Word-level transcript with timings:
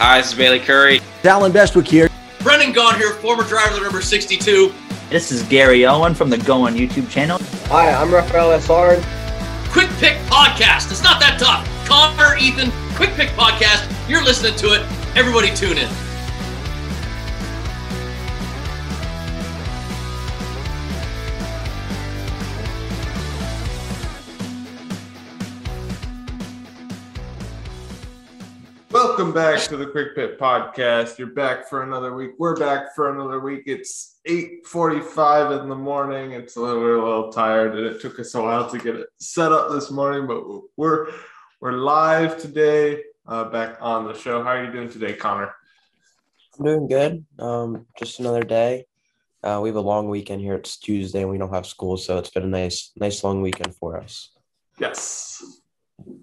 Hi, 0.00 0.18
this 0.20 0.30
is 0.30 0.38
Bailey 0.38 0.60
Curry. 0.60 1.00
Allen 1.24 1.50
Bestwick 1.50 1.88
here. 1.88 2.08
Brendan 2.44 2.72
Gaughan 2.72 2.96
here, 2.98 3.14
former 3.14 3.42
driver 3.42 3.78
of 3.78 3.82
number 3.82 4.00
62. 4.00 4.72
This 5.10 5.32
is 5.32 5.42
Gary 5.42 5.86
Owen 5.86 6.14
from 6.14 6.30
the 6.30 6.38
Go 6.38 6.62
On 6.62 6.74
YouTube 6.74 7.10
channel. 7.10 7.38
Hi, 7.66 7.92
I'm 7.92 8.14
Rafael 8.14 8.56
Essard. 8.56 9.02
Quick 9.72 9.88
Pit 9.98 10.16
Podcast. 10.26 10.92
It's 10.92 11.02
not 11.02 11.18
that 11.18 11.40
tough. 11.40 11.66
Connor, 11.84 12.36
Ethan, 12.36 12.70
Quick 12.94 13.10
Pit 13.14 13.30
Podcast. 13.30 13.92
You're 14.08 14.22
listening 14.22 14.54
to 14.58 14.68
it. 14.68 14.82
Everybody 15.16 15.52
tune 15.52 15.78
in. 15.78 15.88
Welcome 29.18 29.34
back 29.34 29.60
to 29.62 29.76
the 29.76 29.88
Quick 29.88 30.14
Pit 30.14 30.38
Podcast. 30.38 31.18
You're 31.18 31.26
back 31.26 31.68
for 31.68 31.82
another 31.82 32.14
week. 32.14 32.34
We're 32.38 32.54
back 32.54 32.94
for 32.94 33.12
another 33.12 33.40
week. 33.40 33.64
It's 33.66 34.20
8:45 34.24 35.60
in 35.60 35.68
the 35.68 35.74
morning. 35.74 36.30
It's 36.30 36.54
a 36.54 36.60
little, 36.60 36.80
we're 36.80 36.98
a 36.98 37.04
little 37.04 37.32
tired, 37.32 37.76
and 37.76 37.84
it 37.84 38.00
took 38.00 38.20
us 38.20 38.36
a 38.36 38.40
while 38.40 38.70
to 38.70 38.78
get 38.78 38.94
it 38.94 39.08
set 39.18 39.50
up 39.50 39.72
this 39.72 39.90
morning, 39.90 40.28
but 40.28 40.44
we're 40.76 41.10
we're 41.60 41.72
live 41.72 42.40
today, 42.40 43.02
uh, 43.26 43.42
back 43.46 43.78
on 43.80 44.06
the 44.06 44.14
show. 44.14 44.40
How 44.44 44.50
are 44.50 44.64
you 44.64 44.70
doing 44.70 44.88
today, 44.88 45.14
Connor? 45.14 45.52
I'm 46.56 46.64
doing 46.64 46.86
good. 46.86 47.26
Um, 47.40 47.86
just 47.98 48.20
another 48.20 48.44
day. 48.44 48.86
Uh, 49.42 49.58
we 49.60 49.68
have 49.68 49.74
a 49.74 49.80
long 49.80 50.08
weekend 50.08 50.42
here. 50.42 50.54
It's 50.54 50.76
Tuesday, 50.76 51.22
and 51.22 51.30
we 51.30 51.38
don't 51.38 51.52
have 51.52 51.66
school, 51.66 51.96
so 51.96 52.18
it's 52.18 52.30
been 52.30 52.44
a 52.44 52.46
nice, 52.46 52.92
nice 52.94 53.24
long 53.24 53.42
weekend 53.42 53.74
for 53.74 53.96
us. 53.96 54.30
Yes. 54.78 55.42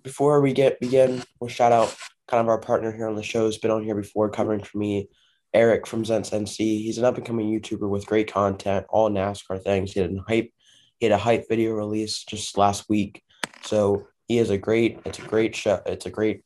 Before 0.01 0.39
we 0.39 0.53
get 0.53 0.79
begin, 0.79 1.23
we'll 1.41 1.49
shout 1.49 1.73
out 1.73 1.93
kind 2.27 2.41
of 2.41 2.47
our 2.47 2.59
partner 2.59 2.91
here 2.91 3.07
on 3.07 3.15
the 3.15 3.23
show 3.23 3.45
has 3.45 3.57
been 3.57 3.71
on 3.71 3.83
here 3.83 3.95
before 3.95 4.29
covering 4.29 4.63
for 4.63 4.77
me. 4.77 5.09
Eric 5.53 5.87
from 5.87 6.03
ZenseNC. 6.03 6.57
He's 6.57 6.97
an 6.97 7.05
up 7.05 7.15
and 7.15 7.25
coming 7.25 7.47
YouTuber 7.47 7.89
with 7.89 8.05
great 8.05 8.31
content, 8.31 8.85
all 8.89 9.09
NASCAR 9.09 9.63
things. 9.63 9.93
He 9.93 10.01
had 10.01 10.11
a 10.11 10.21
hype, 10.27 10.51
he 10.99 11.05
had 11.05 11.13
a 11.13 11.17
hype 11.17 11.47
video 11.47 11.71
release 11.71 12.25
just 12.25 12.57
last 12.57 12.89
week. 12.89 13.23
So 13.63 14.07
he 14.27 14.37
is 14.37 14.49
a 14.49 14.57
great, 14.57 14.99
it's 15.05 15.19
a 15.19 15.21
great 15.21 15.55
show, 15.55 15.81
it's 15.85 16.05
a 16.05 16.11
great 16.11 16.43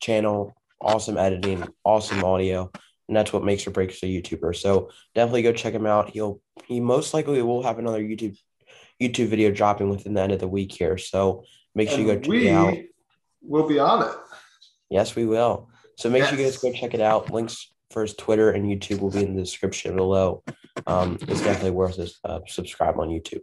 channel, 0.00 0.56
awesome 0.80 1.16
editing, 1.16 1.68
awesome 1.84 2.24
audio, 2.24 2.70
and 3.06 3.16
that's 3.16 3.32
what 3.32 3.44
makes 3.44 3.64
or 3.64 3.70
breaks 3.70 4.02
a 4.02 4.06
YouTuber. 4.06 4.56
So 4.56 4.90
definitely 5.14 5.42
go 5.42 5.52
check 5.52 5.72
him 5.72 5.86
out. 5.86 6.10
He'll 6.10 6.40
he 6.64 6.80
most 6.80 7.14
likely 7.14 7.40
will 7.42 7.62
have 7.62 7.78
another 7.78 8.02
YouTube 8.02 8.36
YouTube 9.00 9.28
video 9.28 9.52
dropping 9.52 9.88
within 9.88 10.14
the 10.14 10.22
end 10.22 10.32
of 10.32 10.40
the 10.40 10.48
week 10.48 10.72
here. 10.72 10.98
So 10.98 11.44
make 11.76 11.88
sure 11.88 11.98
And 11.98 12.08
you 12.08 12.14
go 12.14 12.20
check 12.20 12.28
we 12.28 12.48
it 12.48 12.52
out. 12.52 12.76
We'll 13.40 13.68
be 13.68 13.78
on 13.78 14.08
it. 14.08 14.16
Yes, 14.90 15.16
we 15.16 15.24
will. 15.24 15.68
So 15.96 16.10
make 16.10 16.24
sure 16.24 16.38
you 16.38 16.44
guys 16.44 16.58
go 16.58 16.72
check 16.72 16.94
it 16.94 17.00
out. 17.00 17.32
Links 17.32 17.72
for 17.90 18.02
his 18.02 18.14
Twitter 18.14 18.50
and 18.50 18.64
YouTube 18.64 19.00
will 19.00 19.10
be 19.10 19.24
in 19.24 19.34
the 19.34 19.42
description 19.42 19.96
below. 19.96 20.42
Um, 20.86 21.18
it's 21.22 21.40
definitely 21.40 21.70
worth 21.70 21.98
it. 21.98 22.10
Uh, 22.24 22.40
subscribe 22.46 22.98
on 22.98 23.08
YouTube. 23.08 23.40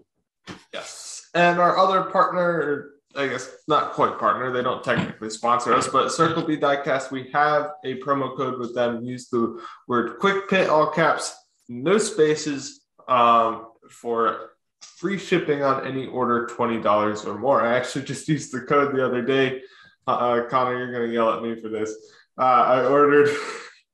Yes. 0.74 1.30
And 1.34 1.60
our 1.60 1.78
other 1.78 2.04
partner, 2.04 2.92
I 3.16 3.28
guess 3.28 3.50
not 3.68 3.94
quite 3.94 4.20
partner, 4.20 4.52
they 4.52 4.62
don't 4.62 4.84
technically 4.84 5.30
sponsor 5.30 5.74
us, 5.74 5.88
but 5.88 6.12
Circle 6.12 6.44
B 6.44 6.58
Diecast, 6.58 7.12
we 7.12 7.30
have 7.34 7.72
a 7.84 8.00
promo 8.00 8.36
code 8.38 8.60
with 8.60 8.76
them. 8.76 9.04
Use 9.04 9.30
the 9.30 9.60
word 9.88 10.20
quick 10.20 10.50
pit, 10.50 10.70
all 10.70 10.92
caps, 10.92 11.36
no 11.70 11.98
spaces, 11.98 12.82
um, 13.08 13.68
for 13.90 14.52
free 14.82 15.18
shipping 15.18 15.64
on 15.64 15.86
any 15.88 16.08
order 16.08 16.48
$20 16.48 17.26
or 17.26 17.38
more. 17.38 17.62
I 17.62 17.76
actually 17.78 18.06
just 18.06 18.28
used 18.28 18.52
the 18.52 18.62
code 18.62 18.96
the 18.96 19.06
other 19.06 19.22
day. 19.22 19.62
Uh, 20.06 20.42
Connor, 20.50 20.78
you're 20.78 20.92
going 20.92 21.08
to 21.08 21.14
yell 21.14 21.32
at 21.32 21.42
me 21.42 21.56
for 21.56 21.70
this. 21.70 21.94
Uh, 22.38 22.44
I 22.44 22.86
ordered 22.86 23.30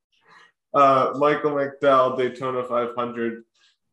uh, 0.73 1.13
Michael 1.17 1.51
McDowell 1.51 2.17
Daytona 2.17 2.63
500 2.63 3.43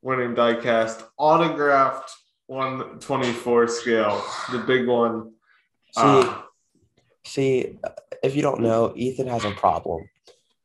winning 0.03 0.35
diecast 0.35 1.03
autographed 1.19 2.11
124 2.47 3.69
scale, 3.69 4.25
the 4.53 4.59
big 4.59 4.87
one. 4.87 5.33
See, 5.93 6.01
Uh, 6.03 6.43
see, 7.25 7.79
if 8.23 8.37
you 8.37 8.43
don't 8.43 8.61
know, 8.61 8.93
Ethan 8.95 9.27
has 9.27 9.45
a 9.45 9.51
problem. 9.51 10.09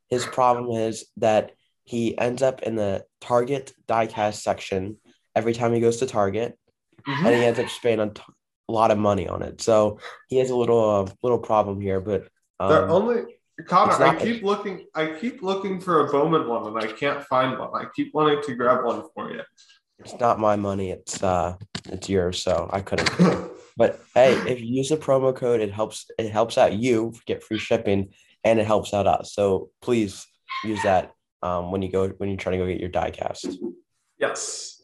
His 0.10 0.26
problem 0.26 0.70
is 0.78 1.06
that 1.18 1.54
he 1.84 2.18
ends 2.18 2.42
up 2.42 2.62
in 2.64 2.76
the 2.76 3.06
Target 3.20 3.74
diecast 3.88 4.36
section 4.36 4.98
every 5.36 5.54
time 5.54 5.74
he 5.74 5.80
goes 5.80 5.98
to 5.98 6.06
Target, 6.06 6.58
mhm. 7.08 7.26
and 7.26 7.36
he 7.36 7.44
ends 7.44 7.60
up 7.60 7.70
spending 7.70 8.14
t- 8.14 8.22
a 8.70 8.72
lot 8.72 8.92
of 8.92 8.98
money 8.98 9.28
on 9.28 9.42
it. 9.42 9.62
So 9.62 10.00
he 10.28 10.38
has 10.38 10.50
a 10.50 10.56
little 10.56 11.08
uh, 11.08 11.12
little 11.24 11.40
problem 11.40 11.82
here. 11.82 12.00
But 12.00 12.28
They're 12.60 12.86
um, 12.86 12.92
only 12.92 13.24
Connor. 13.68 14.04
I 14.04 14.16
keep 14.16 14.44
looking. 14.44 14.86
I 14.96 15.08
keep 15.08 15.42
looking 15.42 15.80
for 15.80 16.08
a 16.08 16.12
Bowman 16.12 16.48
one, 16.48 16.68
and 16.68 16.78
I 16.78 16.92
can't 16.92 17.24
find 17.26 17.58
one. 17.58 17.70
I 17.74 17.88
keep 17.96 18.14
wanting 18.14 18.42
to 18.44 18.56
grab 18.56 18.86
one 18.86 19.04
for 19.14 19.32
you. 19.32 19.42
it's 20.00 20.20
not 20.20 20.40
my 20.40 20.56
money. 20.56 20.92
It's 20.92 21.22
uh, 21.22 21.56
it's 21.86 22.10
yours. 22.10 22.42
So 22.42 22.70
I 22.72 22.82
couldn't. 22.82 23.52
But 23.78 24.02
hey, 24.14 24.34
if 24.52 24.60
you 24.60 24.68
use 24.68 24.90
the 24.90 24.98
promo 24.98 25.34
code, 25.34 25.62
it 25.62 25.72
helps. 25.72 26.06
It 26.20 26.30
helps 26.30 26.58
out 26.58 26.74
you 26.74 27.14
get 27.26 27.42
free 27.42 27.58
shipping, 27.58 28.10
and 28.44 28.60
it 28.60 28.68
helps 28.68 28.94
out 28.94 29.08
us. 29.08 29.34
So 29.34 29.70
please 29.82 30.28
use 30.64 30.84
that 30.84 31.14
um, 31.42 31.72
when 31.72 31.82
you 31.82 31.92
go 31.92 32.10
when 32.10 32.30
you're 32.30 32.38
trying 32.38 32.60
to 32.60 32.66
go 32.66 32.70
get 32.70 32.82
your 32.82 32.90
diecast. 32.90 33.58
yes. 34.20 34.81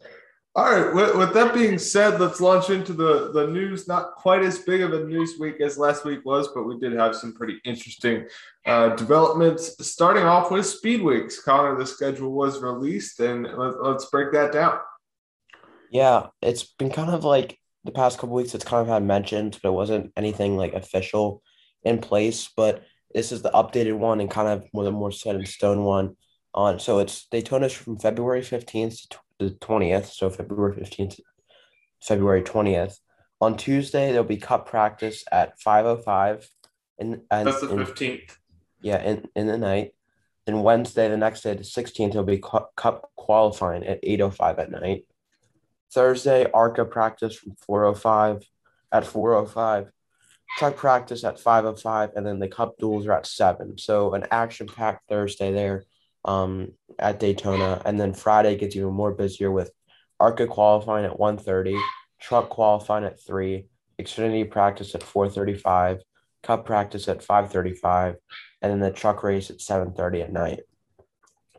All 0.58 0.66
right. 0.66 0.92
With, 0.92 1.16
with 1.16 1.34
that 1.36 1.54
being 1.54 1.78
said, 1.78 2.20
let's 2.20 2.42
launch 2.42 2.72
into 2.72 2.92
the 2.92 3.32
the 3.32 3.46
news. 3.46 3.88
Not 3.88 4.16
quite 4.16 4.42
as 4.42 4.58
big 4.58 4.82
of 4.82 4.92
a 4.92 5.04
news 5.04 5.36
week 5.40 5.62
as 5.62 5.78
last 5.78 6.04
week 6.04 6.26
was, 6.26 6.48
but 6.48 6.64
we 6.64 6.80
did 6.80 6.94
have 6.94 7.16
some 7.16 7.36
pretty 7.36 7.62
interesting 7.64 8.26
uh, 8.66 8.90
developments. 8.96 9.76
Starting 9.88 10.24
off 10.24 10.50
with 10.50 10.66
Speed 10.66 11.04
Weeks. 11.04 11.40
Connor, 11.40 11.78
the 11.78 11.86
schedule 11.86 12.32
was 12.32 12.60
released, 12.60 13.20
and 13.20 13.44
let, 13.44 13.84
let's 13.84 14.06
break 14.06 14.32
that 14.32 14.52
down. 14.52 14.80
Yeah, 15.92 16.30
it's 16.42 16.64
been 16.64 16.90
kind 16.90 17.12
of 17.12 17.24
like 17.24 17.60
the 17.84 17.92
past 17.92 18.18
couple 18.18 18.36
weeks. 18.36 18.56
It's 18.56 18.66
kind 18.66 18.82
of 18.82 18.88
had 18.88 19.04
mentioned, 19.04 19.60
but 19.62 19.70
it 19.70 19.74
wasn't 19.74 20.12
anything 20.18 20.58
like 20.58 20.74
official 20.74 21.44
in 21.84 22.00
place. 22.00 22.50
But 22.58 22.84
this 23.14 23.32
is 23.32 23.44
the 23.44 23.52
updated 23.52 24.00
one 24.00 24.20
and 24.22 24.32
kind 24.32 24.48
of 24.48 24.68
more 24.74 24.86
the 24.86 24.92
more 24.92 25.12
set 25.12 25.36
in 25.36 25.46
stone 25.46 25.84
one. 25.84 26.18
On 26.56 26.80
so 26.80 26.98
it's 26.98 27.28
Daytona's 27.32 27.74
from 27.74 28.00
February 28.00 28.42
fifteenth 28.42 29.08
to 29.10 29.20
the 29.40 29.52
twentieth. 29.52 30.12
So 30.12 30.30
February 30.30 30.76
fifteenth, 30.76 31.20
February 32.02 32.42
twentieth. 32.44 33.00
On 33.40 33.56
Tuesday 33.56 34.12
there'll 34.12 34.24
be 34.24 34.38
cup 34.38 34.68
practice 34.68 35.24
at 35.32 35.60
five 35.60 35.86
oh 35.86 35.98
five, 35.98 36.50
and 37.00 37.22
and 37.32 37.48
That's 37.48 37.62
the 37.62 37.70
and- 37.70 37.86
fifteenth. 37.88 38.38
yeah, 38.82 39.02
in, 39.04 39.28
in 39.36 39.48
the 39.48 39.58
night. 39.58 39.92
Then 40.46 40.64
Wednesday, 40.64 41.10
the 41.10 41.18
next 41.18 41.42
day, 41.42 41.54
the 41.56 41.64
16th, 41.64 42.16
will 42.16 42.24
be 42.24 42.38
cu- 42.38 42.68
cup 42.78 43.12
qualifying 43.18 43.86
at 43.86 44.02
8.05 44.02 44.60
at 44.60 44.72
night. 44.72 45.04
Thursday, 45.94 46.50
ARCA 46.54 46.86
practice 46.86 47.36
from 47.36 47.58
4.05 47.70 48.46
at 48.94 49.04
4.05. 49.04 49.90
Truck 50.58 50.78
practice 50.78 51.26
at 51.26 51.36
5.05, 51.38 52.16
and 52.16 52.26
then 52.26 52.40
the 52.40 52.48
cup 52.48 52.78
duels 52.78 53.06
are 53.08 53.12
at 53.12 53.28
7. 53.28 53.78
So 53.78 54.14
an 54.14 54.26
action-packed 54.32 55.10
Thursday 55.10 55.52
there 55.52 55.84
um, 56.24 56.72
at 57.00 57.20
Daytona. 57.20 57.82
And 57.86 58.00
then 58.00 58.14
Friday 58.14 58.58
gets 58.58 58.76
even 58.76 58.94
more 58.94 59.14
busier 59.14 59.52
with 59.52 59.72
ARCA 60.20 60.48
qualifying 60.48 61.06
at 61.06 61.18
1.30, 61.18 61.80
truck 62.20 62.50
qualifying 62.50 63.06
at 63.06 63.20
3, 63.20 63.66
Xfinity 64.02 64.50
practice 64.50 64.94
at 64.96 65.02
4.35, 65.02 66.02
cup 66.44 66.66
practice 66.66 67.08
at 67.08 67.26
5.35, 67.26 68.16
and 68.62 68.72
then 68.72 68.80
the 68.80 68.92
truck 68.92 69.24
race 69.24 69.50
at 69.50 69.58
7.30 69.58 70.24
at 70.24 70.34
night. 70.34 70.60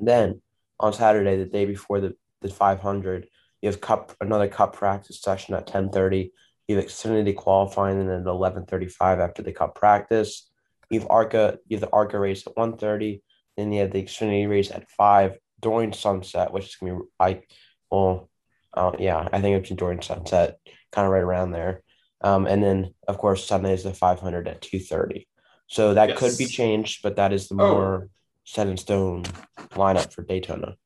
Then 0.01 0.41
on 0.81 0.93
Saturday, 0.93 1.37
the 1.37 1.45
day 1.45 1.65
before 1.65 2.01
the, 2.01 2.15
the 2.41 2.49
500, 2.49 3.29
you 3.63 3.69
have 3.69 3.81
cup 3.81 4.15
another 4.21 4.49
cup 4.49 4.75
practice 4.75 5.21
session 5.21 5.55
at 5.55 5.67
10.30. 5.67 6.31
You 6.69 6.77
have 6.77 6.85
Xfinity 6.85 7.35
qualifying 7.35 7.99
and 7.99 8.09
then 8.09 8.21
at 8.21 8.27
11.35 8.27 9.25
after 9.25 9.43
the 9.43 9.53
cup 9.53 9.75
practice. 9.75 10.49
You 10.91 11.01
have 11.01 11.11
ARCA, 11.11 11.59
you 11.67 11.77
have 11.77 11.83
the 11.83 11.93
ARCA 11.93 12.19
race 12.19 12.47
at 12.47 12.55
1.30. 12.55 13.21
Then 13.59 13.73
you 13.73 13.81
have 13.81 13.91
the 13.91 14.01
Xfinity 14.01 14.49
race 14.49 14.71
at 14.71 14.89
5 14.89 15.37
during 15.61 15.93
sunset, 15.93 16.53
which 16.53 16.67
is 16.67 16.77
going 16.77 16.93
to 16.93 16.99
be, 17.01 17.07
I, 17.19 17.43
well, 17.91 18.31
uh, 18.73 18.93
yeah, 19.01 19.29
I 19.33 19.41
think 19.41 19.57
it's 19.57 19.71
during 19.75 20.01
sunset, 20.01 20.61
kind 20.93 21.05
of 21.07 21.13
right 21.13 21.25
around 21.25 21.51
there. 21.51 21.83
Um, 22.21 22.47
and 22.47 22.63
then, 22.63 22.95
of 23.09 23.19
course, 23.19 23.45
Sunday 23.45 23.73
is 23.75 23.83
the 23.83 23.93
500 23.93 24.47
at 24.47 24.63
2.30. 24.63 25.27
So 25.67 25.95
that 25.95 26.17
could 26.17 26.39
be 26.39 26.47
changed, 26.47 27.03
but 27.03 27.17
that 27.17 27.33
is 27.33 27.49
the 27.49 27.57
Oh. 27.57 27.75
more 27.75 28.09
set 28.45 28.69
in 28.69 28.77
stone 28.77 29.25
lineup 29.73 30.13
for 30.15 30.23
Daytona. 30.23 30.77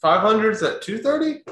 500s 0.00 0.62
at 0.62 0.80
230? 0.80 1.42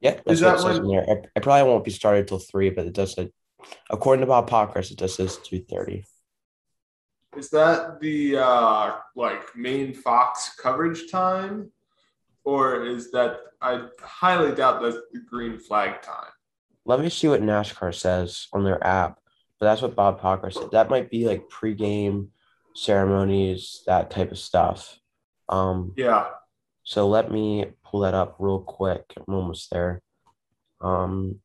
Yeah, 0.00 0.18
Is 0.26 0.40
that 0.40 0.60
when-. 0.64 0.98
I, 1.08 1.22
I 1.36 1.40
probably 1.40 1.70
won't 1.70 1.84
be 1.84 1.92
started 1.92 2.26
till 2.26 2.40
three, 2.40 2.70
but 2.70 2.86
it 2.86 2.92
does 2.92 3.16
according 3.88 4.22
to 4.22 4.26
Bob 4.26 4.50
Pockrass, 4.50 4.90
it 4.90 4.98
does 4.98 5.14
says 5.14 5.38
2.30. 5.48 6.04
Is 7.36 7.50
that 7.50 8.00
the 8.00 8.36
uh 8.38 8.96
like 9.16 9.54
main 9.56 9.94
Fox 9.94 10.54
coverage 10.60 11.10
time? 11.10 11.70
Or 12.44 12.84
is 12.84 13.10
that 13.12 13.38
I 13.60 13.86
highly 14.00 14.54
doubt 14.54 14.82
that's 14.82 14.96
the 15.12 15.20
green 15.20 15.58
flag 15.58 16.02
time. 16.02 16.30
Let 16.84 17.00
me 17.00 17.08
see 17.08 17.28
what 17.28 17.40
NASCAR 17.40 17.94
says 17.94 18.48
on 18.52 18.64
their 18.64 18.84
app. 18.86 19.18
but 19.58 19.66
that's 19.66 19.80
what 19.80 19.94
Bob 19.96 20.20
Parker 20.20 20.50
said. 20.50 20.70
That 20.72 20.90
might 20.90 21.10
be 21.10 21.26
like 21.26 21.48
pregame 21.48 22.28
ceremonies, 22.74 23.82
that 23.86 24.10
type 24.10 24.30
of 24.32 24.38
stuff. 24.38 24.98
Um, 25.48 25.94
Yeah. 25.96 26.26
so 26.82 27.08
let 27.08 27.30
me 27.32 27.66
pull 27.84 28.00
that 28.00 28.12
up 28.12 28.36
real 28.38 28.60
quick. 28.60 29.04
I'm 29.16 29.34
almost 29.34 29.70
there. 29.70 30.02
Um, 30.82 31.40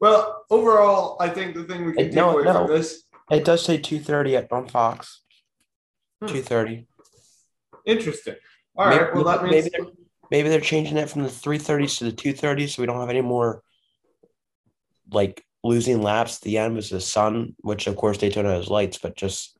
Well, 0.00 0.44
overall, 0.50 1.16
I 1.20 1.30
think 1.30 1.54
the 1.54 1.64
thing 1.64 1.86
we 1.86 1.92
can 1.94 2.04
take 2.06 2.14
no, 2.14 2.32
away 2.32 2.44
no. 2.44 2.52
from 2.52 2.76
this 2.76 3.04
it 3.30 3.44
does 3.44 3.64
say 3.64 3.78
two 3.78 4.00
thirty 4.00 4.36
at 4.36 4.50
on 4.52 4.68
Fox. 4.68 5.22
Hmm. 6.20 6.28
Two 6.28 6.42
thirty. 6.42 6.86
interesting. 7.84 8.36
All 8.76 8.86
right. 8.86 9.14
Well, 9.14 9.24
that 9.24 9.42
means 9.42 9.54
maybe 9.54 9.70
they're, 9.70 9.92
maybe 10.30 10.48
they're 10.48 10.60
changing 10.60 10.96
it 10.96 11.10
from 11.10 11.22
the 11.22 11.30
three 11.30 11.58
thirties 11.58 11.96
to 11.98 12.04
the 12.04 12.12
two 12.12 12.32
thirties, 12.32 12.74
so 12.74 12.82
we 12.82 12.86
don't 12.86 13.00
have 13.00 13.10
any 13.10 13.22
more 13.22 13.62
like 15.10 15.44
losing 15.64 16.02
laps 16.02 16.36
at 16.36 16.42
the 16.42 16.58
end 16.58 16.74
was 16.74 16.90
the 16.90 17.00
sun, 17.00 17.54
which 17.60 17.86
of 17.86 17.96
course 17.96 18.18
Daytona 18.18 18.54
has 18.54 18.68
lights, 18.68 18.98
but 18.98 19.16
just 19.16 19.58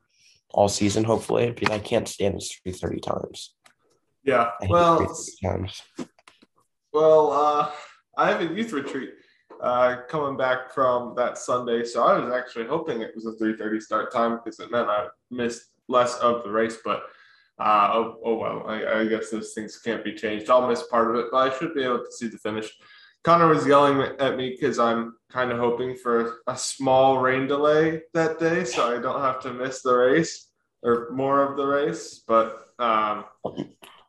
all 0.50 0.68
season 0.68 1.04
hopefully. 1.04 1.50
Because 1.50 1.74
I 1.74 1.78
can't 1.78 2.08
stand 2.08 2.36
this 2.36 2.52
three 2.62 2.72
thirty 2.72 3.00
times. 3.00 3.54
yeah. 4.22 4.50
Well, 4.68 5.06
times. 5.42 5.82
Well, 6.92 7.32
uh, 7.32 7.70
I 8.16 8.30
have 8.30 8.40
a 8.40 8.54
youth 8.54 8.72
retreat 8.72 9.10
uh, 9.60 10.02
coming 10.08 10.36
back 10.36 10.72
from 10.72 11.14
that 11.16 11.38
Sunday, 11.38 11.84
so 11.84 12.04
I 12.04 12.18
was 12.18 12.32
actually 12.32 12.66
hoping 12.66 13.00
it 13.00 13.14
was 13.14 13.26
a 13.26 13.32
3:30 13.32 13.80
start 13.80 14.12
time 14.12 14.40
because 14.42 14.60
it 14.60 14.70
meant 14.70 14.88
I 14.88 15.06
missed 15.30 15.70
less 15.88 16.16
of 16.18 16.42
the 16.42 16.50
race. 16.50 16.78
But 16.84 17.04
uh, 17.58 17.90
oh, 17.92 18.18
oh 18.24 18.34
well, 18.36 18.64
I, 18.66 19.00
I 19.00 19.06
guess 19.06 19.30
those 19.30 19.52
things 19.54 19.78
can't 19.78 20.04
be 20.04 20.14
changed. 20.14 20.50
I'll 20.50 20.68
miss 20.68 20.82
part 20.84 21.10
of 21.10 21.16
it, 21.16 21.26
but 21.30 21.38
I 21.38 21.58
should 21.58 21.74
be 21.74 21.84
able 21.84 22.04
to 22.04 22.12
see 22.12 22.28
the 22.28 22.38
finish. 22.38 22.70
Connor 23.24 23.48
was 23.48 23.66
yelling 23.66 24.00
at 24.20 24.36
me 24.36 24.50
because 24.50 24.78
I'm 24.78 25.16
kind 25.30 25.50
of 25.50 25.58
hoping 25.58 25.96
for 25.96 26.38
a 26.46 26.56
small 26.56 27.18
rain 27.18 27.48
delay 27.48 28.02
that 28.14 28.38
day, 28.38 28.64
so 28.64 28.96
I 28.96 29.00
don't 29.00 29.20
have 29.20 29.40
to 29.40 29.52
miss 29.52 29.82
the 29.82 29.94
race 29.94 30.48
or 30.82 31.10
more 31.12 31.42
of 31.42 31.56
the 31.56 31.66
race. 31.66 32.22
But 32.26 32.68
um, 32.78 33.24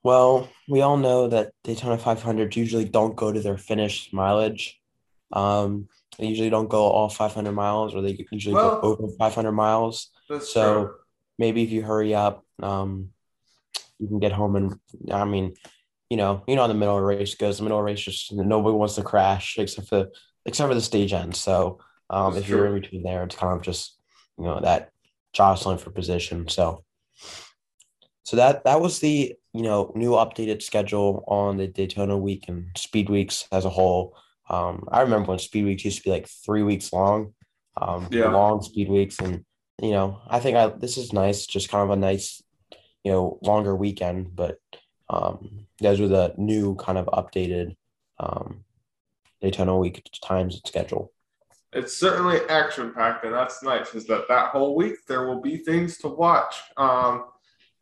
Well, 0.03 0.49
we 0.69 0.81
all 0.81 0.97
know 0.97 1.27
that 1.27 1.51
Daytona 1.63 1.97
500s 1.97 2.55
usually 2.55 2.85
don't 2.85 3.15
go 3.15 3.31
to 3.31 3.39
their 3.39 3.57
finished 3.57 4.13
mileage. 4.13 4.79
Um, 5.31 5.87
they 6.17 6.27
usually 6.27 6.49
don't 6.49 6.69
go 6.69 6.83
all 6.83 7.09
500 7.09 7.51
miles, 7.51 7.93
or 7.93 8.01
they 8.01 8.25
usually 8.31 8.55
Well- 8.55 8.81
go 8.81 8.95
over 8.95 9.07
500 9.17 9.51
miles. 9.51 10.09
So 10.41 10.85
true. 10.85 10.95
maybe 11.37 11.63
if 11.63 11.71
you 11.71 11.83
hurry 11.83 12.13
up, 12.13 12.43
um, 12.61 13.11
you 13.99 14.07
can 14.07 14.19
get 14.19 14.31
home 14.31 14.55
and 14.55 14.79
I 15.11 15.25
mean, 15.25 15.55
you 16.09 16.17
know, 16.17 16.43
you 16.47 16.55
know 16.55 16.61
how 16.61 16.67
the 16.67 16.73
middle 16.73 16.95
of 16.95 17.01
the 17.01 17.07
race 17.07 17.35
goes. 17.35 17.57
The 17.57 17.63
middle 17.63 17.79
of 17.79 17.81
the 17.83 17.91
race 17.91 18.01
just 18.01 18.31
nobody 18.31 18.75
wants 18.75 18.95
to 18.95 19.03
crash 19.03 19.57
except 19.57 19.89
for 19.89 20.07
except 20.45 20.69
for 20.69 20.75
the 20.75 20.81
stage 20.81 21.13
end. 21.13 21.35
So 21.35 21.79
um, 22.09 22.37
if 22.37 22.47
you're 22.47 22.67
in 22.67 22.79
between 22.79 23.03
there, 23.03 23.23
it's 23.23 23.35
kind 23.35 23.55
of 23.55 23.61
just 23.61 23.97
you 24.37 24.45
know 24.45 24.59
that 24.61 24.91
jostling 25.33 25.77
for 25.77 25.89
position. 25.89 26.47
So 26.47 26.83
so 28.23 28.37
that 28.37 28.63
that 28.65 28.81
was 28.81 28.99
the 28.99 29.35
you 29.53 29.61
know 29.61 29.91
new 29.95 30.11
updated 30.11 30.61
schedule 30.61 31.23
on 31.27 31.57
the 31.57 31.67
Daytona 31.67 32.17
week 32.17 32.45
and 32.47 32.69
speed 32.75 33.09
weeks 33.09 33.47
as 33.51 33.65
a 33.65 33.69
whole. 33.69 34.15
Um, 34.49 34.87
I 34.91 35.01
remember 35.01 35.29
when 35.29 35.39
speed 35.39 35.65
weeks 35.65 35.85
used 35.85 35.97
to 35.99 36.03
be 36.03 36.09
like 36.11 36.27
three 36.27 36.63
weeks 36.63 36.93
long, 36.93 37.33
um, 37.81 38.07
Yeah. 38.11 38.31
long 38.31 38.61
speed 38.61 38.89
weeks, 38.89 39.19
and 39.19 39.45
you 39.81 39.91
know 39.91 40.21
I 40.27 40.39
think 40.39 40.57
I 40.57 40.67
this 40.67 40.97
is 40.97 41.13
nice, 41.13 41.45
just 41.45 41.69
kind 41.69 41.83
of 41.83 41.89
a 41.89 41.99
nice, 41.99 42.41
you 43.03 43.11
know, 43.11 43.39
longer 43.41 43.75
weekend. 43.75 44.35
But 44.35 44.57
um, 45.09 45.67
those 45.79 45.99
were 45.99 46.07
the 46.07 46.33
new 46.37 46.75
kind 46.75 46.97
of 46.97 47.05
updated 47.07 47.75
um, 48.19 48.63
Daytona 49.41 49.77
week 49.77 50.09
times 50.23 50.55
and 50.55 50.65
schedule. 50.65 51.11
it's 51.73 51.95
certainly 51.95 52.39
action 52.49 52.93
packed, 52.93 53.25
and 53.25 53.33
that's 53.33 53.61
nice. 53.61 53.93
Is 53.93 54.07
that 54.07 54.27
that 54.29 54.49
whole 54.51 54.75
week 54.75 54.95
there 55.07 55.27
will 55.27 55.41
be 55.41 55.57
things 55.57 55.97
to 55.99 56.07
watch, 56.07 56.55
um, 56.77 57.25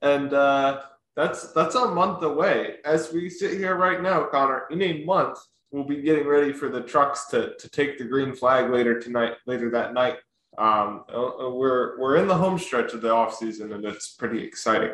and 0.02 0.34
uh, 0.34 0.82
that's 1.16 1.54
that's 1.54 1.76
a 1.76 1.88
month 1.88 2.24
away. 2.24 2.78
As 2.84 3.14
we 3.14 3.30
sit 3.30 3.52
here 3.58 3.76
right 3.76 4.02
now, 4.02 4.26
Connor, 4.26 4.64
in 4.72 4.82
a 4.82 5.06
month 5.06 5.38
we'll 5.72 5.84
be 5.84 6.02
getting 6.02 6.28
ready 6.28 6.54
for 6.54 6.70
the 6.70 6.82
trucks 6.82 7.26
to 7.28 7.56
to 7.58 7.70
take 7.70 7.98
the 7.98 8.06
green 8.06 8.36
flag 8.36 8.70
later 8.70 9.00
tonight, 9.00 9.34
later 9.46 9.70
that 9.72 9.94
night. 9.94 10.18
Um, 10.58 11.04
uh, 11.12 11.48
uh, 11.48 11.50
we're 11.50 12.00
we're 12.00 12.18
in 12.18 12.28
the 12.28 12.38
home 12.38 12.58
stretch 12.58 12.94
of 12.94 13.02
the 13.02 13.12
off 13.12 13.36
season, 13.36 13.74
and 13.74 13.84
it's 13.86 14.14
pretty 14.14 14.44
exciting. 14.44 14.94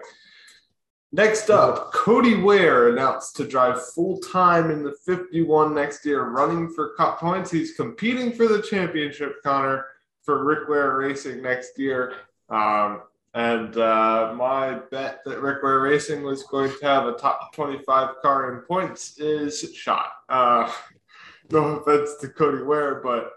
Next 1.14 1.50
up, 1.50 1.92
Cody 1.92 2.36
Ware 2.36 2.90
announced 2.90 3.36
to 3.36 3.46
drive 3.46 3.86
full 3.90 4.18
time 4.20 4.72
in 4.72 4.82
the 4.82 4.96
51 5.06 5.76
next 5.76 6.06
year, 6.06 6.30
running 6.30 6.70
for 6.70 6.94
Cup 6.96 7.20
points. 7.20 7.52
He's 7.52 7.74
competing 7.74 8.32
for 8.32 8.48
the 8.48 8.62
championship, 8.62 9.44
Connor, 9.44 9.88
for 10.24 10.46
Rick 10.46 10.70
Ware 10.70 10.98
Racing 10.98 11.42
next 11.42 11.78
year. 11.78 12.14
Um, 12.50 13.02
and 13.34 13.78
uh, 13.78 14.34
my 14.36 14.80
bet 14.92 15.22
that 15.26 15.42
Rick 15.42 15.64
Ware 15.64 15.80
Racing 15.80 16.24
was 16.24 16.44
going 16.44 16.72
to 16.72 16.86
have 16.86 17.06
a 17.06 17.14
top 17.14 17.54
25 17.54 18.16
car 18.22 18.54
in 18.54 18.62
points 18.62 19.18
is 19.20 19.74
shot. 19.74 20.12
Uh, 20.28 20.72
no 21.52 21.78
offense 21.78 22.16
to 22.22 22.28
Cody 22.28 22.64
Ware, 22.64 23.02
but 23.02 23.32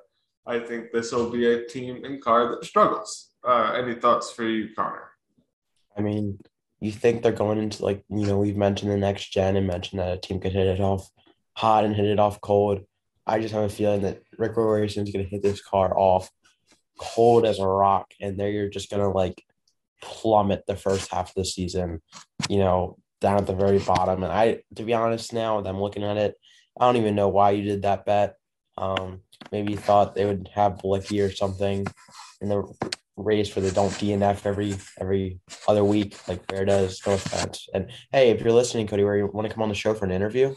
I 0.46 0.58
think 0.58 0.92
this 0.92 1.12
will 1.12 1.30
be 1.30 1.46
a 1.46 1.66
team 1.66 2.04
and 2.04 2.20
car 2.20 2.50
that 2.50 2.64
struggles. 2.64 3.30
Uh, 3.46 3.72
any 3.76 3.94
thoughts 3.94 4.30
for 4.30 4.44
you, 4.44 4.74
Connor? 4.74 5.10
I 5.96 6.00
mean, 6.00 6.38
you 6.80 6.90
think 6.90 7.22
they're 7.22 7.32
going 7.32 7.58
into 7.58 7.84
like, 7.84 8.04
you 8.08 8.26
know, 8.26 8.38
we've 8.38 8.56
mentioned 8.56 8.90
the 8.90 8.96
next 8.96 9.32
gen 9.32 9.56
and 9.56 9.66
mentioned 9.66 10.00
that 10.00 10.12
a 10.12 10.20
team 10.20 10.40
could 10.40 10.52
hit 10.52 10.66
it 10.66 10.80
off 10.80 11.08
hot 11.56 11.84
and 11.84 11.94
hit 11.94 12.06
it 12.06 12.18
off 12.18 12.40
cold. 12.40 12.80
I 13.26 13.40
just 13.40 13.54
have 13.54 13.62
a 13.62 13.68
feeling 13.68 14.02
that 14.02 14.22
Rick 14.36 14.56
Roll 14.56 14.68
Racing 14.68 15.04
is 15.04 15.12
going 15.12 15.24
to 15.24 15.30
hit 15.30 15.42
this 15.42 15.62
car 15.62 15.96
off 15.96 16.30
cold 16.98 17.46
as 17.46 17.58
a 17.58 17.66
rock, 17.66 18.12
and 18.20 18.38
they're 18.38 18.68
just 18.68 18.90
going 18.90 19.02
to 19.02 19.08
like 19.08 19.42
plummet 20.04 20.64
the 20.66 20.76
first 20.76 21.10
half 21.10 21.30
of 21.30 21.34
the 21.34 21.44
season, 21.44 22.00
you 22.48 22.58
know, 22.58 22.98
down 23.20 23.38
at 23.38 23.46
the 23.46 23.54
very 23.54 23.78
bottom. 23.78 24.22
And 24.22 24.32
I, 24.32 24.60
to 24.76 24.82
be 24.82 24.92
honest, 24.92 25.32
now 25.32 25.60
that 25.60 25.68
I'm 25.68 25.80
looking 25.80 26.04
at 26.04 26.16
it, 26.16 26.34
I 26.78 26.86
don't 26.86 26.96
even 26.96 27.14
know 27.14 27.28
why 27.28 27.50
you 27.50 27.62
did 27.62 27.82
that 27.82 28.04
bet. 28.04 28.36
Um, 28.76 29.20
maybe 29.50 29.72
you 29.72 29.78
thought 29.78 30.14
they 30.14 30.26
would 30.26 30.50
have 30.52 30.74
Bilicki 30.74 31.24
or 31.24 31.32
something 31.32 31.86
in 32.40 32.48
the 32.48 32.64
race 33.16 33.54
where 33.54 33.62
they 33.62 33.70
don't 33.70 33.92
DNF 33.92 34.44
every 34.44 34.74
every 35.00 35.38
other 35.68 35.84
week 35.84 36.16
like 36.28 36.46
Bear 36.48 36.64
does. 36.64 37.00
No 37.06 37.14
offense. 37.14 37.68
And 37.72 37.90
hey, 38.12 38.30
if 38.30 38.40
you're 38.40 38.52
listening, 38.52 38.86
Cody, 38.86 39.04
where 39.04 39.16
you 39.16 39.26
want 39.32 39.48
to 39.48 39.54
come 39.54 39.62
on 39.62 39.68
the 39.68 39.74
show 39.74 39.94
for 39.94 40.04
an 40.04 40.10
interview? 40.10 40.54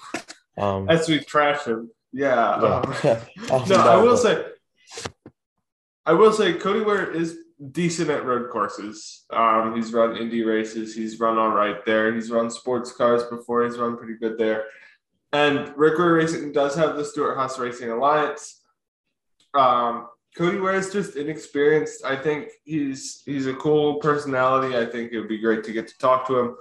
Um, 0.57 0.89
As 0.89 1.07
we 1.07 1.19
trash 1.19 1.65
him, 1.65 1.91
yeah. 2.11 2.81
yeah. 3.03 3.21
Um, 3.51 3.69
no, 3.69 3.75
I 3.75 3.97
will 3.97 4.17
say, 4.17 4.43
I 6.05 6.13
will 6.13 6.33
say, 6.33 6.53
Cody 6.53 6.81
Ware 6.81 7.11
is 7.11 7.37
decent 7.71 8.09
at 8.09 8.25
road 8.25 8.49
courses. 8.49 9.25
Um, 9.31 9.75
he's 9.75 9.93
run 9.93 10.17
Indy 10.17 10.43
races. 10.43 10.95
He's 10.95 11.19
run 11.19 11.37
all 11.37 11.49
right 11.49 11.83
there. 11.85 12.13
He's 12.13 12.29
run 12.29 12.49
sports 12.49 12.91
cars 12.91 13.23
before. 13.23 13.65
He's 13.65 13.77
run 13.77 13.97
pretty 13.97 14.15
good 14.15 14.37
there. 14.37 14.65
And 15.33 15.73
Rick 15.75 15.97
Ware 15.97 16.13
Racing 16.13 16.51
does 16.51 16.75
have 16.75 16.95
the 16.95 17.03
Stewart-Haas 17.03 17.59
Racing 17.59 17.91
Alliance. 17.91 18.61
Um, 19.53 20.07
Cody 20.37 20.59
Ware 20.59 20.75
is 20.75 20.93
just 20.93 21.15
inexperienced. 21.15 22.05
I 22.05 22.15
think 22.15 22.49
he's 22.63 23.23
he's 23.25 23.47
a 23.47 23.55
cool 23.55 23.95
personality. 23.95 24.77
I 24.77 24.85
think 24.85 25.11
it 25.11 25.19
would 25.19 25.27
be 25.27 25.39
great 25.39 25.63
to 25.63 25.73
get 25.73 25.87
to 25.87 25.97
talk 25.97 26.27
to 26.27 26.39
him. 26.39 26.55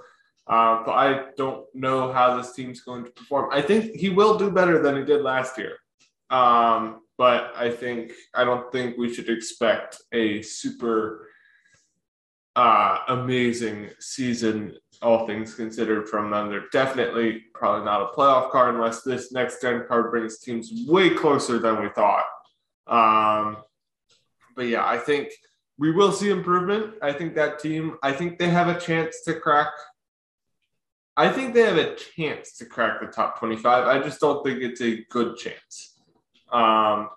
Uh, 0.47 0.83
but 0.83 0.93
I 0.93 1.25
don't 1.37 1.65
know 1.75 2.11
how 2.11 2.37
this 2.37 2.53
team's 2.53 2.81
going 2.81 3.05
to 3.05 3.11
perform. 3.11 3.49
I 3.51 3.61
think 3.61 3.95
he 3.95 4.09
will 4.09 4.37
do 4.37 4.49
better 4.49 4.81
than 4.81 4.97
he 4.97 5.03
did 5.03 5.21
last 5.21 5.57
year. 5.57 5.73
Um, 6.29 7.01
but 7.17 7.51
I 7.55 7.71
think 7.71 8.11
I 8.33 8.43
don't 8.43 8.71
think 8.71 8.97
we 8.97 9.13
should 9.13 9.29
expect 9.29 10.01
a 10.11 10.41
super 10.41 11.27
uh, 12.55 12.99
amazing 13.09 13.89
season, 13.99 14.75
all 15.01 15.27
things 15.27 15.53
considered, 15.53 16.09
from 16.09 16.31
them. 16.31 16.49
They're 16.49 16.69
definitely 16.71 17.43
probably 17.53 17.85
not 17.85 18.01
a 18.01 18.17
playoff 18.17 18.51
card 18.51 18.75
unless 18.75 19.03
this 19.03 19.31
next 19.31 19.61
gen 19.61 19.85
card 19.87 20.11
brings 20.11 20.39
teams 20.39 20.71
way 20.87 21.11
closer 21.11 21.59
than 21.59 21.81
we 21.81 21.89
thought. 21.89 22.25
Um, 22.87 23.57
but 24.55 24.67
yeah, 24.67 24.87
I 24.87 24.97
think 24.97 25.29
we 25.77 25.91
will 25.91 26.11
see 26.11 26.29
improvement. 26.29 26.95
I 27.01 27.13
think 27.13 27.35
that 27.35 27.59
team, 27.59 27.97
I 28.01 28.11
think 28.11 28.39
they 28.39 28.49
have 28.49 28.69
a 28.69 28.79
chance 28.79 29.21
to 29.25 29.39
crack. 29.39 29.69
I 31.15 31.29
think 31.29 31.53
they 31.53 31.61
have 31.61 31.77
a 31.77 31.95
chance 31.95 32.57
to 32.57 32.65
crack 32.65 33.01
the 33.01 33.07
top 33.07 33.39
25. 33.39 33.87
I 33.87 33.99
just 34.03 34.19
don't 34.19 34.43
think 34.43 34.61
it's 34.61 34.81
a 34.81 35.03
good 35.09 35.35
chance. 35.37 35.96
Um, 36.51 37.09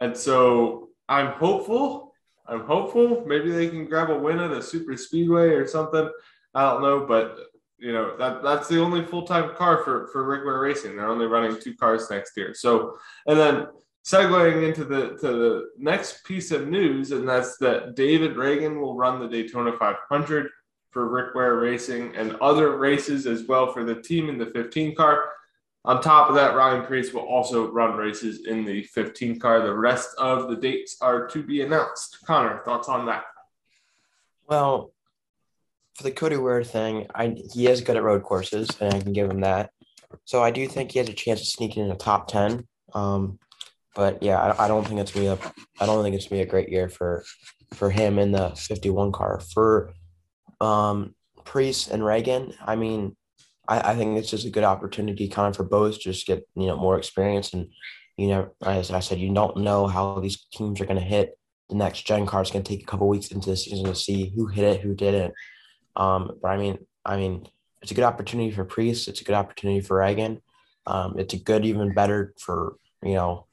and 0.00 0.16
so 0.16 0.88
I'm 1.08 1.32
hopeful. 1.32 2.14
I'm 2.46 2.64
hopeful. 2.64 3.24
Maybe 3.26 3.50
they 3.50 3.68
can 3.68 3.84
grab 3.86 4.10
a 4.10 4.18
win 4.18 4.40
at 4.40 4.50
a 4.50 4.62
super 4.62 4.96
speedway 4.96 5.50
or 5.50 5.66
something. 5.66 6.10
I 6.54 6.62
don't 6.62 6.82
know, 6.82 7.06
but 7.06 7.38
you 7.78 7.92
know 7.92 8.16
that 8.18 8.42
that's 8.42 8.68
the 8.68 8.80
only 8.80 9.04
full 9.04 9.26
time 9.26 9.54
car 9.54 9.82
for 9.84 10.08
for 10.08 10.26
Ware 10.26 10.60
Racing. 10.60 10.96
They're 10.96 11.08
only 11.08 11.26
running 11.26 11.60
two 11.60 11.74
cars 11.74 12.10
next 12.10 12.36
year. 12.36 12.54
So, 12.54 12.96
and 13.26 13.38
then 13.38 13.68
segueing 14.04 14.66
into 14.66 14.84
the 14.84 15.16
to 15.20 15.28
the 15.28 15.70
next 15.78 16.24
piece 16.24 16.50
of 16.50 16.68
news, 16.68 17.12
and 17.12 17.28
that's 17.28 17.56
that 17.58 17.94
David 17.94 18.34
Ragan 18.34 18.80
will 18.80 18.96
run 18.96 19.20
the 19.20 19.28
Daytona 19.28 19.76
500 19.76 20.50
for 20.90 21.08
Rick 21.08 21.34
Ware 21.34 21.56
Racing 21.56 22.16
and 22.16 22.36
other 22.36 22.76
races 22.76 23.26
as 23.26 23.44
well 23.44 23.72
for 23.72 23.84
the 23.84 24.00
team 24.02 24.28
in 24.28 24.38
the 24.38 24.46
15 24.46 24.94
car. 24.96 25.24
On 25.84 26.02
top 26.02 26.28
of 26.28 26.34
that, 26.34 26.54
Ryan 26.54 26.84
Preece 26.84 27.12
will 27.12 27.22
also 27.22 27.70
run 27.70 27.96
races 27.96 28.46
in 28.46 28.64
the 28.64 28.82
15 28.82 29.40
car. 29.40 29.62
The 29.62 29.74
rest 29.74 30.10
of 30.18 30.48
the 30.48 30.56
dates 30.56 30.98
are 31.00 31.26
to 31.28 31.42
be 31.42 31.62
announced. 31.62 32.18
Connor, 32.26 32.58
thoughts 32.64 32.88
on 32.88 33.06
that? 33.06 33.24
Well, 34.46 34.92
for 35.94 36.02
the 36.02 36.10
Cody 36.10 36.36
Ware 36.36 36.64
thing, 36.64 37.06
I 37.14 37.34
he 37.52 37.66
is 37.66 37.80
good 37.80 37.96
at 37.96 38.02
road 38.02 38.22
courses, 38.22 38.68
and 38.80 38.92
I 38.92 39.00
can 39.00 39.12
give 39.12 39.30
him 39.30 39.40
that. 39.40 39.70
So 40.24 40.42
I 40.42 40.50
do 40.50 40.66
think 40.66 40.92
he 40.92 40.98
has 40.98 41.08
a 41.08 41.14
chance 41.14 41.40
of 41.40 41.46
sneaking 41.46 41.84
in 41.84 41.88
the 41.88 41.94
top 41.94 42.28
ten. 42.28 42.66
Um, 42.92 43.38
but 43.94 44.22
yeah, 44.22 44.38
I, 44.38 44.64
I 44.64 44.68
don't 44.68 44.86
think 44.86 45.00
it's 45.00 45.12
gonna 45.12 45.36
be 45.36 45.42
a 45.42 45.52
I 45.80 45.86
don't 45.86 46.02
think 46.02 46.14
it's 46.14 46.26
gonna 46.26 46.42
be 46.42 46.48
a 46.48 46.50
great 46.50 46.68
year 46.68 46.88
for 46.88 47.24
for 47.74 47.90
him 47.90 48.18
in 48.18 48.32
the 48.32 48.50
fifty 48.50 48.90
one 48.90 49.12
car. 49.12 49.40
For 49.40 49.92
um 50.60 51.14
Preece 51.44 51.88
and 51.88 52.02
Ragan, 52.02 52.54
I 52.64 52.76
mean, 52.76 53.16
I, 53.68 53.92
I 53.92 53.96
think 53.96 54.18
it's 54.18 54.30
just 54.30 54.46
a 54.46 54.50
good 54.50 54.64
opportunity 54.64 55.28
kind 55.28 55.48
of 55.48 55.56
for 55.56 55.64
both 55.64 56.00
just 56.00 56.26
get 56.26 56.46
you 56.54 56.66
know 56.66 56.76
more 56.76 56.98
experience 56.98 57.52
and 57.52 57.68
you 58.16 58.28
know 58.28 58.50
as 58.64 58.90
I 58.90 59.00
said, 59.00 59.18
you 59.18 59.32
don't 59.32 59.58
know 59.58 59.86
how 59.86 60.20
these 60.20 60.46
teams 60.52 60.80
are 60.80 60.86
gonna 60.86 61.00
hit. 61.00 61.38
The 61.68 61.76
next 61.76 62.06
gen 62.06 62.26
car 62.26 62.42
is 62.42 62.50
gonna 62.50 62.64
take 62.64 62.82
a 62.82 62.86
couple 62.86 63.08
weeks 63.08 63.28
into 63.28 63.50
the 63.50 63.56
season 63.56 63.86
to 63.86 63.94
see 63.94 64.32
who 64.34 64.46
hit 64.46 64.64
it, 64.64 64.80
who 64.80 64.94
didn't. 64.94 65.34
Um, 65.96 66.32
but 66.42 66.48
I 66.48 66.56
mean, 66.56 66.78
I 67.04 67.16
mean, 67.16 67.46
it's 67.82 67.90
a 67.90 67.94
good 67.94 68.04
opportunity 68.04 68.50
for 68.50 68.64
Preece. 68.64 69.08
It's 69.08 69.20
a 69.20 69.24
good 69.24 69.34
opportunity 69.34 69.80
for 69.80 69.98
Ragan. 69.98 70.40
Um, 70.86 71.18
it's 71.18 71.34
a 71.34 71.38
good, 71.38 71.64
even 71.64 71.94
better 71.94 72.34
for 72.38 72.76
you 73.02 73.14
know, 73.14 73.46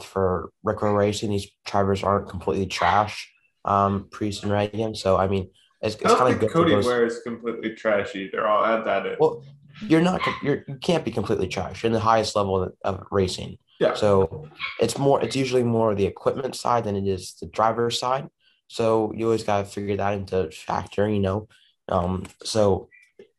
for 0.00 0.50
Rick 0.62 0.82
Racing. 0.82 1.30
These 1.30 1.50
drivers 1.66 2.02
aren't 2.02 2.28
completely 2.28 2.66
trash. 2.66 3.30
Um, 3.64 4.08
Preece 4.10 4.42
and 4.42 4.52
Ragan. 4.52 4.96
So 4.96 5.16
I 5.16 5.28
mean, 5.28 5.50
it's, 5.80 5.94
it's 5.96 6.14
kind 6.14 6.34
of 6.34 6.40
good. 6.40 6.50
Cody 6.50 6.74
Ware 6.74 7.06
is 7.06 7.20
completely 7.20 7.74
trash 7.74 8.14
either. 8.16 8.46
I'll 8.46 8.64
add 8.64 8.84
that 8.84 9.06
in. 9.06 9.16
Well, 9.20 9.44
you're 9.80 10.00
not. 10.00 10.20
You're 10.42 10.64
you 10.66 10.74
can't 10.76 11.04
be 11.04 11.10
completely 11.10 11.46
trash. 11.46 11.82
You're 11.82 11.88
in 11.88 11.94
the 11.94 12.00
highest 12.00 12.34
level 12.34 12.62
of, 12.62 12.72
of 12.84 13.06
racing. 13.10 13.58
Yeah. 13.78 13.94
So 13.94 14.48
it's 14.80 14.98
more. 14.98 15.22
It's 15.22 15.36
usually 15.36 15.62
more 15.62 15.94
the 15.94 16.06
equipment 16.06 16.56
side 16.56 16.84
than 16.84 16.96
it 16.96 17.06
is 17.06 17.34
the 17.40 17.46
driver's 17.46 17.98
side. 17.98 18.28
So 18.66 19.12
you 19.16 19.26
always 19.26 19.44
got 19.44 19.64
to 19.64 19.64
figure 19.70 19.96
that 19.96 20.14
into 20.14 20.50
factor. 20.50 21.08
You 21.08 21.20
know, 21.20 21.48
um, 21.88 22.24
so 22.42 22.88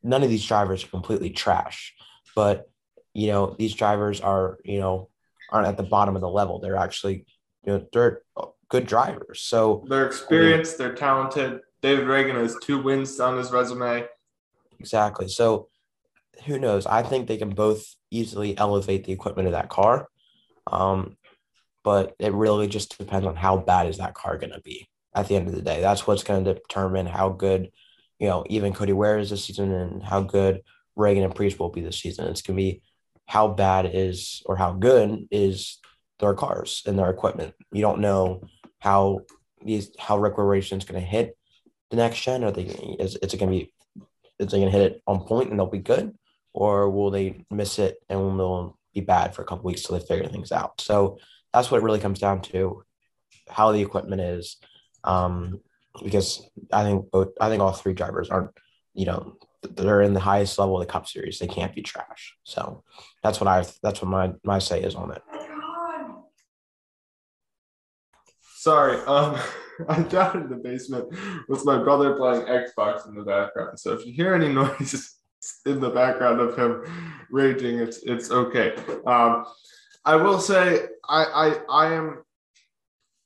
none 0.01 0.23
of 0.23 0.29
these 0.29 0.45
drivers 0.45 0.83
are 0.83 0.87
completely 0.87 1.31
trash, 1.31 1.93
but 2.35 2.69
you 3.13 3.27
know 3.27 3.55
these 3.59 3.73
drivers 3.73 4.21
are 4.21 4.59
you 4.63 4.79
know 4.79 5.09
aren't 5.51 5.67
at 5.67 5.77
the 5.77 5.83
bottom 5.83 6.15
of 6.15 6.21
the 6.21 6.29
level. 6.29 6.59
They're 6.59 6.77
actually 6.77 7.25
you 7.65 7.73
know 7.73 7.85
they're 7.91 8.21
good 8.69 8.85
drivers. 8.85 9.41
So 9.41 9.85
they're 9.89 10.07
experienced. 10.07 10.77
they're 10.77 10.95
talented. 10.95 11.61
David 11.81 12.05
Ragan 12.05 12.35
has 12.35 12.55
two 12.61 12.81
wins 12.81 13.19
on 13.19 13.37
his 13.37 13.51
resume. 13.51 14.05
Exactly. 14.79 15.27
So 15.27 15.67
who 16.45 16.59
knows? 16.59 16.85
I 16.85 17.03
think 17.03 17.27
they 17.27 17.37
can 17.37 17.49
both 17.49 17.95
easily 18.11 18.57
elevate 18.57 19.03
the 19.03 19.13
equipment 19.13 19.47
of 19.47 19.53
that 19.53 19.69
car. 19.69 20.07
Um, 20.67 21.17
but 21.83 22.15
it 22.19 22.33
really 22.33 22.67
just 22.67 22.97
depends 22.97 23.25
on 23.25 23.35
how 23.35 23.57
bad 23.57 23.87
is 23.87 23.97
that 23.97 24.13
car 24.13 24.37
going 24.37 24.53
to 24.53 24.61
be 24.61 24.87
at 25.15 25.27
the 25.27 25.35
end 25.35 25.47
of 25.47 25.55
the 25.55 25.61
day. 25.61 25.81
That's 25.81 26.05
what's 26.05 26.23
going 26.23 26.43
to 26.43 26.53
determine 26.53 27.05
how 27.05 27.29
good 27.29 27.71
you 28.19 28.27
know, 28.27 28.43
even 28.49 28.73
Cody 28.73 28.93
Ware 28.93 29.17
is 29.17 29.29
this 29.29 29.45
season 29.45 29.71
and 29.71 30.03
how 30.03 30.21
good 30.21 30.61
Reagan 30.95 31.23
and 31.23 31.33
Preece 31.33 31.57
will 31.57 31.69
be 31.69 31.81
this 31.81 31.99
season. 31.99 32.27
It's 32.27 32.41
going 32.41 32.57
to 32.57 32.61
be 32.61 32.81
how 33.25 33.47
bad 33.47 33.89
is 33.93 34.43
or 34.45 34.57
how 34.57 34.73
good 34.73 35.27
is 35.31 35.79
their 36.19 36.33
cars 36.33 36.83
and 36.85 36.99
their 36.99 37.09
equipment. 37.09 37.55
You 37.71 37.81
don't 37.81 38.01
know 38.01 38.43
how 38.79 39.21
these 39.63 39.91
how 39.97 40.17
Rick 40.17 40.33
is 40.37 40.83
going 40.83 41.01
to 41.01 41.07
hit 41.07 41.37
the 41.89 41.97
next 41.97 42.21
gen. 42.21 42.43
Are 42.43 42.51
they 42.51 42.63
is 42.63 43.17
it's 43.21 43.35
going 43.35 43.51
to 43.51 43.57
be 43.57 43.73
is 44.39 44.51
they 44.51 44.59
going 44.59 44.71
to 44.71 44.77
hit 44.77 44.91
it 44.91 45.01
on 45.07 45.21
point 45.21 45.49
and 45.49 45.59
they'll 45.59 45.67
be 45.67 45.79
good, 45.79 46.17
or 46.53 46.89
will 46.89 47.11
they 47.11 47.45
miss 47.51 47.79
it 47.79 47.97
and 48.09 48.39
they'll 48.39 48.77
be 48.93 49.01
bad 49.01 49.35
for 49.35 49.41
a 49.41 49.45
couple 49.45 49.65
weeks 49.65 49.83
till 49.83 49.97
they 49.97 50.05
figure 50.05 50.27
things 50.27 50.51
out? 50.51 50.81
So 50.81 51.19
that's 51.53 51.69
what 51.69 51.79
it 51.79 51.83
really 51.83 51.99
comes 51.99 52.19
down 52.19 52.41
to, 52.43 52.83
how 53.49 53.71
the 53.71 53.81
equipment 53.81 54.21
is, 54.21 54.57
um, 55.03 55.61
because 56.03 56.49
I 56.71 56.83
think 56.83 57.11
both 57.11 57.29
I 57.41 57.49
think 57.49 57.61
all 57.61 57.71
three 57.71 57.93
drivers 57.93 58.29
aren't 58.29 58.51
you 58.93 59.05
know 59.05 59.35
they're 59.61 60.01
in 60.01 60.13
the 60.13 60.19
highest 60.19 60.57
level 60.57 60.79
of 60.79 60.87
the 60.87 60.91
Cup 60.91 61.07
Series. 61.07 61.39
They 61.39 61.47
can't 61.47 61.75
be 61.75 61.81
trash. 61.81 62.35
So 62.43 62.83
that's 63.23 63.41
what 63.41 63.47
I 63.47 63.65
that's 63.83 64.01
what 64.01 64.09
my 64.09 64.33
my 64.43 64.59
say 64.59 64.81
is 64.81 64.95
on 64.95 65.11
it. 65.11 65.21
Sorry, 68.55 68.97
um, 69.05 69.39
I'm 69.89 70.07
down 70.09 70.41
in 70.41 70.49
the 70.49 70.55
basement 70.55 71.09
with 71.47 71.65
my 71.65 71.81
brother 71.81 72.15
playing 72.15 72.41
Xbox 72.43 73.07
in 73.07 73.15
the 73.15 73.23
background. 73.23 73.79
So 73.79 73.93
if 73.93 74.05
you 74.05 74.13
hear 74.13 74.33
any 74.33 74.49
noises 74.53 75.15
in 75.65 75.79
the 75.79 75.89
background 75.89 76.41
of 76.41 76.57
him 76.57 76.83
raging, 77.29 77.79
it's 77.79 78.03
it's 78.03 78.31
okay. 78.31 78.75
Um, 79.05 79.45
I 80.05 80.15
will 80.15 80.39
say 80.39 80.87
I 81.07 81.23
I 81.23 81.59
I 81.69 81.93
am 81.93 82.23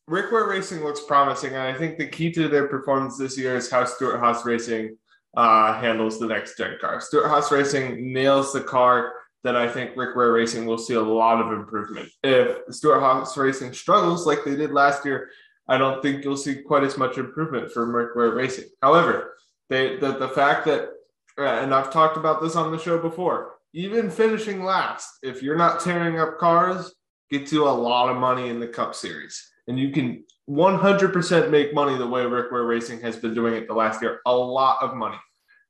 Rick 0.08 0.32
Ware 0.32 0.48
Racing 0.48 0.84
looks 0.84 1.02
promising, 1.02 1.54
and 1.54 1.62
I 1.62 1.74
think 1.74 1.98
the 1.98 2.08
key 2.08 2.32
to 2.34 2.48
their 2.48 2.68
performance 2.68 3.18
this 3.18 3.38
year 3.38 3.56
is 3.56 3.72
how 3.72 3.86
Stewart-Haas 3.86 4.46
Racing 4.46 4.98
uh, 5.38 5.80
handles 5.80 6.20
the 6.20 6.28
next 6.28 6.58
gen 6.58 6.78
car. 6.82 7.00
Stewart-Haas 7.00 7.52
Racing 7.52 8.12
nails 8.12 8.52
the 8.52 8.62
car 8.62 9.14
that 9.46 9.56
I 9.56 9.68
think 9.68 9.96
Rick 9.96 10.16
Ware 10.16 10.34
Racing 10.34 10.66
will 10.66 10.78
see 10.78 10.96
a 10.96 11.02
lot 11.02 11.42
of 11.42 11.54
improvement. 11.54 12.10
If 12.22 12.58
Stewart-Haas 12.70 13.38
Racing 13.38 13.74
struggles 13.74 14.28
like 14.28 14.44
they 14.44 14.56
did 14.56 14.72
last 14.72 15.06
year, 15.06 15.30
I 15.68 15.78
don't 15.78 16.02
think 16.02 16.24
you'll 16.24 16.38
see 16.38 16.62
quite 16.62 16.84
as 16.84 16.98
much 16.98 17.18
improvement 17.18 17.72
for 17.72 17.92
Ware 18.16 18.36
Racing. 18.36 18.66
However, 18.82 19.36
they 19.70 19.98
the, 19.98 20.18
the 20.18 20.30
fact 20.30 20.66
that, 20.66 20.90
uh, 21.38 21.44
and 21.44 21.74
I've 21.74 21.92
talked 21.92 22.18
about 22.18 22.42
this 22.42 22.56
on 22.56 22.72
the 22.72 22.80
show 22.80 22.98
before, 22.98 23.56
even 23.74 24.12
finishing 24.12 24.64
last, 24.64 25.10
if 25.24 25.42
you're 25.42 25.58
not 25.58 25.80
tearing 25.80 26.20
up 26.20 26.38
cars, 26.38 26.94
gets 27.32 27.52
you 27.52 27.68
a 27.68 27.70
lot 27.70 28.10
of 28.10 28.18
money 28.18 28.50
in 28.50 28.60
the 28.60 28.68
Cup 28.68 28.94
Series 28.94 29.54
and 29.68 29.80
you 29.80 29.92
can 29.92 30.24
100% 30.50 31.50
make 31.50 31.74
money 31.74 31.98
the 31.98 32.08
way 32.08 32.26
Rick 32.26 32.52
Ware 32.52 32.64
Racing 32.64 33.00
has 33.02 33.16
been 33.16 33.34
doing 33.34 33.54
it 33.54 33.68
the 33.68 33.74
last 33.74 34.02
year. 34.02 34.20
A 34.26 34.36
lot 34.36 34.82
of 34.82 34.96
money. 34.96 35.18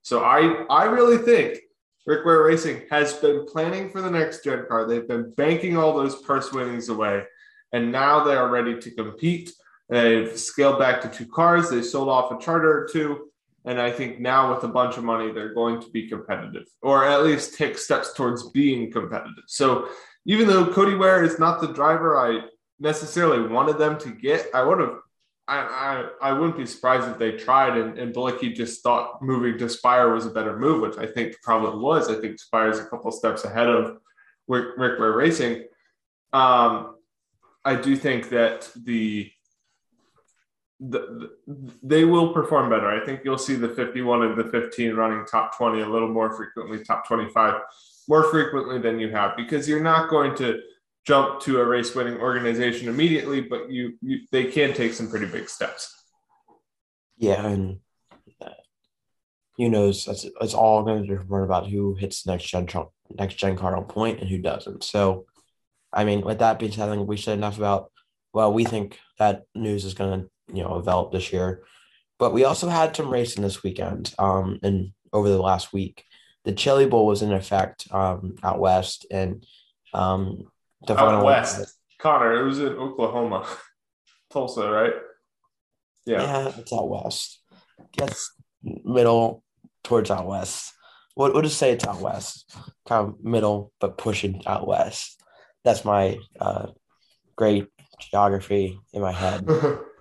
So 0.01 0.23
I 0.23 0.65
I 0.69 0.85
really 0.85 1.17
think 1.17 1.59
Rick 2.05 2.25
Ware 2.25 2.43
Racing 2.43 2.81
has 2.89 3.13
been 3.13 3.45
planning 3.45 3.89
for 3.89 4.01
the 4.01 4.09
next 4.09 4.43
gen 4.43 4.65
car. 4.67 4.85
They've 4.85 5.07
been 5.07 5.31
banking 5.31 5.77
all 5.77 5.93
those 5.93 6.21
purse 6.23 6.51
winnings 6.51 6.89
away, 6.89 7.23
and 7.71 7.91
now 7.91 8.23
they 8.23 8.35
are 8.35 8.49
ready 8.49 8.79
to 8.79 8.91
compete. 8.91 9.51
They've 9.93 10.37
scaled 10.37 10.79
back 10.79 11.01
to 11.01 11.09
two 11.09 11.27
cars. 11.27 11.69
They 11.69 11.81
sold 11.81 12.09
off 12.09 12.31
a 12.31 12.43
charter 12.43 12.83
or 12.83 12.87
two. 12.91 13.29
And 13.65 13.79
I 13.79 13.91
think 13.91 14.19
now 14.19 14.53
with 14.53 14.63
a 14.63 14.67
bunch 14.67 14.97
of 14.97 15.03
money, 15.03 15.31
they're 15.31 15.53
going 15.53 15.81
to 15.81 15.89
be 15.89 16.09
competitive 16.09 16.65
or 16.81 17.05
at 17.05 17.23
least 17.23 17.57
take 17.57 17.77
steps 17.77 18.13
towards 18.13 18.49
being 18.49 18.91
competitive. 18.91 19.45
So 19.47 19.87
even 20.25 20.47
though 20.47 20.65
Cody 20.65 20.95
Ware 20.95 21.23
is 21.23 21.39
not 21.39 21.61
the 21.61 21.67
driver 21.67 22.17
I 22.17 22.41
necessarily 22.79 23.47
wanted 23.47 23.77
them 23.77 23.97
to 23.99 24.09
get. 24.09 24.47
I 24.53 24.63
would 24.63 24.79
have. 24.79 24.95
I, 25.45 25.57
I, 26.21 26.29
I 26.29 26.33
wouldn't 26.33 26.57
be 26.57 26.65
surprised 26.65 27.09
if 27.09 27.17
they 27.17 27.33
tried 27.33 27.77
and, 27.77 27.97
and 27.97 28.15
Bilicki 28.15 28.55
just 28.55 28.81
thought 28.81 29.21
moving 29.21 29.57
to 29.57 29.67
Spire 29.67 30.13
was 30.13 30.25
a 30.25 30.29
better 30.29 30.57
move, 30.57 30.81
which 30.81 30.97
I 30.97 31.05
think 31.05 31.35
probably 31.41 31.79
was. 31.79 32.09
I 32.09 32.15
think 32.15 32.39
Spire 32.39 32.69
is 32.69 32.79
a 32.79 32.85
couple 32.85 33.11
steps 33.11 33.43
ahead 33.43 33.67
of 33.67 33.97
Rick, 34.47 34.77
Rick 34.77 34.99
Ware 34.99 35.11
Racing. 35.11 35.65
Um, 36.31 36.95
I 37.65 37.75
do 37.75 37.97
think 37.97 38.29
that 38.29 38.69
the, 38.85 39.29
the, 40.89 41.31
the, 41.47 41.71
they 41.81 42.05
will 42.05 42.33
perform 42.33 42.69
better. 42.69 42.89
I 42.89 43.05
think 43.05 43.21
you'll 43.23 43.37
see 43.37 43.55
the 43.55 43.69
51 43.69 44.23
and 44.23 44.37
the 44.37 44.49
15 44.51 44.95
running 44.95 45.25
top 45.25 45.57
20 45.57 45.81
a 45.81 45.87
little 45.87 46.09
more 46.09 46.35
frequently, 46.35 46.83
top 46.83 47.07
25 47.07 47.61
more 48.07 48.23
frequently 48.31 48.79
than 48.79 48.99
you 48.99 49.09
have 49.11 49.37
because 49.37 49.67
you're 49.67 49.83
not 49.83 50.09
going 50.09 50.35
to– 50.35 50.59
jump 51.05 51.41
to 51.41 51.59
a 51.59 51.65
race 51.65 51.93
winning 51.95 52.17
organization 52.17 52.87
immediately, 52.87 53.41
but 53.41 53.69
you, 53.69 53.93
you 54.01 54.19
they 54.31 54.45
can 54.45 54.73
take 54.73 54.93
some 54.93 55.09
pretty 55.09 55.25
big 55.25 55.49
steps. 55.49 55.93
Yeah, 57.17 57.45
and 57.45 57.79
who 59.57 59.69
knows? 59.69 60.07
It's 60.41 60.53
all 60.53 60.83
going 60.83 61.05
to 61.05 61.15
be 61.15 61.35
about 61.35 61.67
who 61.67 61.95
hits 61.95 62.25
next 62.25 62.45
gen 62.45 62.67
next 63.09 63.35
gen 63.35 63.55
card 63.55 63.75
on 63.75 63.85
point 63.85 64.19
and 64.19 64.29
who 64.29 64.39
doesn't. 64.39 64.83
So, 64.83 65.25
I 65.91 66.05
mean, 66.05 66.21
with 66.21 66.39
that 66.39 66.59
being 66.59 66.71
said, 66.71 66.89
I 66.89 66.95
think 66.95 67.07
we 67.07 67.17
said 67.17 67.37
enough 67.37 67.57
about. 67.57 67.91
Well, 68.33 68.51
we 68.51 68.63
think 68.63 68.97
that 69.19 69.43
news 69.53 69.85
is 69.85 69.93
going 69.93 70.21
to 70.21 70.29
you 70.47 70.63
know 70.63 70.75
develop 70.77 71.11
this 71.11 71.31
year, 71.31 71.63
but 72.19 72.33
we 72.33 72.43
also 72.43 72.69
had 72.69 72.95
some 72.95 73.09
racing 73.09 73.43
this 73.43 73.63
weekend. 73.63 74.13
Um, 74.17 74.59
and 74.63 74.91
over 75.11 75.29
the 75.29 75.41
last 75.41 75.73
week, 75.73 76.05
the 76.43 76.53
Chili 76.53 76.85
Bowl 76.85 77.05
was 77.05 77.21
in 77.21 77.31
effect 77.31 77.87
um 77.91 78.35
out 78.43 78.59
west, 78.59 79.05
and 79.11 79.45
um 79.93 80.43
the 80.87 80.97
out 80.97 81.23
west. 81.23 81.77
Connor, 81.99 82.41
it 82.41 82.45
was 82.45 82.59
in 82.59 82.73
Oklahoma, 82.73 83.47
Tulsa, 84.31 84.69
right? 84.69 84.93
Yeah. 86.05 86.21
Yeah, 86.21 86.51
it's 86.57 86.73
out 86.73 86.89
west. 86.89 87.39
Yes, 87.97 88.31
middle 88.61 89.43
towards 89.83 90.11
out 90.11 90.27
west. 90.27 90.73
What 91.15 91.33
we'll 91.33 91.43
just 91.43 91.57
say 91.57 91.71
it's 91.71 91.85
out 91.85 92.01
west, 92.01 92.53
kind 92.87 93.07
of 93.07 93.23
middle, 93.23 93.71
but 93.79 93.97
pushing 93.97 94.41
out 94.47 94.67
west. 94.67 95.21
That's 95.63 95.85
my 95.85 96.17
uh, 96.39 96.67
great 97.35 97.67
geography 97.99 98.79
in 98.91 99.01
my 99.01 99.11
head. 99.11 99.47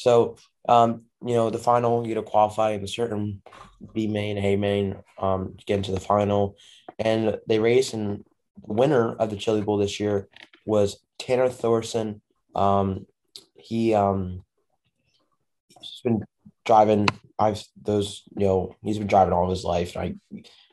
so, 0.00 0.36
um, 0.66 1.02
you 1.22 1.34
know, 1.34 1.50
the 1.50 1.58
final, 1.58 2.06
you 2.06 2.14
know, 2.14 2.22
qualify 2.22 2.70
in 2.70 2.82
a 2.82 2.88
certain 2.88 3.42
B 3.92 4.06
main, 4.06 4.38
A 4.38 4.56
main, 4.56 4.96
um, 5.18 5.58
get 5.66 5.76
into 5.76 5.92
the 5.92 6.00
final, 6.00 6.56
and 6.98 7.38
they 7.46 7.58
race 7.58 7.92
and 7.92 8.24
the 8.66 8.72
winner 8.72 9.12
of 9.16 9.28
the 9.28 9.36
Chili 9.36 9.60
Bowl 9.60 9.76
this 9.76 10.00
year 10.00 10.26
was 10.64 11.02
Tanner 11.18 11.50
Thorson. 11.50 12.22
Um, 12.54 13.04
he 13.56 13.92
um, 13.92 14.42
he's 15.78 16.00
been 16.02 16.24
driving. 16.64 17.06
I've 17.38 17.62
those 17.82 18.22
you 18.38 18.46
know 18.46 18.76
he's 18.82 18.96
been 18.96 19.06
driving 19.06 19.34
all 19.34 19.50
his 19.50 19.64
life. 19.64 19.98
I 19.98 20.14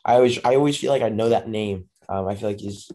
I 0.06 0.16
always 0.16 0.40
I 0.46 0.56
always 0.56 0.78
feel 0.78 0.92
like 0.92 1.02
I 1.02 1.10
know 1.10 1.28
that 1.28 1.50
name. 1.50 1.90
Um, 2.08 2.30
I 2.30 2.36
feel 2.36 2.48
like 2.48 2.62
he's 2.62 2.90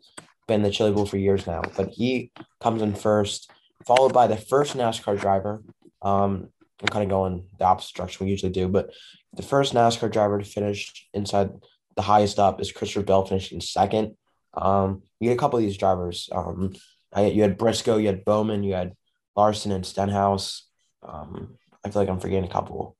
been 0.49 0.63
the 0.63 0.71
Chili 0.71 0.93
Bowl 0.93 1.05
for 1.05 1.19
years 1.19 1.47
now, 1.47 1.61
but 1.77 1.91
he 1.91 2.33
comes 2.59 2.81
in 2.81 2.95
first, 2.95 3.51
followed 3.85 4.15
by 4.15 4.27
the 4.27 4.39
first 4.39 4.75
NASCAR 4.75 5.21
driver. 5.21 5.63
Um, 6.03 6.49
I'm 6.81 6.89
kind 6.89 7.05
of 7.05 7.11
going 7.11 7.47
the 7.59 7.65
opposite 7.65 7.95
direction 7.95 8.27
we 8.27 8.31
usually 8.31 8.53
do, 8.53 8.69
but 8.69 8.91
the 9.35 9.43
first 9.43 9.73
NASCAR 9.73 10.11
driver 10.11 10.39
to 10.39 10.45
finish 10.45 11.09
inside 11.15 11.51
the 11.97 12.03
highest 12.03 12.39
up 12.39 12.61
is 12.61 12.73
Christopher 12.73 13.05
Bell 13.05 13.25
finishing 13.25 13.61
second. 13.61 14.17
Um, 14.55 15.03
you 15.21 15.29
had 15.29 15.37
a 15.37 15.41
couple 15.41 15.59
of 15.59 15.65
these 15.65 15.77
drivers. 15.77 16.29
Um, 16.33 16.75
I, 17.13 17.27
you 17.27 17.43
had 17.43 17.59
Briscoe, 17.59 17.99
you 17.99 18.09
had 18.09 18.25
Bowman, 18.25 18.63
you 18.63 18.75
had 18.75 18.95
Larson 19.37 19.73
and 19.73 19.87
Stenhouse. 19.87 20.69
Um, 21.07 21.57
I 21.85 21.91
feel 21.91 22.03
like 22.03 22.09
I'm 22.09 22.21
forgetting 22.21 22.49
a 22.49 22.53
couple. 22.53 22.97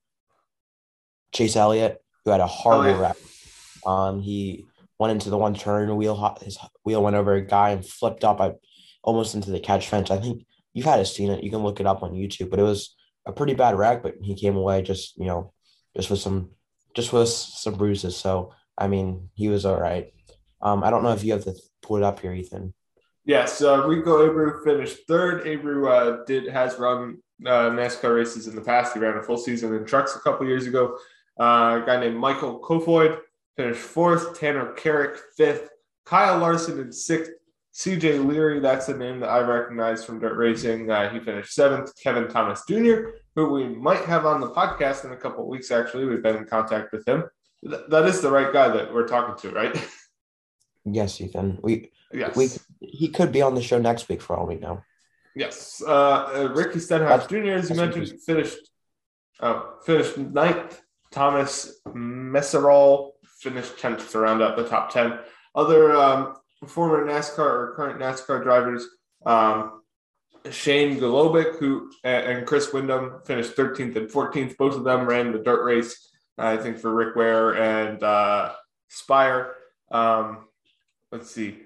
Chase 1.33 1.55
Elliott, 1.55 2.01
who 2.23 2.31
had 2.31 2.41
a 2.41 2.47
horrible 2.47 2.85
Elliott. 2.85 3.01
wreck. 3.01 3.17
Um, 3.85 4.21
he 4.21 4.65
went 4.99 5.11
into 5.11 5.29
the 5.29 5.37
one 5.37 5.55
turn 5.55 5.95
wheel. 5.95 6.37
His 6.41 6.57
wheel 6.83 7.03
went 7.03 7.15
over 7.15 7.33
a 7.33 7.41
guy 7.41 7.71
and 7.71 7.85
flipped 7.85 8.23
up. 8.23 8.39
I 8.39 8.53
almost 9.03 9.35
into 9.35 9.51
the 9.51 9.59
catch 9.59 9.87
fence. 9.87 10.11
I 10.11 10.17
think 10.17 10.45
you've 10.73 10.85
had 10.85 10.97
to 10.97 11.05
seen 11.05 11.31
it. 11.31 11.43
You 11.43 11.49
can 11.49 11.63
look 11.63 11.79
it 11.79 11.87
up 11.87 12.03
on 12.03 12.13
YouTube. 12.13 12.49
But 12.49 12.59
it 12.59 12.63
was 12.63 12.95
a 13.25 13.31
pretty 13.31 13.53
bad 13.53 13.77
wreck. 13.77 14.03
But 14.03 14.15
he 14.21 14.35
came 14.35 14.55
away 14.55 14.81
just 14.81 15.17
you 15.17 15.25
know 15.25 15.53
just 15.95 16.09
with 16.09 16.19
some 16.19 16.51
just 16.93 17.13
with 17.13 17.29
some 17.29 17.75
bruises. 17.75 18.17
So 18.17 18.53
I 18.77 18.87
mean 18.87 19.29
he 19.33 19.47
was 19.49 19.65
all 19.65 19.79
right. 19.79 20.13
Um, 20.61 20.83
I 20.83 20.89
don't 20.89 21.03
know 21.03 21.11
if 21.11 21.23
you 21.23 21.33
have 21.33 21.43
to 21.43 21.55
pull 21.81 21.97
it 21.97 22.03
up 22.03 22.19
here, 22.19 22.33
Ethan. 22.33 22.73
Yes, 23.25 23.61
uh, 23.61 23.85
Rico 23.87 24.27
Abreu 24.27 24.63
finished 24.63 25.07
third. 25.07 25.45
Abreu 25.45 25.89
uh, 25.89 26.23
did 26.25 26.47
has 26.51 26.77
run 26.77 27.19
uh, 27.45 27.69
NASCAR 27.69 28.15
races 28.15 28.47
in 28.47 28.55
the 28.55 28.61
past. 28.61 28.93
He 28.93 28.99
ran 28.99 29.17
a 29.17 29.23
full 29.23 29.37
season 29.37 29.73
in 29.73 29.85
trucks 29.85 30.15
a 30.15 30.19
couple 30.19 30.45
years 30.47 30.67
ago. 30.67 30.97
Uh, 31.39 31.79
a 31.81 31.83
guy 31.85 31.99
named 31.99 32.17
Michael 32.17 32.59
Kofoid 32.59 33.19
finished 33.55 33.79
fourth. 33.79 34.37
Tanner 34.39 34.73
Carrick 34.73 35.17
fifth. 35.37 35.69
Kyle 36.05 36.37
Larson 36.37 36.79
in 36.79 36.91
sixth. 36.91 37.31
CJ 37.73 38.25
Leary, 38.25 38.59
that's 38.59 38.87
a 38.89 38.97
name 38.97 39.19
that 39.21 39.29
I 39.29 39.39
recognize 39.39 40.05
from 40.05 40.19
dirt 40.19 40.37
racing. 40.37 40.91
Uh, 40.91 41.09
he 41.09 41.19
finished 41.19 41.53
seventh. 41.53 41.91
Kevin 42.01 42.27
Thomas 42.27 42.63
Jr., 42.69 43.09
who 43.35 43.49
we 43.51 43.67
might 43.67 44.05
have 44.05 44.25
on 44.27 44.39
the 44.39 44.51
podcast 44.51 45.05
in 45.05 45.11
a 45.11 45.17
couple 45.17 45.41
of 45.43 45.47
weeks. 45.49 45.71
Actually, 45.71 46.05
we've 46.05 46.21
been 46.21 46.35
in 46.35 46.45
contact 46.45 46.91
with 46.91 47.07
him. 47.07 47.23
Th- 47.67 47.81
that 47.89 48.05
is 48.05 48.21
the 48.21 48.29
right 48.29 48.53
guy 48.53 48.67
that 48.69 48.93
we're 48.93 49.07
talking 49.07 49.35
to, 49.49 49.55
right? 49.55 49.75
Yes, 50.85 51.21
Ethan. 51.21 51.59
We 51.61 51.91
yes. 52.11 52.35
we 52.35 52.49
he 52.81 53.07
could 53.07 53.31
be 53.31 53.41
on 53.41 53.55
the 53.55 53.61
show 53.61 53.79
next 53.79 54.09
week 54.09 54.21
for 54.21 54.35
all 54.35 54.45
we 54.45 54.55
know. 54.55 54.81
Yes. 55.33 55.81
Uh, 55.81 55.91
uh, 55.91 56.53
Ricky 56.53 56.79
Stenhouse 56.79 57.25
That's- 57.25 57.29
Jr., 57.29 57.51
as 57.51 57.69
you 57.69 57.77
mentioned, 57.77 58.19
finished 58.21 58.69
uh, 59.39 59.61
finished 59.85 60.17
ninth. 60.17 60.81
Thomas 61.09 61.79
Meseraull 61.87 63.11
finished 63.39 63.77
10th 63.77 64.11
to 64.11 64.19
round 64.19 64.41
out 64.41 64.57
the 64.57 64.67
top 64.67 64.91
10. 64.91 65.19
Other 65.55 65.95
um, 65.95 66.35
former 66.67 67.05
NASCAR 67.05 67.39
or 67.39 67.73
current 67.75 67.99
NASCAR 67.99 68.43
drivers, 68.43 68.87
um, 69.25 69.81
Shane 70.51 70.99
Golobic 70.99 71.57
who, 71.57 71.91
and 72.03 72.45
Chris 72.45 72.73
Windom 72.73 73.21
finished 73.25 73.55
13th 73.55 73.95
and 73.95 74.09
14th. 74.09 74.57
Both 74.57 74.75
of 74.75 74.83
them 74.83 75.07
ran 75.07 75.31
the 75.31 75.39
dirt 75.39 75.63
race, 75.63 76.09
I 76.37 76.57
think, 76.57 76.77
for 76.79 76.93
Rick 76.93 77.15
Ware 77.15 77.55
and 77.55 78.03
uh, 78.03 78.53
Spire. 78.89 79.55
Um, 79.91 80.45
let's 81.11 81.31
see 81.31 81.59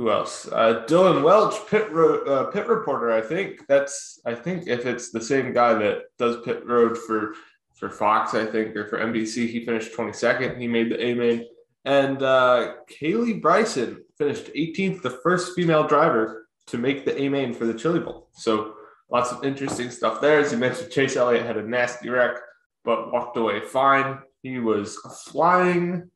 who 0.00 0.10
else? 0.10 0.48
Uh, 0.50 0.82
Dillon 0.86 1.22
Welch, 1.22 1.54
pit 1.68 1.92
road, 1.92 2.26
uh, 2.26 2.44
pit 2.44 2.66
reporter. 2.68 3.12
I 3.12 3.20
think 3.20 3.66
that's. 3.66 4.18
I 4.24 4.34
think 4.34 4.66
if 4.66 4.86
it's 4.86 5.10
the 5.10 5.20
same 5.20 5.52
guy 5.52 5.74
that 5.74 6.04
does 6.18 6.40
pit 6.42 6.66
road 6.66 6.96
for 6.96 7.34
for 7.74 7.90
Fox, 7.90 8.32
I 8.32 8.46
think, 8.46 8.74
or 8.74 8.86
for 8.86 8.98
NBC, 8.98 9.50
he 9.50 9.62
finished 9.62 9.92
22nd. 9.92 10.58
He 10.58 10.66
made 10.68 10.90
the 10.90 11.04
A 11.04 11.12
main, 11.12 11.46
and 11.84 12.22
uh, 12.22 12.76
Kaylee 12.90 13.42
Bryson 13.42 14.02
finished 14.20 14.52
18th, 14.54 15.00
the 15.00 15.18
first 15.22 15.54
female 15.56 15.86
driver 15.86 16.46
to 16.66 16.76
make 16.76 17.06
the 17.06 17.18
A 17.18 17.30
main 17.30 17.54
for 17.54 17.64
the 17.64 17.72
Chili 17.72 18.00
Bowl. 18.00 18.28
So 18.32 18.74
lots 19.10 19.32
of 19.32 19.42
interesting 19.44 19.90
stuff 19.90 20.20
there. 20.20 20.40
As 20.40 20.52
you 20.52 20.58
mentioned, 20.58 20.90
Chase 20.90 21.16
Elliott 21.16 21.46
had 21.46 21.56
a 21.56 21.66
nasty 21.66 22.10
wreck, 22.10 22.36
but 22.84 23.10
walked 23.10 23.38
away 23.38 23.60
fine. 23.60 24.18
He 24.42 24.58
was 24.58 24.96
flying 25.24 26.10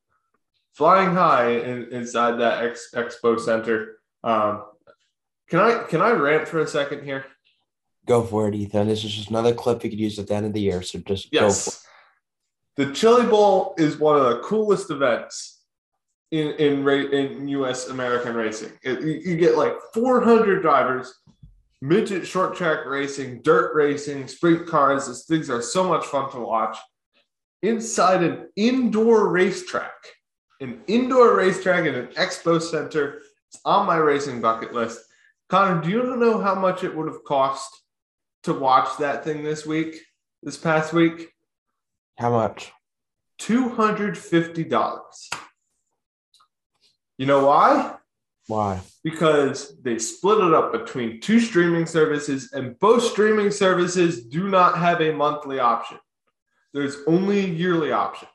flying 0.74 1.14
high 1.14 1.52
in, 1.52 1.92
inside 1.92 2.32
that 2.40 2.62
ex, 2.64 2.90
expo 2.94 3.40
center. 3.40 4.00
Um, 4.22 4.64
can 5.48 5.60
I 5.60 5.84
can 5.84 6.02
I 6.02 6.10
rant 6.10 6.46
for 6.46 6.60
a 6.60 6.68
second 6.68 7.04
here? 7.04 7.24
Go 8.06 8.22
for 8.22 8.48
it, 8.48 8.54
Ethan. 8.54 8.86
This 8.86 9.02
is 9.02 9.14
just 9.14 9.30
another 9.30 9.54
clip 9.54 9.82
we 9.82 9.88
could 9.88 9.98
use 9.98 10.18
at 10.18 10.26
the 10.26 10.34
end 10.34 10.44
of 10.44 10.52
the 10.52 10.60
year. 10.60 10.82
So 10.82 10.98
just 10.98 11.32
go 11.32 11.38
for 11.38 11.44
it. 11.44 11.48
Yes, 11.48 11.86
the 12.76 12.92
Chili 12.92 13.26
Bowl 13.26 13.74
is 13.78 13.96
one 13.96 14.16
of 14.18 14.24
the 14.24 14.40
coolest 14.40 14.90
events 14.90 15.53
in 16.34 16.52
in 16.54 17.14
in 17.14 17.48
U.S. 17.48 17.88
American 17.88 18.34
racing. 18.34 18.72
It, 18.82 19.00
you, 19.02 19.12
you 19.24 19.36
get 19.36 19.56
like 19.56 19.74
400 19.92 20.62
drivers, 20.62 21.20
midget 21.80 22.26
short 22.26 22.56
track 22.56 22.86
racing, 22.86 23.42
dirt 23.42 23.74
racing, 23.74 24.26
sprint 24.26 24.66
cars. 24.66 25.06
These 25.06 25.24
things 25.24 25.50
are 25.50 25.62
so 25.62 25.84
much 25.88 26.04
fun 26.06 26.30
to 26.32 26.40
watch. 26.40 26.76
Inside 27.62 28.22
an 28.24 28.48
indoor 28.56 29.28
racetrack, 29.28 29.92
an 30.60 30.80
indoor 30.88 31.36
racetrack 31.36 31.86
in 31.86 31.94
an 31.94 32.08
expo 32.08 32.60
center. 32.60 33.22
It's 33.48 33.60
on 33.64 33.86
my 33.86 33.96
racing 33.96 34.40
bucket 34.40 34.74
list. 34.74 35.00
Connor, 35.48 35.80
do 35.82 35.88
you 35.88 36.16
know 36.16 36.40
how 36.40 36.54
much 36.54 36.82
it 36.82 36.94
would 36.94 37.06
have 37.06 37.22
cost 37.24 37.70
to 38.42 38.52
watch 38.52 38.98
that 38.98 39.22
thing 39.24 39.44
this 39.44 39.64
week, 39.64 40.00
this 40.42 40.56
past 40.56 40.92
week? 40.92 41.28
How 42.18 42.30
much? 42.30 42.72
$250. 43.40 45.00
You 47.18 47.26
know 47.26 47.46
why? 47.46 47.96
Why? 48.46 48.80
Because 49.02 49.80
they 49.82 49.98
split 49.98 50.44
it 50.44 50.52
up 50.52 50.72
between 50.72 51.20
two 51.20 51.40
streaming 51.40 51.86
services, 51.86 52.52
and 52.52 52.78
both 52.78 53.02
streaming 53.02 53.50
services 53.50 54.26
do 54.26 54.48
not 54.48 54.78
have 54.78 55.00
a 55.00 55.12
monthly 55.12 55.58
option. 55.58 55.98
There's 56.72 56.98
only 57.06 57.40
a 57.40 57.48
yearly 57.48 57.92
option. 57.92 58.28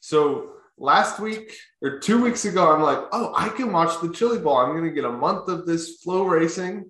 So 0.00 0.54
last 0.76 1.20
week 1.20 1.54
or 1.82 2.00
two 2.00 2.20
weeks 2.20 2.44
ago, 2.44 2.72
I'm 2.72 2.82
like, 2.82 2.98
oh, 3.12 3.32
I 3.36 3.48
can 3.50 3.72
watch 3.72 4.00
the 4.00 4.12
Chili 4.12 4.38
Bowl. 4.38 4.56
I'm 4.56 4.72
going 4.72 4.84
to 4.84 4.90
get 4.90 5.04
a 5.04 5.12
month 5.12 5.48
of 5.48 5.66
this 5.66 6.04
FloRacing 6.04 6.84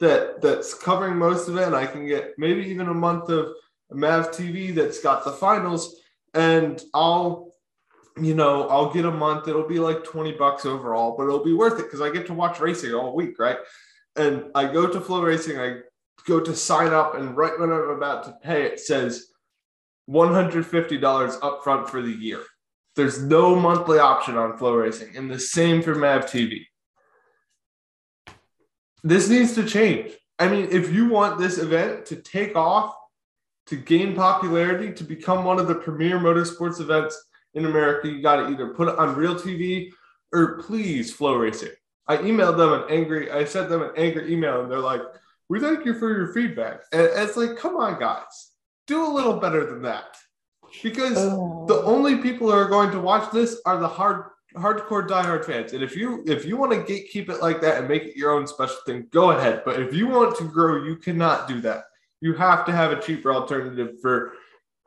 that 0.00 0.40
that's 0.40 0.74
covering 0.74 1.16
most 1.16 1.48
of 1.48 1.56
it. 1.56 1.66
And 1.66 1.76
I 1.76 1.86
can 1.86 2.06
get 2.06 2.32
maybe 2.38 2.62
even 2.62 2.88
a 2.88 2.94
month 2.94 3.28
of 3.28 3.48
Mav 3.90 4.30
TV 4.30 4.74
that's 4.74 5.00
got 5.00 5.24
the 5.24 5.32
finals. 5.32 6.00
And 6.34 6.82
I'll, 6.94 7.51
you 8.16 8.34
know, 8.34 8.68
I'll 8.68 8.92
get 8.92 9.04
a 9.04 9.10
month. 9.10 9.48
It'll 9.48 9.68
be 9.68 9.78
like 9.78 10.04
20 10.04 10.32
bucks 10.32 10.66
overall, 10.66 11.16
but 11.16 11.24
it'll 11.24 11.44
be 11.44 11.54
worth 11.54 11.78
it 11.78 11.84
because 11.84 12.00
I 12.00 12.10
get 12.10 12.26
to 12.26 12.34
watch 12.34 12.60
racing 12.60 12.94
all 12.94 13.14
week, 13.14 13.38
right? 13.38 13.58
And 14.16 14.44
I 14.54 14.70
go 14.70 14.86
to 14.86 15.00
FloRacing, 15.00 15.58
I 15.58 15.82
go 16.26 16.40
to 16.40 16.54
sign 16.54 16.92
up, 16.92 17.14
and 17.14 17.36
right 17.36 17.58
when 17.58 17.70
I'm 17.70 17.90
about 17.90 18.24
to 18.24 18.36
pay, 18.42 18.64
it 18.64 18.80
says 18.80 19.28
$150 20.10 21.40
upfront 21.40 21.88
for 21.88 22.02
the 22.02 22.12
year. 22.12 22.42
There's 22.94 23.22
no 23.22 23.56
monthly 23.56 23.98
option 23.98 24.36
on 24.36 24.58
FloRacing, 24.58 25.16
and 25.16 25.30
the 25.30 25.38
same 25.38 25.82
for 25.82 25.94
Mav 25.94 26.26
TV. 26.26 26.66
This 29.02 29.28
needs 29.28 29.54
to 29.54 29.64
change. 29.64 30.12
I 30.38 30.48
mean, 30.48 30.68
if 30.70 30.92
you 30.92 31.08
want 31.08 31.38
this 31.38 31.58
event 31.58 32.06
to 32.06 32.16
take 32.16 32.54
off, 32.54 32.94
to 33.66 33.76
gain 33.76 34.14
popularity, 34.14 34.92
to 34.92 35.04
become 35.04 35.44
one 35.44 35.58
of 35.58 35.68
the 35.68 35.74
premier 35.74 36.18
motorsports 36.18 36.80
events 36.80 37.16
in 37.54 37.66
America, 37.66 38.08
you 38.08 38.22
got 38.22 38.36
to 38.36 38.48
either 38.48 38.68
put 38.68 38.88
it 38.88 38.98
on 38.98 39.14
real 39.14 39.34
TV 39.34 39.92
or 40.32 40.62
please 40.62 41.16
FloRacing. 41.16 41.72
I 42.06 42.16
emailed 42.18 42.56
them 42.56 42.72
an 42.72 42.84
angry, 42.90 43.30
I 43.30 43.44
sent 43.44 43.68
them 43.68 43.82
an 43.82 43.90
angry 43.96 44.32
email, 44.32 44.62
and 44.62 44.70
they're 44.70 44.78
like, 44.78 45.02
"We 45.48 45.60
thank 45.60 45.84
you 45.84 45.94
for 45.94 46.16
your 46.16 46.32
feedback." 46.32 46.80
And 46.92 47.02
it's 47.02 47.36
like, 47.36 47.56
come 47.56 47.76
on, 47.76 48.00
guys, 48.00 48.50
do 48.86 49.04
a 49.04 49.12
little 49.12 49.34
better 49.34 49.66
than 49.66 49.82
that, 49.82 50.16
because 50.82 51.16
oh. 51.16 51.64
the 51.68 51.82
only 51.82 52.16
people 52.16 52.50
who 52.50 52.56
are 52.56 52.68
going 52.68 52.90
to 52.90 53.00
watch 53.00 53.30
this 53.30 53.60
are 53.66 53.78
the 53.78 53.88
hard 53.88 54.24
hardcore 54.56 55.06
diehard 55.06 55.44
fans. 55.44 55.72
And 55.74 55.82
if 55.82 55.94
you 55.94 56.24
if 56.26 56.44
you 56.44 56.56
want 56.56 56.72
to 56.72 56.92
gatekeep 56.92 57.28
it 57.28 57.40
like 57.40 57.60
that 57.60 57.78
and 57.78 57.88
make 57.88 58.02
it 58.02 58.16
your 58.16 58.32
own 58.32 58.46
special 58.46 58.78
thing, 58.84 59.06
go 59.10 59.30
ahead. 59.30 59.62
But 59.64 59.80
if 59.80 59.94
you 59.94 60.08
want 60.08 60.36
to 60.38 60.44
grow, 60.44 60.82
you 60.84 60.96
cannot 60.96 61.46
do 61.46 61.60
that. 61.60 61.84
You 62.20 62.34
have 62.34 62.64
to 62.66 62.72
have 62.72 62.90
a 62.90 63.00
cheaper 63.00 63.32
alternative 63.32 64.00
for 64.00 64.32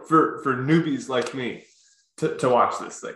for 0.05 0.41
for 0.43 0.55
newbies 0.55 1.07
like 1.07 1.33
me 1.33 1.63
to, 2.17 2.37
to 2.37 2.49
watch 2.49 2.79
this 2.79 2.99
thing. 2.99 3.15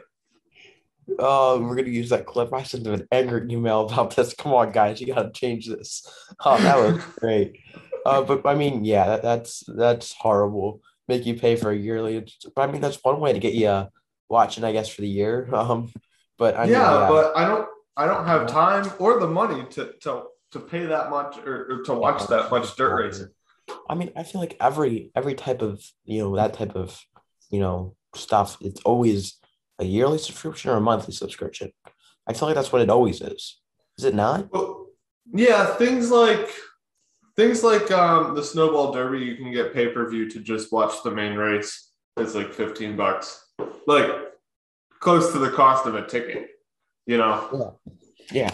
Oh, 1.18 1.60
we're 1.60 1.76
gonna 1.76 1.90
use 1.90 2.10
that 2.10 2.26
clip. 2.26 2.54
I 2.54 2.64
sent 2.64 2.84
them 2.84 2.94
an 2.94 3.08
angry 3.12 3.48
email 3.52 3.88
about 3.88 4.16
this. 4.16 4.34
Come 4.34 4.54
on, 4.54 4.72
guys, 4.72 5.02
you 5.02 5.08
gotta 5.08 5.32
change 5.32 5.68
this. 5.68 6.08
Oh, 6.46 6.58
that 6.58 6.78
was 6.78 7.04
great. 7.20 7.60
Uh, 8.06 8.22
but 8.22 8.46
I 8.46 8.56
mean, 8.56 8.86
yeah, 8.86 9.08
that, 9.08 9.22
that's 9.22 9.64
that's 9.68 10.14
horrible. 10.14 10.82
Make 11.08 11.26
you 11.26 11.34
pay 11.34 11.56
for 11.56 11.72
a 11.72 11.76
yearly. 11.76 12.28
But 12.56 12.70
I 12.70 12.72
mean, 12.72 12.82
that's 12.82 13.04
one 13.04 13.20
way 13.20 13.34
to 13.34 13.40
get 13.40 13.54
you 13.54 13.68
uh, 13.68 13.88
watching, 14.30 14.64
I 14.64 14.72
guess, 14.72 14.90
for 14.90 15.02
the 15.02 15.10
year. 15.10 15.50
Um, 15.54 15.92
but 16.38 16.56
I 16.56 16.64
mean, 16.64 16.72
yeah, 16.72 17.02
yeah, 17.02 17.08
but 17.10 17.36
I 17.36 17.46
don't 17.46 17.68
I 17.98 18.06
don't 18.06 18.26
have 18.26 18.48
time 18.48 18.90
or 18.98 19.20
the 19.20 19.28
money 19.28 19.66
to 19.72 19.94
to 20.04 20.24
to 20.52 20.60
pay 20.60 20.86
that 20.86 21.10
much 21.10 21.38
or, 21.40 21.70
or 21.70 21.84
to 21.84 21.94
watch 21.94 22.26
that 22.28 22.50
much 22.50 22.76
dirt 22.78 22.96
racing. 22.96 23.28
I 23.90 23.96
mean, 23.96 24.12
I 24.16 24.24
feel 24.24 24.40
like 24.40 24.56
every 24.62 25.12
every 25.16 25.36
type 25.36 25.62
of 25.62 25.84
you 26.06 26.20
know 26.20 26.36
that 26.38 26.54
type 26.54 26.76
of 26.76 26.98
you 27.50 27.60
know 27.60 27.96
stuff. 28.16 28.58
It's 28.62 28.82
always 28.82 29.40
a 29.80 29.86
yearly 29.86 30.18
subscription 30.18 30.72
or 30.72 30.78
a 30.78 30.82
monthly 30.82 31.14
subscription. 31.14 31.72
I 32.28 32.34
feel 32.34 32.48
like 32.48 32.56
that's 32.56 32.72
what 32.72 32.82
it 32.82 32.90
always 32.90 33.22
is. 33.22 33.60
Is 33.98 34.06
it 34.06 34.16
not? 34.16 34.52
Well, 34.52 34.88
yeah, 35.34 35.76
things 35.76 36.12
like 36.12 36.50
things 37.36 37.64
like 37.64 37.92
um, 37.92 38.36
the 38.36 38.44
snowball 38.44 38.92
derby, 38.92 39.20
you 39.20 39.36
can 39.36 39.52
get 39.52 39.74
pay 39.74 39.88
per 39.90 40.10
view 40.10 40.30
to 40.30 40.40
just 40.40 40.72
watch 40.72 41.04
the 41.04 41.12
main 41.12 41.36
race. 41.36 41.92
It's 42.18 42.36
like 42.36 42.54
fifteen 42.54 42.96
bucks, 42.96 43.46
like 43.88 44.10
close 45.00 45.32
to 45.32 45.40
the 45.40 45.52
cost 45.52 45.86
of 45.86 45.96
a 45.96 46.06
ticket. 46.06 46.50
You 47.06 47.18
know. 47.18 47.80
Yeah. 48.32 48.52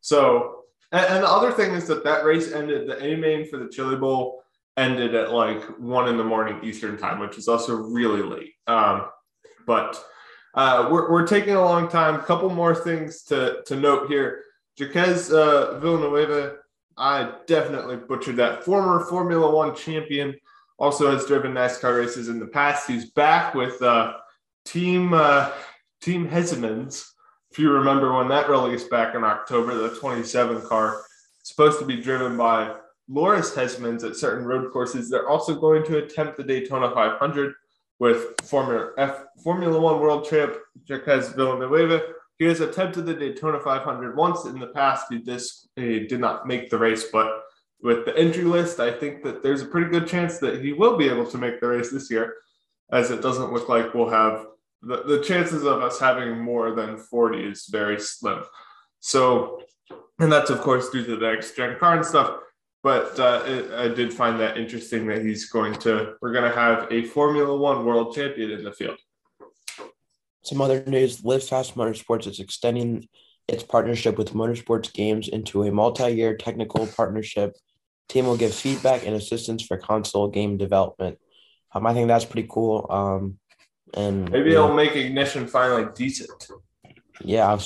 So, 0.00 0.64
and, 0.92 1.06
and 1.06 1.24
the 1.24 1.28
other 1.28 1.52
thing 1.52 1.72
is 1.72 1.86
that 1.88 2.04
that 2.04 2.24
race 2.24 2.52
ended. 2.52 2.88
The 2.88 3.02
A 3.02 3.16
main 3.16 3.48
for 3.48 3.58
the 3.58 3.68
Chili 3.68 3.96
Bowl 3.96 4.42
ended 4.78 5.14
at 5.14 5.32
like 5.32 5.62
one 5.78 6.08
in 6.08 6.16
the 6.16 6.24
morning 6.24 6.60
Eastern 6.62 6.96
time, 6.96 7.18
which 7.18 7.36
is 7.36 7.48
also 7.48 7.76
really 7.76 8.22
late. 8.22 8.54
Um, 8.66 9.06
but 9.66 10.02
uh, 10.54 10.88
we're, 10.90 11.10
we're 11.10 11.26
taking 11.26 11.54
a 11.54 11.60
long 11.60 11.88
time. 11.88 12.14
A 12.14 12.22
couple 12.22 12.48
more 12.48 12.74
things 12.74 13.24
to, 13.24 13.62
to 13.66 13.76
note 13.76 14.08
here. 14.08 14.44
Jaquez 14.76 15.32
uh, 15.32 15.78
Villanueva, 15.80 16.56
I 16.96 17.32
definitely 17.46 17.96
butchered 17.96 18.36
that. 18.36 18.64
Former 18.64 19.04
Formula 19.04 19.50
One 19.54 19.74
champion, 19.74 20.34
also 20.78 21.10
has 21.10 21.26
driven 21.26 21.52
NASCAR 21.52 21.98
races 21.98 22.28
in 22.28 22.38
the 22.38 22.46
past. 22.46 22.88
He's 22.88 23.10
back 23.10 23.54
with 23.54 23.82
uh, 23.82 24.14
Team 24.64 25.12
uh, 25.12 25.50
Team 26.00 26.28
Hesemans. 26.28 27.04
If 27.50 27.58
you 27.58 27.72
remember 27.72 28.14
when 28.14 28.28
that 28.28 28.48
released 28.48 28.90
back 28.90 29.14
in 29.14 29.24
October, 29.24 29.74
the 29.74 29.96
27 29.96 30.62
car 30.62 31.02
supposed 31.42 31.78
to 31.80 31.84
be 31.84 32.00
driven 32.00 32.36
by 32.36 32.74
Loris 33.08 33.54
Hezemans 33.54 34.04
at 34.04 34.16
certain 34.16 34.44
road 34.44 34.70
courses. 34.72 35.08
They're 35.08 35.28
also 35.28 35.54
going 35.54 35.84
to 35.84 35.98
attempt 35.98 36.36
the 36.36 36.44
Daytona 36.44 36.90
500 36.92 37.54
with 37.98 38.40
former 38.42 38.94
F 38.98 39.24
Formula 39.42 39.80
One 39.80 40.00
world 40.00 40.28
champ 40.28 40.54
Jaquez 40.84 41.30
Villanueva. 41.30 42.02
He 42.38 42.44
has 42.44 42.60
attempted 42.60 43.06
the 43.06 43.14
Daytona 43.14 43.58
500 43.58 44.16
once 44.16 44.44
in 44.44 44.60
the 44.60 44.68
past. 44.68 45.06
He 45.10 45.20
just 45.20 45.68
he 45.74 46.06
did 46.06 46.20
not 46.20 46.46
make 46.46 46.70
the 46.70 46.78
race, 46.78 47.06
but 47.12 47.42
with 47.82 48.04
the 48.04 48.16
entry 48.16 48.44
list, 48.44 48.80
I 48.80 48.92
think 48.92 49.22
that 49.24 49.42
there's 49.42 49.62
a 49.62 49.66
pretty 49.66 49.90
good 49.90 50.06
chance 50.06 50.38
that 50.38 50.62
he 50.62 50.72
will 50.72 50.96
be 50.96 51.08
able 51.08 51.26
to 51.26 51.38
make 51.38 51.60
the 51.60 51.68
race 51.68 51.90
this 51.90 52.10
year, 52.10 52.34
as 52.92 53.10
it 53.10 53.22
doesn't 53.22 53.52
look 53.52 53.68
like 53.68 53.94
we'll 53.94 54.10
have 54.10 54.46
the, 54.82 55.02
the 55.04 55.22
chances 55.22 55.64
of 55.64 55.82
us 55.82 55.98
having 55.98 56.38
more 56.38 56.74
than 56.74 56.98
40 56.98 57.42
is 57.42 57.66
very 57.66 57.98
slim. 57.98 58.42
So, 59.00 59.62
and 60.18 60.30
that's 60.30 60.50
of 60.50 60.60
course 60.60 60.90
due 60.90 61.04
to 61.04 61.16
the 61.16 61.32
next 61.32 61.56
gen 61.56 61.78
car 61.78 61.96
and 61.96 62.06
stuff 62.06 62.38
but 62.82 63.18
uh, 63.18 63.42
it, 63.46 63.70
I 63.72 63.88
did 63.88 64.12
find 64.12 64.38
that 64.40 64.56
interesting 64.56 65.06
that 65.08 65.24
he's 65.24 65.46
going 65.46 65.74
to. 65.80 66.14
We're 66.20 66.32
going 66.32 66.50
to 66.50 66.56
have 66.56 66.90
a 66.90 67.04
Formula 67.04 67.56
One 67.56 67.84
world 67.84 68.14
champion 68.14 68.50
in 68.50 68.64
the 68.64 68.72
field. 68.72 68.98
Some 70.42 70.60
other 70.60 70.84
news: 70.86 71.24
Live 71.24 71.44
Fast 71.44 71.74
Motorsports 71.74 72.26
is 72.26 72.40
extending 72.40 73.08
its 73.48 73.62
partnership 73.62 74.18
with 74.18 74.34
Motorsports 74.34 74.92
Games 74.92 75.28
into 75.28 75.64
a 75.64 75.72
multi-year 75.72 76.36
technical 76.36 76.86
partnership. 76.86 77.56
Team 78.08 78.26
will 78.26 78.36
give 78.36 78.54
feedback 78.54 79.06
and 79.06 79.14
assistance 79.14 79.62
for 79.62 79.76
console 79.76 80.28
game 80.28 80.56
development. 80.56 81.18
Um, 81.72 81.86
I 81.86 81.92
think 81.92 82.08
that's 82.08 82.24
pretty 82.24 82.48
cool. 82.50 82.86
Um, 82.88 83.38
and 83.94 84.30
maybe 84.30 84.52
it'll 84.52 84.74
make 84.74 84.96
Ignition 84.96 85.46
finally 85.46 85.86
decent. 85.94 86.48
Yeah, 87.22 87.58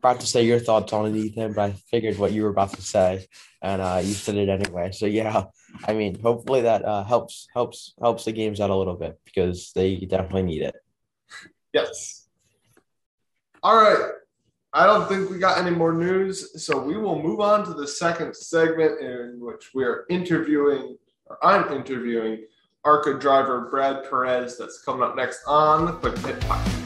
about 0.00 0.20
to 0.20 0.26
say 0.26 0.44
your 0.44 0.58
thoughts 0.58 0.92
on 0.92 1.06
it, 1.06 1.16
Ethan, 1.16 1.52
but 1.52 1.70
I 1.70 1.72
figured 1.90 2.18
what 2.18 2.32
you 2.32 2.42
were 2.42 2.48
about 2.48 2.72
to 2.72 2.82
say, 2.82 3.26
and 3.60 3.82
uh, 3.82 4.00
you 4.02 4.14
said 4.14 4.36
it 4.36 4.48
anyway. 4.48 4.90
So 4.92 5.06
yeah, 5.06 5.44
I 5.86 5.92
mean, 5.92 6.18
hopefully 6.18 6.62
that 6.62 6.84
uh, 6.84 7.04
helps 7.04 7.46
helps 7.52 7.94
helps 8.00 8.24
the 8.24 8.32
games 8.32 8.60
out 8.60 8.70
a 8.70 8.74
little 8.74 8.96
bit 8.96 9.20
because 9.24 9.72
they 9.74 9.96
definitely 9.96 10.44
need 10.44 10.62
it. 10.62 10.74
Yes. 11.72 12.26
All 13.62 13.76
right. 13.76 14.12
I 14.72 14.86
don't 14.86 15.08
think 15.08 15.28
we 15.28 15.38
got 15.38 15.58
any 15.58 15.74
more 15.74 15.92
news, 15.92 16.64
so 16.64 16.80
we 16.80 16.96
will 16.96 17.20
move 17.20 17.40
on 17.40 17.64
to 17.66 17.74
the 17.74 17.86
second 17.86 18.34
segment 18.34 19.00
in 19.00 19.38
which 19.40 19.70
we 19.74 19.84
are 19.84 20.06
interviewing, 20.08 20.96
or 21.26 21.44
I'm 21.44 21.72
interviewing, 21.72 22.46
ARCA 22.84 23.18
driver 23.18 23.68
Brad 23.68 24.08
Perez. 24.08 24.56
That's 24.56 24.82
coming 24.82 25.02
up 25.02 25.16
next 25.16 25.40
on 25.46 25.86
the 25.86 25.92
Quick 25.92 26.14
Pit 26.22 26.40
Podcast. 26.40 26.79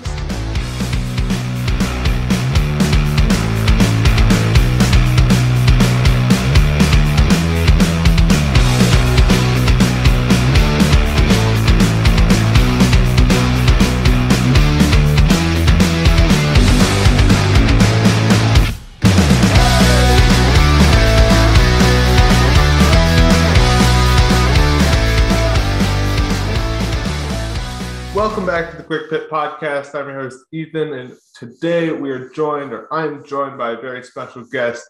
Welcome 28.14 28.46
back 28.46 28.70
to 28.70 28.76
the 28.76 28.84
Quick 28.84 29.10
Pit 29.10 29.28
Podcast. 29.28 29.92
I'm 29.98 30.06
your 30.06 30.20
host, 30.20 30.44
Ethan, 30.52 30.92
and 30.92 31.16
today 31.34 31.90
we 31.90 32.12
are 32.12 32.28
joined, 32.28 32.72
or 32.72 32.86
I'm 32.94 33.24
joined 33.24 33.58
by 33.58 33.72
a 33.72 33.76
very 33.76 34.04
special 34.04 34.44
guest. 34.44 34.88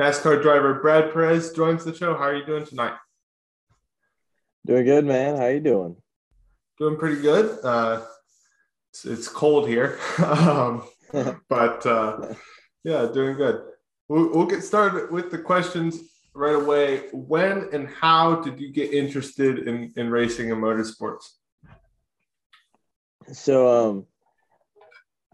NASCAR 0.00 0.42
driver 0.42 0.80
Brad 0.80 1.12
Perez 1.12 1.52
joins 1.52 1.84
the 1.84 1.94
show. 1.94 2.14
How 2.16 2.24
are 2.24 2.34
you 2.34 2.44
doing 2.44 2.66
tonight? 2.66 2.94
Doing 4.66 4.84
good, 4.84 5.04
man. 5.04 5.36
How 5.36 5.44
are 5.44 5.52
you 5.52 5.60
doing? 5.60 5.96
Doing 6.76 6.96
pretty 6.96 7.22
good. 7.22 7.56
Uh, 7.64 8.02
it's, 8.90 9.04
it's 9.04 9.28
cold 9.28 9.68
here, 9.68 10.00
um, 10.24 10.82
but 11.48 11.86
uh, 11.86 12.34
yeah, 12.82 13.06
doing 13.14 13.36
good. 13.36 13.62
We'll, 14.08 14.32
we'll 14.32 14.46
get 14.46 14.64
started 14.64 15.12
with 15.12 15.30
the 15.30 15.38
questions 15.38 16.00
right 16.34 16.56
away. 16.56 17.04
When 17.12 17.68
and 17.72 17.88
how 17.88 18.40
did 18.40 18.58
you 18.58 18.72
get 18.72 18.92
interested 18.92 19.68
in, 19.68 19.92
in 19.94 20.10
racing 20.10 20.50
and 20.50 20.60
motorsports? 20.60 21.26
So, 23.32 23.88
um, 23.88 24.06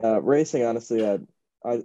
uh, 0.02 0.20
racing, 0.20 0.64
honestly, 0.64 1.07
I, 1.07 1.18
I, 1.64 1.83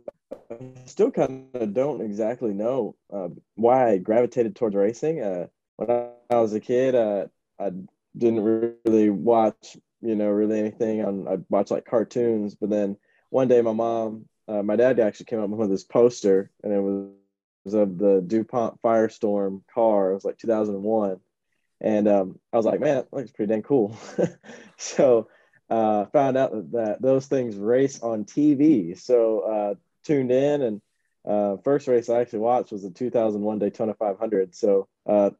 still 0.85 1.11
kind 1.11 1.47
of 1.53 1.73
don't 1.73 2.01
exactly 2.01 2.53
know 2.53 2.95
uh, 3.11 3.29
why 3.55 3.91
I 3.91 3.97
gravitated 3.97 4.55
towards 4.55 4.75
racing. 4.75 5.21
Uh, 5.21 5.47
when 5.75 5.91
I, 5.91 6.09
I 6.29 6.39
was 6.39 6.53
a 6.53 6.59
kid, 6.59 6.95
uh, 6.95 7.27
I 7.59 7.71
didn't 8.17 8.43
really 8.85 9.09
watch, 9.09 9.77
you 10.01 10.15
know, 10.15 10.29
really 10.29 10.59
anything. 10.59 11.03
On 11.03 11.27
I 11.27 11.37
watched 11.49 11.71
like 11.71 11.85
cartoons, 11.85 12.55
but 12.55 12.69
then 12.69 12.97
one 13.29 13.47
day, 13.47 13.61
my 13.61 13.73
mom, 13.73 14.25
uh, 14.47 14.63
my 14.63 14.75
dad 14.75 14.99
actually 14.99 15.25
came 15.25 15.41
up 15.41 15.49
with 15.49 15.69
this 15.69 15.83
poster, 15.83 16.49
and 16.63 16.73
it 16.73 16.79
was, 16.79 17.09
was 17.65 17.73
of 17.73 17.97
the 17.97 18.23
DuPont 18.25 18.81
Firestorm 18.81 19.61
car. 19.73 20.11
It 20.11 20.15
was 20.15 20.25
like 20.25 20.37
2001, 20.37 21.19
and 21.81 22.07
um, 22.07 22.39
I 22.51 22.57
was 22.57 22.65
like, 22.65 22.79
man, 22.79 22.95
that 22.95 23.13
looks 23.13 23.31
pretty 23.31 23.51
dang 23.51 23.63
cool. 23.63 23.97
so 24.77 25.27
uh, 25.69 26.05
found 26.05 26.37
out 26.37 26.71
that, 26.71 27.01
those 27.01 27.25
things 27.25 27.55
race 27.55 28.01
on 28.01 28.25
TV. 28.25 28.97
So 28.97 29.39
uh, 29.39 29.75
tuned 30.03 30.31
in 30.31 30.61
and 30.61 30.81
uh, 31.27 31.57
first 31.63 31.87
race 31.87 32.09
I 32.09 32.21
actually 32.21 32.39
watched 32.39 32.71
was 32.71 32.83
the 32.83 32.89
2001 32.89 33.59
Daytona 33.59 33.93
500. 33.93 34.55
So 34.55 34.87
uh, 35.05 35.31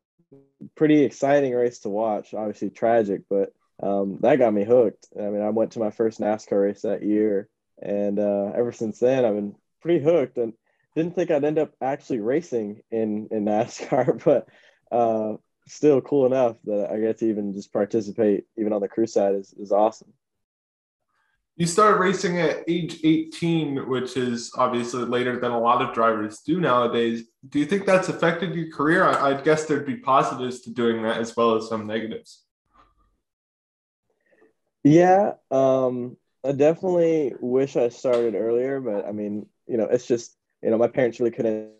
pretty 0.75 1.03
exciting 1.03 1.53
race 1.53 1.79
to 1.79 1.89
watch. 1.89 2.33
Obviously 2.33 2.69
tragic, 2.69 3.21
but 3.29 3.53
um, 3.81 4.17
that 4.21 4.39
got 4.39 4.53
me 4.53 4.65
hooked. 4.65 5.07
I 5.17 5.29
mean, 5.29 5.41
I 5.41 5.49
went 5.49 5.71
to 5.73 5.79
my 5.79 5.91
first 5.91 6.19
NASCAR 6.19 6.63
race 6.63 6.81
that 6.81 7.03
year, 7.03 7.47
and 7.81 8.19
uh, 8.19 8.51
ever 8.55 8.71
since 8.71 8.99
then 8.99 9.23
I've 9.23 9.35
been 9.35 9.55
pretty 9.81 10.03
hooked. 10.03 10.37
And 10.37 10.53
didn't 10.95 11.15
think 11.15 11.29
I'd 11.29 11.45
end 11.45 11.59
up 11.59 11.73
actually 11.81 12.19
racing 12.19 12.81
in 12.91 13.29
in 13.31 13.45
NASCAR, 13.45 14.21
but 14.23 14.47
uh, 14.91 15.37
still 15.67 16.01
cool 16.01 16.25
enough 16.25 16.57
that 16.65 16.89
I 16.91 16.99
get 16.99 17.19
to 17.19 17.29
even 17.29 17.53
just 17.53 17.71
participate, 17.71 18.45
even 18.57 18.73
on 18.73 18.81
the 18.81 18.87
crew 18.87 19.07
side, 19.07 19.35
is, 19.35 19.53
is 19.53 19.71
awesome. 19.71 20.13
You 21.55 21.65
started 21.65 21.97
racing 21.97 22.39
at 22.39 22.63
age 22.67 22.99
18, 23.03 23.89
which 23.89 24.15
is 24.15 24.51
obviously 24.55 25.05
later 25.05 25.39
than 25.39 25.51
a 25.51 25.59
lot 25.59 25.81
of 25.81 25.93
drivers 25.93 26.41
do 26.41 26.59
nowadays. 26.59 27.23
Do 27.49 27.57
you 27.57 27.65
think 27.65 27.85
that's 27.85 28.09
affected 28.09 28.53
your 28.53 28.71
career? 28.71 29.03
I, 29.03 29.41
guess 29.41 29.65
there'd 29.65 29.85
be 29.85 29.97
positives 29.97 30.61
to 30.61 30.69
doing 30.69 31.01
that 31.01 31.17
as 31.17 31.35
well 31.35 31.55
as 31.55 31.67
some 31.67 31.87
negatives. 31.87 32.43
Yeah, 34.83 35.33
um, 35.49 36.17
I 36.45 36.51
definitely 36.51 37.33
wish 37.39 37.75
I 37.75 37.89
started 37.89 38.35
earlier, 38.35 38.79
but 38.79 39.07
I 39.07 39.11
mean, 39.11 39.47
you 39.67 39.77
know, 39.77 39.85
it's 39.85 40.05
just, 40.05 40.37
you 40.61 40.69
know, 40.69 40.77
my 40.77 40.87
parents 40.87 41.19
really 41.19 41.31
couldn't 41.31 41.71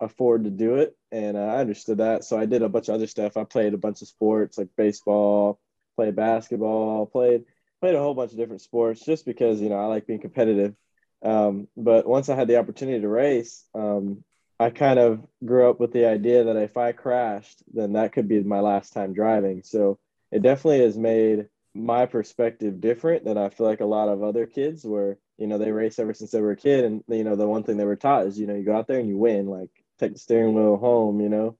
afford 0.00 0.44
to 0.44 0.50
do 0.50 0.76
it 0.76 0.96
and 1.12 1.36
uh, 1.36 1.40
i 1.40 1.58
understood 1.58 1.98
that 1.98 2.24
so 2.24 2.38
i 2.38 2.46
did 2.46 2.62
a 2.62 2.68
bunch 2.68 2.88
of 2.88 2.94
other 2.94 3.06
stuff 3.06 3.36
i 3.36 3.44
played 3.44 3.74
a 3.74 3.78
bunch 3.78 4.02
of 4.02 4.08
sports 4.08 4.58
like 4.58 4.68
baseball 4.76 5.58
played 5.96 6.16
basketball 6.16 7.06
played 7.06 7.44
played 7.80 7.94
a 7.94 7.98
whole 8.00 8.14
bunch 8.14 8.32
of 8.32 8.38
different 8.38 8.62
sports 8.62 9.04
just 9.04 9.24
because 9.26 9.60
you 9.60 9.68
know 9.68 9.76
i 9.78 9.86
like 9.86 10.06
being 10.06 10.20
competitive 10.20 10.74
Um, 11.22 11.68
but 11.76 12.06
once 12.06 12.28
I 12.28 12.36
had 12.36 12.48
the 12.48 12.58
opportunity 12.58 13.00
to 13.00 13.08
race, 13.08 13.64
um, 13.74 14.24
I 14.60 14.70
kind 14.70 14.98
of 14.98 15.26
grew 15.44 15.68
up 15.70 15.80
with 15.80 15.92
the 15.92 16.06
idea 16.06 16.44
that 16.44 16.56
if 16.56 16.76
I 16.76 16.92
crashed, 16.92 17.62
then 17.72 17.94
that 17.94 18.12
could 18.12 18.28
be 18.28 18.42
my 18.42 18.60
last 18.60 18.92
time 18.92 19.14
driving. 19.14 19.62
So 19.64 19.98
it 20.30 20.42
definitely 20.42 20.80
has 20.84 20.96
made 20.98 21.48
my 21.74 22.06
perspective 22.06 22.80
different 22.80 23.24
than 23.24 23.36
I 23.38 23.48
feel 23.50 23.66
like 23.66 23.80
a 23.80 23.86
lot 23.86 24.08
of 24.08 24.22
other 24.22 24.46
kids 24.46 24.84
where, 24.84 25.18
you 25.38 25.46
know, 25.46 25.58
they 25.58 25.72
race 25.72 25.98
ever 25.98 26.14
since 26.14 26.30
they 26.30 26.40
were 26.40 26.52
a 26.52 26.56
kid. 26.56 26.84
And, 26.84 27.02
you 27.08 27.24
know, 27.24 27.36
the 27.36 27.48
one 27.48 27.64
thing 27.64 27.76
they 27.78 27.84
were 27.84 27.96
taught 27.96 28.26
is, 28.26 28.38
you 28.38 28.46
know, 28.46 28.54
you 28.54 28.64
go 28.64 28.76
out 28.76 28.86
there 28.86 29.00
and 29.00 29.08
you 29.08 29.18
win, 29.18 29.46
like 29.46 29.70
take 29.98 30.14
the 30.14 30.18
steering 30.18 30.54
wheel 30.54 30.76
home, 30.76 31.20
you 31.20 31.28
know. 31.28 31.56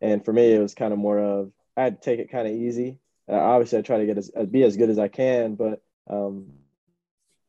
And 0.00 0.24
for 0.24 0.32
me, 0.32 0.52
it 0.52 0.60
was 0.60 0.74
kind 0.74 0.92
of 0.92 0.98
more 0.98 1.18
of, 1.18 1.52
I 1.76 1.82
had 1.82 2.00
to 2.00 2.04
take 2.04 2.20
it 2.20 2.30
kind 2.30 2.46
of 2.46 2.54
easy. 2.54 2.98
Obviously, 3.28 3.78
I 3.78 3.82
try 3.82 3.98
to 3.98 4.06
get 4.06 4.18
as, 4.18 4.30
be 4.50 4.62
as 4.62 4.76
good 4.76 4.90
as 4.90 4.98
I 4.98 5.08
can, 5.08 5.54
but 5.54 5.82
um, 6.08 6.46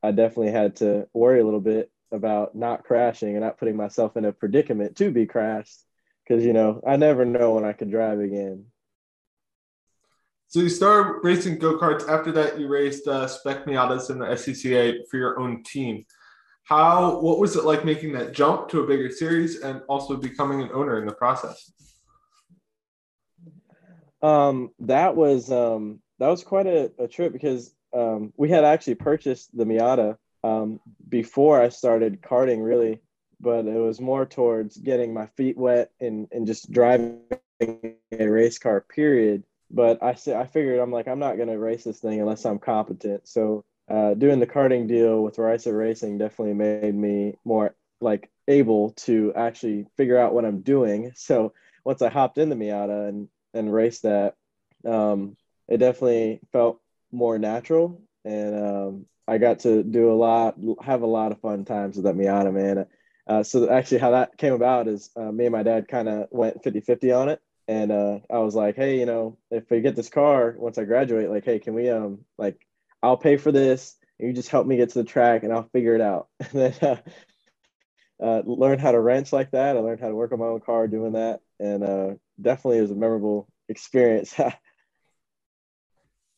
I 0.04 0.12
definitely 0.12 0.52
had 0.52 0.78
to 0.78 1.08
worry 1.14 1.40
a 1.40 1.46
little 1.46 1.62
bit 1.62 1.92
about 2.12 2.56
not 2.56 2.84
crashing 2.84 3.30
and 3.30 3.42
not 3.42 3.58
putting 3.58 3.76
myself 3.76 4.18
in 4.18 4.26
a 4.26 4.32
predicament 4.32 4.98
to 4.98 5.12
be 5.12 5.26
crashed 5.26 5.80
because 6.28 6.44
you 6.44 6.54
know 6.54 6.82
I 6.86 6.96
never 6.96 7.26
know 7.26 7.54
when 7.54 7.66
I 7.66 7.74
could 7.74 7.92
drive 7.92 8.20
again. 8.20 8.66
So 10.48 10.62
you 10.62 10.70
started 10.70 11.20
racing 11.24 11.60
go 11.60 11.78
karts. 11.78 12.10
After 12.10 12.32
that, 12.32 12.60
you 12.60 12.68
raced 12.68 13.08
uh, 13.08 13.28
Spec 13.28 13.66
Miatas 13.66 14.10
in 14.10 14.18
the 14.18 14.26
SCCA 14.26 15.08
for 15.10 15.18
your 15.18 15.40
own 15.40 15.64
team. 15.64 16.06
How? 16.70 17.20
What 17.20 17.40
was 17.40 17.56
it 17.56 17.64
like 17.66 17.84
making 17.84 18.14
that 18.14 18.32
jump 18.32 18.70
to 18.70 18.82
a 18.82 18.86
bigger 18.86 19.10
series 19.10 19.62
and 19.62 19.82
also 19.90 20.16
becoming 20.16 20.62
an 20.62 20.70
owner 20.72 21.00
in 21.00 21.08
the 21.08 21.14
process? 21.14 21.72
Um, 24.22 24.70
that 24.82 25.16
was 25.16 25.52
um, 25.52 26.00
that 26.20 26.28
was 26.28 26.44
quite 26.44 26.68
a, 26.68 26.92
a 27.00 27.08
trip 27.08 27.34
because 27.34 27.74
um, 27.92 28.34
we 28.38 28.50
had 28.50 28.66
actually 28.66 28.96
purchased 28.96 29.50
the 29.58 29.66
Miata 29.66 30.18
um, 30.44 30.80
before 31.08 31.60
I 31.60 31.70
started 31.70 32.22
karting, 32.22 32.64
really, 32.64 33.02
but 33.42 33.66
it 33.66 33.80
was 33.80 34.00
more 34.00 34.28
towards 34.28 34.78
getting 34.78 35.12
my 35.12 35.26
feet 35.26 35.58
wet 35.58 35.90
and, 36.00 36.28
and 36.32 36.46
just 36.46 36.72
driving 36.72 37.22
a 37.60 38.28
race 38.28 38.60
car, 38.60 38.82
period. 38.82 39.44
But 39.72 40.04
I 40.04 40.14
said 40.14 40.36
I 40.36 40.46
figured 40.46 40.80
I'm 40.80 40.92
like 40.92 41.08
I'm 41.08 41.18
not 41.18 41.40
gonna 41.40 41.58
race 41.58 41.84
this 41.84 42.00
thing 42.00 42.20
unless 42.20 42.46
I'm 42.46 42.60
competent. 42.60 43.28
So 43.28 43.66
uh, 43.90 44.14
doing 44.14 44.40
the 44.40 44.48
karting 44.48 44.88
deal 44.88 45.24
with 45.24 45.38
Risa 45.38 45.76
Racing 45.78 46.18
definitely 46.18 46.54
made 46.54 46.96
me 46.96 47.36
more 47.44 47.76
like 48.02 48.30
able 48.48 48.92
to 48.92 49.34
actually 49.36 49.86
figure 49.98 50.18
out 50.18 50.34
what 50.34 50.46
I'm 50.46 50.62
doing. 50.62 51.12
So 51.16 51.54
once 51.86 52.02
I 52.02 52.10
hopped 52.10 52.38
in 52.38 52.50
the 52.50 52.56
Miata 52.56 53.10
and 53.10 53.30
and 53.54 53.74
raced 53.74 54.04
that, 54.04 54.36
um, 54.86 55.36
it 55.68 55.78
definitely 55.78 56.40
felt 56.52 56.80
more 57.12 57.40
natural 57.40 58.02
and 58.26 58.56
um, 58.56 59.06
I 59.28 59.38
got 59.38 59.60
to 59.60 59.84
do 59.84 60.12
a 60.12 60.14
lot, 60.14 60.56
have 60.82 61.04
a 61.04 61.08
lot 61.08 61.32
of 61.32 61.40
fun 61.40 61.66
times 61.66 61.96
with 61.96 62.06
that 62.06 62.16
Miata, 62.16 62.54
man. 62.54 62.86
Uh, 63.28 63.44
so 63.44 63.70
actually 63.70 64.00
how 64.00 64.12
that 64.12 64.38
came 64.38 64.54
about 64.54 64.88
is 64.88 65.12
uh, 65.16 65.32
me 65.32 65.46
and 65.46 65.52
my 65.52 65.62
dad 65.62 65.88
kind 65.88 66.10
of 66.10 66.28
went 66.32 66.64
50 66.64 66.82
50 66.82 67.12
on 67.12 67.30
it. 67.30 67.42
And 67.68 67.92
uh, 67.92 68.20
I 68.32 68.40
was 68.40 68.56
like, 68.56 68.76
hey, 68.76 69.00
you 69.00 69.06
know, 69.06 69.38
if 69.52 69.70
we 69.70 69.82
get 69.82 69.96
this 69.96 70.10
car 70.10 70.56
once 70.58 70.80
I 70.80 70.86
graduate, 70.86 71.30
like, 71.30 71.46
hey, 71.46 71.60
can 71.60 71.76
we, 71.76 71.90
um, 71.90 72.26
like, 72.40 72.60
I'll 73.02 73.18
pay 73.18 73.38
for 73.38 73.52
this. 73.52 73.96
You 74.18 74.34
just 74.34 74.50
help 74.50 74.68
me 74.68 74.78
get 74.78 74.90
to 74.90 75.00
the 75.00 75.06
track 75.06 75.44
and 75.44 75.54
I'll 75.54 75.70
figure 75.72 75.96
it 75.96 76.02
out. 76.02 76.28
and 76.40 76.50
then 76.52 76.74
uh, 76.82 76.98
uh, 78.22 78.42
learn 78.46 78.80
how 78.80 78.92
to 78.92 79.00
wrench 79.00 79.32
like 79.32 79.52
that. 79.52 79.78
I 79.78 79.80
learned 79.80 80.02
how 80.02 80.10
to 80.10 80.16
work 80.16 80.32
on 80.32 80.40
my 80.40 80.46
own 80.46 80.60
car 80.60 80.88
doing 80.88 81.14
that. 81.14 81.40
And 81.60 81.84
uh, 81.84 82.14
definitely 82.42 82.82
was 82.82 82.92
a 82.92 82.96
memorable 82.96 83.48
experience. 83.70 84.34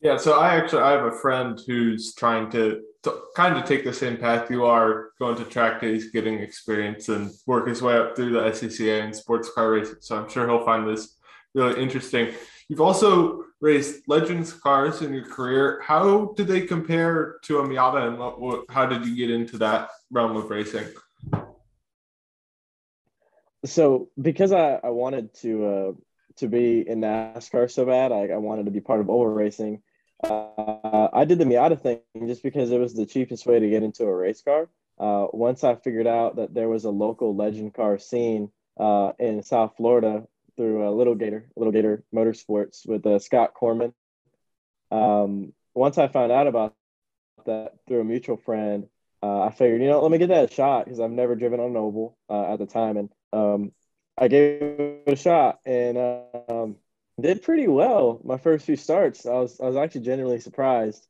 Yeah, 0.02 0.18
so 0.18 0.40
I 0.40 0.56
actually 0.56 0.82
I 0.82 0.92
have 0.94 1.06
a 1.06 1.12
friend 1.12 1.62
who's 1.68 2.16
trying 2.16 2.50
to, 2.52 2.82
to, 3.04 3.22
kind 3.36 3.56
of 3.56 3.66
take 3.66 3.84
the 3.84 3.94
same 3.94 4.18
path 4.18 4.50
you 4.50 4.66
are, 4.66 5.12
going 5.20 5.36
to 5.36 5.46
track 5.46 5.80
days, 5.80 6.10
getting 6.10 6.40
experience, 6.40 7.08
and 7.10 7.30
work 7.46 7.68
his 7.68 7.84
way 7.84 7.96
up 7.96 8.16
through 8.16 8.32
the 8.32 8.40
SCCA 8.40 9.04
and 9.04 9.16
sports 9.16 9.52
car 9.54 9.70
racing. 9.70 9.98
So 10.00 10.18
I'm 10.18 10.28
sure 10.28 10.48
he'll 10.48 10.66
find 10.66 10.88
this 10.88 11.20
really 11.54 11.80
interesting. 11.80 12.34
You've 12.68 12.82
also 12.82 13.44
raced 13.62 14.08
Legends 14.08 14.52
cars 14.52 15.02
in 15.02 15.14
your 15.14 15.26
career. 15.26 15.82
How 15.84 16.34
do 16.36 16.44
they 16.44 16.62
compare 16.62 17.38
to 17.44 17.60
a 17.60 17.64
Miata, 17.64 18.08
and 18.08 18.18
what, 18.20 18.42
what, 18.42 18.66
how 18.70 18.86
did 18.86 19.06
you 19.06 19.16
get 19.16 19.32
into 19.32 19.58
that 19.60 19.90
realm 20.10 20.36
of 20.36 20.50
racing? 20.50 20.88
So 23.64 24.10
because 24.20 24.52
I, 24.52 24.80
I 24.84 24.90
wanted 24.90 25.34
to 25.36 25.66
uh, 25.66 25.92
to 26.38 26.48
be 26.48 26.88
in 26.88 27.02
NASCAR 27.02 27.70
so 27.70 27.86
bad, 27.86 28.12
I, 28.12 28.28
I 28.28 28.38
wanted 28.38 28.66
to 28.66 28.72
be 28.72 28.82
part 28.82 29.00
of 29.00 29.10
oval 29.10 29.28
racing 29.28 29.84
uh, 30.24 31.08
I 31.14 31.26
did 31.26 31.40
the 31.40 31.46
Miata 31.46 31.80
thing 31.80 32.00
just 32.28 32.44
because 32.44 32.72
it 32.72 32.80
was 32.80 32.94
the 32.94 33.06
cheapest 33.06 33.46
way 33.46 33.60
to 33.60 33.70
get 33.70 33.84
into 33.84 34.06
a 34.06 34.16
race 34.16 34.42
car. 34.42 34.70
Uh, 35.00 35.28
once 35.34 35.64
I 35.64 35.76
figured 35.76 36.08
out 36.08 36.36
that 36.36 36.54
there 36.54 36.70
was 36.70 36.86
a 36.86 36.92
local 36.92 37.36
legend 37.36 37.74
car 37.74 37.98
scene 37.98 38.52
uh, 38.80 39.14
in 39.20 39.42
South 39.42 39.74
Florida 39.78 40.28
through 40.58 40.86
uh, 40.86 40.92
Little 40.92 41.16
Gator, 41.16 41.48
Little 41.56 41.72
Gator 41.72 42.04
Motorsports 42.14 42.88
with 42.88 43.06
uh, 43.06 43.20
Scott 43.20 43.54
Corman. 43.54 43.94
Um, 44.92 45.54
once 45.74 45.98
I 45.98 46.08
found 46.08 46.32
out 46.32 46.48
about 46.48 46.76
that 47.46 47.74
through 47.88 48.02
a 48.02 48.06
mutual 48.06 48.38
friend, 48.38 48.88
uh, 49.24 49.42
I 49.42 49.52
figured, 49.52 49.82
you 49.82 49.88
know, 49.88 50.02
let 50.02 50.12
me 50.12 50.18
get 50.18 50.30
that 50.30 50.52
a 50.52 50.54
shot 50.54 50.86
because 50.86 51.00
I've 51.00 51.12
never 51.12 51.36
driven 51.36 51.60
on 51.60 51.78
oval 51.78 52.18
uh, 52.30 52.54
at 52.54 52.60
the 52.60 52.66
time, 52.66 52.98
and 52.98 53.10
um, 53.32 53.72
I 54.18 54.28
gave 54.28 54.62
it 54.62 55.04
a 55.08 55.16
shot, 55.16 55.60
and 55.66 55.98
um, 56.50 56.76
did 57.20 57.44
pretty 57.44 57.68
well 57.68 58.20
my 58.24 58.38
first 58.38 58.66
few 58.66 58.76
starts. 58.76 59.26
I 59.26 59.34
was 59.34 59.60
I 59.60 59.66
was 59.66 59.76
actually 59.76 60.02
genuinely 60.02 60.40
surprised, 60.40 61.08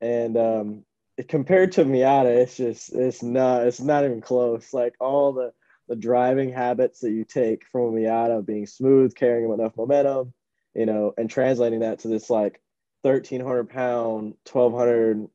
and 0.00 0.36
um, 0.36 0.84
compared 1.28 1.72
to 1.72 1.84
Miata, 1.84 2.42
it's 2.42 2.56
just 2.56 2.92
it's 2.94 3.22
not 3.22 3.66
it's 3.66 3.80
not 3.80 4.04
even 4.04 4.20
close. 4.20 4.72
Like 4.72 4.94
all 4.98 5.32
the 5.32 5.52
the 5.90 5.96
driving 5.96 6.52
habits 6.52 7.00
that 7.00 7.10
you 7.10 7.24
take 7.24 7.66
from 7.66 7.82
a 7.82 7.90
Miata, 7.90 8.46
being 8.46 8.66
smooth, 8.66 9.12
carrying 9.14 9.52
enough 9.52 9.76
momentum, 9.76 10.32
you 10.72 10.86
know, 10.86 11.12
and 11.18 11.28
translating 11.28 11.80
that 11.80 11.98
to 11.98 12.08
this 12.08 12.30
like 12.30 12.62
thirteen 13.02 13.40
hundred 13.40 13.70
pound, 13.70 14.34
twelve 14.44 14.72
hundred 14.72 15.28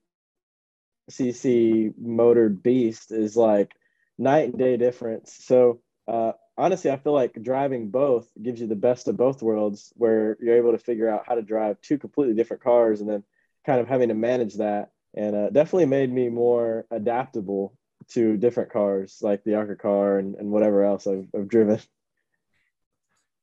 cc 1.12 1.94
motored 2.00 2.64
beast 2.64 3.12
is 3.12 3.36
like 3.36 3.74
night 4.18 4.50
and 4.50 4.58
day 4.58 4.78
difference. 4.78 5.38
So 5.42 5.82
uh, 6.08 6.32
honestly, 6.58 6.90
I 6.90 6.98
feel 6.98 7.14
like 7.14 7.44
driving 7.44 7.90
both 7.90 8.28
gives 8.42 8.62
you 8.62 8.68
the 8.68 8.76
best 8.76 9.10
of 9.10 9.18
both 9.18 9.44
worlds, 9.44 9.92
where 9.98 10.38
you're 10.42 10.58
able 10.58 10.72
to 10.72 10.78
figure 10.78 11.10
out 11.10 11.26
how 11.28 11.36
to 11.36 11.42
drive 11.42 11.82
two 11.82 11.98
completely 11.98 12.34
different 12.34 12.64
cars, 12.64 13.02
and 13.02 13.10
then 13.10 13.24
kind 13.66 13.82
of 13.82 13.90
having 13.90 14.08
to 14.08 14.16
manage 14.16 14.56
that. 14.56 14.92
And 15.14 15.36
uh, 15.36 15.50
definitely 15.50 15.88
made 15.88 16.12
me 16.12 16.30
more 16.30 16.86
adaptable 16.92 17.78
to 18.10 18.38
different 18.38 18.72
cars, 18.72 19.18
like 19.22 19.44
the 19.44 19.56
ARCA 19.56 19.76
car 19.76 20.20
and, 20.20 20.36
and 20.36 20.50
whatever 20.52 20.84
else 20.84 21.08
I've, 21.08 21.28
I've 21.36 21.48
driven. 21.48 21.80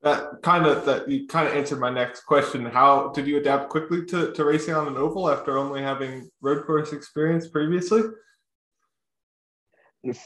That 0.03 0.42
kind 0.42 0.66
of 0.66 0.85
that 0.87 1.09
you 1.09 1.29
kind 1.29 1.46
of 1.46 1.55
answered 1.55 1.79
my 1.79 1.90
next 1.90 2.22
question. 2.22 2.66
How 2.66 3.09
did 3.11 3.27
you 3.29 3.38
adapt 3.38 3.68
quickly 3.68 4.05
to, 4.07 4.33
to 4.33 4.44
racing 4.44 4.75
on 4.75 4.88
an 4.88 4.96
oval 4.96 5.31
after 5.31 5.57
only 5.57 5.81
having 5.81 6.29
road 6.40 6.66
course 6.66 6.92
experience 6.92 7.46
previously? 7.46 8.03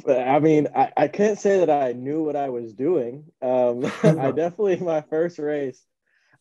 I 0.09 0.39
mean, 0.39 0.69
I, 0.75 0.93
I 0.97 1.09
can't 1.09 1.39
say 1.39 1.59
that 1.59 1.71
I 1.71 1.93
knew 1.93 2.23
what 2.23 2.37
I 2.37 2.49
was 2.49 2.73
doing. 2.73 3.25
Um, 3.43 3.85
I 4.03 4.31
definitely, 4.33 4.77
my 4.77 5.03
first 5.03 5.39
race, 5.39 5.83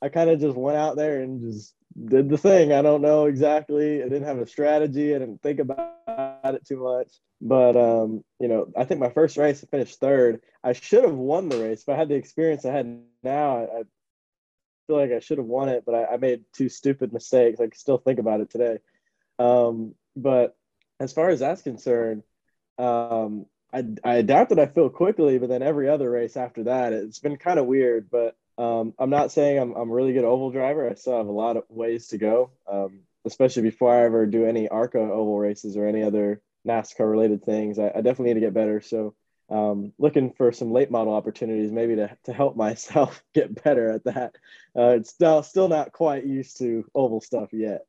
I 0.01 0.09
kind 0.09 0.29
of 0.29 0.39
just 0.39 0.55
went 0.55 0.77
out 0.77 0.95
there 0.95 1.21
and 1.21 1.41
just 1.41 1.73
did 2.03 2.29
the 2.29 2.37
thing. 2.37 2.73
I 2.73 2.81
don't 2.81 3.01
know 3.01 3.25
exactly. 3.25 4.01
I 4.01 4.03
didn't 4.03 4.23
have 4.23 4.39
a 4.39 4.47
strategy. 4.47 5.15
I 5.15 5.19
didn't 5.19 5.41
think 5.41 5.59
about 5.59 5.93
it 6.43 6.65
too 6.65 6.83
much. 6.83 7.11
But, 7.41 7.77
um, 7.77 8.23
you 8.39 8.47
know, 8.47 8.67
I 8.75 8.85
think 8.85 8.99
my 8.99 9.09
first 9.09 9.37
race, 9.37 9.63
I 9.63 9.67
finished 9.67 9.99
third. 9.99 10.41
I 10.63 10.73
should 10.73 11.03
have 11.03 11.13
won 11.13 11.49
the 11.49 11.57
race. 11.57 11.81
If 11.81 11.89
I 11.89 11.95
had 11.95 12.09
the 12.09 12.15
experience 12.15 12.65
I 12.65 12.71
had 12.71 13.01
now, 13.23 13.57
I, 13.57 13.61
I 13.63 13.83
feel 14.87 14.97
like 14.97 15.11
I 15.11 15.19
should 15.19 15.37
have 15.37 15.47
won 15.47 15.69
it, 15.69 15.83
but 15.85 15.95
I, 15.95 16.05
I, 16.13 16.17
made 16.17 16.45
two 16.53 16.69
stupid 16.69 17.13
mistakes. 17.13 17.59
I 17.59 17.65
can 17.65 17.75
still 17.75 17.97
think 17.97 18.19
about 18.19 18.41
it 18.41 18.49
today. 18.49 18.79
Um, 19.39 19.95
but 20.15 20.55
as 20.99 21.13
far 21.13 21.29
as 21.29 21.39
that's 21.39 21.61
concerned, 21.61 22.23
um, 22.77 23.45
I, 23.73 23.83
I 24.03 24.15
adapted, 24.15 24.59
I 24.59 24.67
feel 24.67 24.89
quickly, 24.89 25.37
but 25.37 25.49
then 25.49 25.61
every 25.61 25.89
other 25.89 26.09
race 26.09 26.37
after 26.37 26.63
that, 26.65 26.93
it's 26.93 27.19
been 27.19 27.37
kind 27.37 27.59
of 27.59 27.65
weird. 27.65 28.09
But 28.09 28.35
um, 28.57 28.93
I'm 28.97 29.09
not 29.09 29.31
saying 29.31 29.59
I'm, 29.59 29.73
I'm 29.73 29.89
a 29.89 29.93
really 29.93 30.13
good 30.13 30.23
oval 30.23 30.51
driver. 30.51 30.89
I 30.89 30.93
still 30.95 31.17
have 31.17 31.27
a 31.27 31.31
lot 31.31 31.57
of 31.57 31.63
ways 31.69 32.07
to 32.07 32.17
go, 32.17 32.51
um, 32.71 33.01
especially 33.25 33.63
before 33.63 33.93
I 33.93 34.05
ever 34.05 34.25
do 34.25 34.45
any 34.45 34.67
ARCA 34.67 34.99
oval 34.99 35.37
races 35.37 35.75
or 35.75 35.87
any 35.87 36.03
other 36.03 36.41
NASCAR 36.65 37.09
related 37.09 37.43
things. 37.43 37.79
I, 37.79 37.87
I 37.87 38.01
definitely 38.01 38.27
need 38.27 38.35
to 38.35 38.45
get 38.45 38.53
better. 38.53 38.81
So, 38.81 39.13
um, 39.49 39.93
looking 39.99 40.31
for 40.31 40.51
some 40.51 40.71
late 40.71 40.89
model 40.89 41.13
opportunities, 41.13 41.71
maybe 41.71 41.97
to, 41.97 42.17
to 42.23 42.33
help 42.33 42.55
myself 42.57 43.23
get 43.33 43.63
better 43.63 43.91
at 43.91 44.05
that. 44.05 44.35
Uh, 44.75 44.95
it's 44.97 45.09
still, 45.09 45.43
still 45.43 45.67
not 45.67 45.91
quite 45.91 46.25
used 46.25 46.57
to 46.59 46.85
oval 46.95 47.21
stuff 47.21 47.49
yet. 47.51 47.85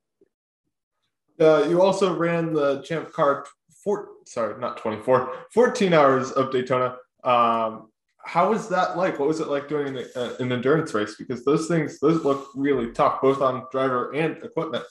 Uh, 1.39 1.67
you 1.69 1.83
also 1.83 2.17
ran 2.17 2.53
the 2.53 2.83
Champ 2.83 3.13
Car 3.13 3.45
four, 3.85 4.09
sorry, 4.25 4.59
not 4.59 4.79
24, 4.79 5.33
14 5.53 5.93
hours 5.93 6.33
of 6.33 6.51
Daytona. 6.51 6.97
Um, 7.23 7.91
how 8.27 8.51
was 8.51 8.69
that 8.71 8.97
like? 8.97 9.21
What 9.21 9.29
was 9.29 9.39
it 9.39 9.47
like 9.47 9.69
doing 9.69 9.97
an, 9.97 10.05
uh, 10.17 10.35
an 10.41 10.51
endurance 10.51 10.93
race? 10.93 11.15
Because 11.17 11.45
those 11.45 11.69
things, 11.69 12.01
those 12.01 12.25
look 12.25 12.49
really 12.57 12.91
tough, 12.91 13.23
both 13.23 13.41
on 13.41 13.65
driver 13.71 14.12
and 14.12 14.37
equipment. 14.43 14.85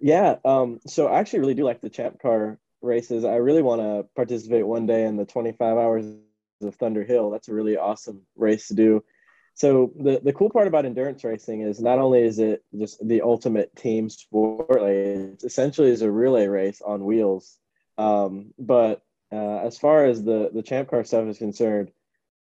Yeah. 0.00 0.36
Um, 0.44 0.78
so 0.86 1.08
I 1.08 1.18
actually 1.18 1.40
really 1.40 1.54
do 1.54 1.64
like 1.64 1.80
the 1.80 1.90
champ 1.90 2.22
car 2.22 2.58
races. 2.82 3.24
I 3.24 3.36
really 3.36 3.62
want 3.62 3.80
to 3.80 4.06
participate 4.14 4.64
one 4.64 4.86
day 4.86 5.06
in 5.06 5.16
the 5.16 5.24
25 5.24 5.76
hours 5.76 6.06
of 6.62 6.74
Thunder 6.76 7.02
Hill. 7.02 7.30
That's 7.30 7.48
a 7.48 7.54
really 7.54 7.76
awesome 7.76 8.22
race 8.36 8.68
to 8.68 8.74
do. 8.74 9.02
So 9.54 9.92
the, 9.96 10.20
the 10.22 10.32
cool 10.32 10.50
part 10.50 10.68
about 10.68 10.84
endurance 10.84 11.24
racing 11.24 11.62
is 11.62 11.80
not 11.80 11.98
only 11.98 12.22
is 12.22 12.38
it 12.38 12.64
just 12.78 13.06
the 13.06 13.22
ultimate 13.22 13.74
team 13.74 14.08
sport, 14.08 14.80
like 14.82 14.90
it 14.90 15.42
essentially 15.42 15.90
is 15.90 16.02
a 16.02 16.10
relay 16.10 16.46
race 16.46 16.80
on 16.80 17.04
wheels. 17.04 17.56
Um, 17.96 18.52
but 18.58 19.03
uh, 19.32 19.58
as 19.58 19.78
far 19.78 20.04
as 20.04 20.22
the 20.22 20.50
the 20.52 20.62
champ 20.62 20.88
car 20.88 21.04
stuff 21.04 21.26
is 21.26 21.38
concerned, 21.38 21.90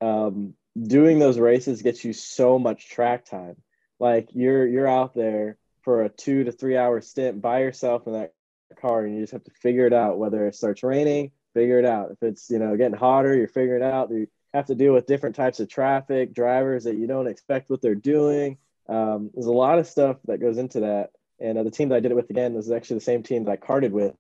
um, 0.01 0.55
doing 0.81 1.19
those 1.19 1.39
races 1.39 1.83
gets 1.83 2.05
you 2.05 2.13
so 2.13 2.59
much 2.59 2.89
track 2.89 3.25
time. 3.25 3.57
Like 3.99 4.29
you're 4.33 4.67
you're 4.67 4.89
out 4.89 5.15
there 5.15 5.57
for 5.83 6.03
a 6.03 6.09
two 6.09 6.45
to 6.45 6.53
three 6.53 6.77
hour 6.77 7.01
stint 7.01 7.41
by 7.41 7.61
yourself 7.61 8.07
in 8.07 8.15
that 8.15 8.33
car, 8.81 9.05
and 9.05 9.15
you 9.15 9.21
just 9.21 9.33
have 9.33 9.45
to 9.45 9.51
figure 9.51 9.87
it 9.87 9.93
out. 9.93 10.19
Whether 10.19 10.47
it 10.47 10.55
starts 10.55 10.83
raining, 10.83 11.33
figure 11.55 11.79
it 11.79 11.85
out. 11.87 12.11
If 12.11 12.23
it's 12.23 12.51
you 12.51 12.59
know 12.59 12.77
getting 12.77 12.99
hotter, 12.99 13.35
you're 13.35 13.49
figuring 13.49 13.83
it 13.83 13.93
out. 13.93 14.11
You 14.11 14.27
have 14.55 14.67
to 14.67 14.75
deal 14.75 14.93
with 14.93 15.07
different 15.07 15.37
types 15.37 15.61
of 15.61 15.69
traffic, 15.69 16.35
drivers 16.35 16.85
that 16.85 16.97
you 16.97 17.07
don't 17.07 17.27
expect 17.27 17.71
what 17.71 17.81
they're 17.81 17.95
doing. 17.95 18.59
Um, 18.89 19.31
there's 19.33 19.47
a 19.47 19.53
lot 19.53 19.79
of 19.79 19.87
stuff 19.87 20.17
that 20.27 20.41
goes 20.41 20.59
into 20.59 20.81
that. 20.81 21.11
And 21.41 21.59
uh, 21.59 21.63
the 21.63 21.71
team 21.71 21.89
that 21.89 21.97
I 21.97 22.01
did 22.01 22.13
it 22.13 22.17
with 22.17 22.31
again 22.31 22.55
was 22.55 22.71
actually 22.71 22.99
the 22.99 23.05
same 23.05 23.23
team 23.23 23.45
that 23.45 23.53
I 23.53 23.57
karted 23.57 23.91
with, 23.91 24.15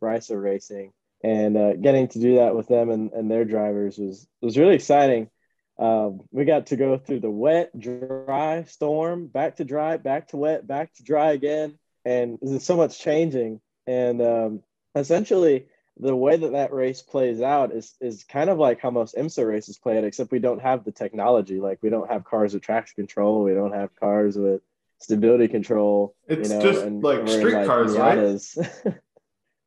Riso 0.00 0.34
Racing, 0.34 0.92
and 1.24 1.56
uh, 1.56 1.72
getting 1.72 2.06
to 2.06 2.20
do 2.20 2.36
that 2.36 2.54
with 2.54 2.68
them 2.68 2.90
and, 2.90 3.10
and 3.12 3.30
their 3.30 3.46
drivers 3.46 3.96
was 3.96 4.28
was 4.42 4.58
really 4.58 4.74
exciting. 4.74 5.30
Um, 5.78 6.20
we 6.30 6.44
got 6.44 6.66
to 6.66 6.76
go 6.76 6.98
through 6.98 7.20
the 7.20 7.30
wet, 7.30 7.76
dry, 7.76 8.64
storm, 8.64 9.26
back 9.26 9.56
to 9.56 9.64
dry, 9.64 9.96
back 9.96 10.28
to 10.28 10.36
wet, 10.36 10.66
back 10.66 10.94
to 10.96 11.02
dry 11.02 11.32
again, 11.32 11.78
and 12.04 12.38
there's 12.42 12.62
so 12.62 12.76
much 12.76 13.00
changing. 13.00 13.60
And 13.86 14.20
um, 14.20 14.62
essentially, 14.94 15.66
the 15.96 16.14
way 16.14 16.36
that 16.36 16.52
that 16.52 16.74
race 16.74 17.00
plays 17.00 17.40
out 17.40 17.72
is 17.72 17.94
is 18.02 18.24
kind 18.24 18.50
of 18.50 18.58
like 18.58 18.80
how 18.80 18.90
most 18.90 19.16
IMSA 19.16 19.48
races 19.48 19.78
play 19.78 19.96
it, 19.96 20.04
except 20.04 20.30
we 20.30 20.40
don't 20.40 20.60
have 20.60 20.84
the 20.84 20.92
technology. 20.92 21.58
Like 21.58 21.78
we 21.82 21.88
don't 21.88 22.10
have 22.10 22.24
cars 22.24 22.52
with 22.52 22.62
traction 22.62 22.96
control, 22.96 23.42
we 23.42 23.54
don't 23.54 23.72
have 23.72 23.96
cars 23.96 24.36
with 24.36 24.60
stability 25.00 25.48
control. 25.48 26.14
It's 26.28 26.50
you 26.50 26.54
know, 26.54 26.60
just 26.60 26.84
like 26.84 27.26
street 27.28 27.66
cars, 27.66 27.96
right? 27.96 28.94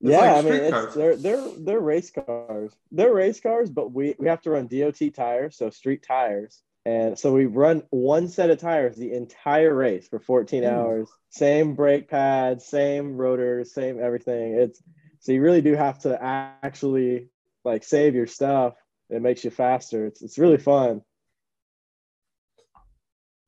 It's 0.01 0.11
yeah, 0.11 0.21
like 0.21 0.31
I 0.31 0.41
mean, 0.41 0.53
street 0.53 0.63
it's, 0.63 0.95
they're 0.95 1.15
they're 1.17 1.43
they're 1.57 1.79
race 1.79 2.11
cars. 2.11 2.71
They're 2.91 3.13
race 3.13 3.39
cars, 3.39 3.69
but 3.69 3.91
we 3.91 4.15
we 4.19 4.27
have 4.27 4.41
to 4.43 4.51
run 4.51 4.67
DOT 4.67 4.99
tires, 5.15 5.57
so 5.57 5.69
street 5.71 6.03
tires, 6.07 6.61
and 6.85 7.17
so 7.17 7.33
we 7.33 7.45
run 7.47 7.83
one 7.89 8.27
set 8.27 8.49
of 8.51 8.59
tires 8.59 8.95
the 8.95 9.13
entire 9.13 9.73
race 9.73 10.07
for 10.07 10.19
14 10.19 10.63
Hmm. 10.63 10.69
hours. 10.69 11.09
Same 11.29 11.73
brake 11.75 12.09
pads, 12.09 12.65
same 12.65 13.17
rotors, 13.17 13.73
same 13.73 13.99
everything. 14.01 14.53
It's 14.53 14.81
so 15.19 15.31
you 15.31 15.41
really 15.41 15.61
do 15.61 15.73
have 15.73 15.99
to 15.99 16.21
actually 16.23 17.29
like 17.65 17.83
save 17.83 18.13
your 18.13 18.27
stuff. 18.27 18.75
It 19.09 19.21
makes 19.21 19.43
you 19.43 19.49
faster. 19.49 20.05
It's 20.05 20.21
it's 20.21 20.37
really 20.37 20.57
fun. 20.59 21.01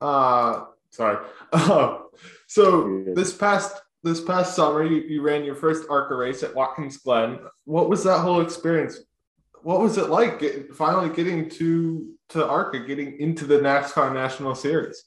Uh 0.01 0.65
sorry. 0.89 1.25
so 2.47 3.03
this 3.13 3.33
past 3.33 3.81
this 4.03 4.21
past 4.21 4.55
summer 4.55 4.83
you, 4.83 5.01
you 5.01 5.21
ran 5.21 5.43
your 5.43 5.55
first 5.55 5.87
ARCA 5.89 6.15
race 6.15 6.43
at 6.43 6.55
Watkins 6.55 6.97
Glen. 6.97 7.39
What 7.65 7.89
was 7.89 8.03
that 8.03 8.19
whole 8.19 8.41
experience? 8.41 8.99
What 9.61 9.81
was 9.81 9.97
it 9.97 10.09
like 10.09 10.71
finally 10.73 11.13
getting 11.13 11.49
to 11.51 12.13
to 12.29 12.47
ARCA, 12.47 12.79
getting 12.85 13.19
into 13.19 13.45
the 13.45 13.59
NASCAR 13.59 14.13
National 14.13 14.55
Series? 14.55 15.03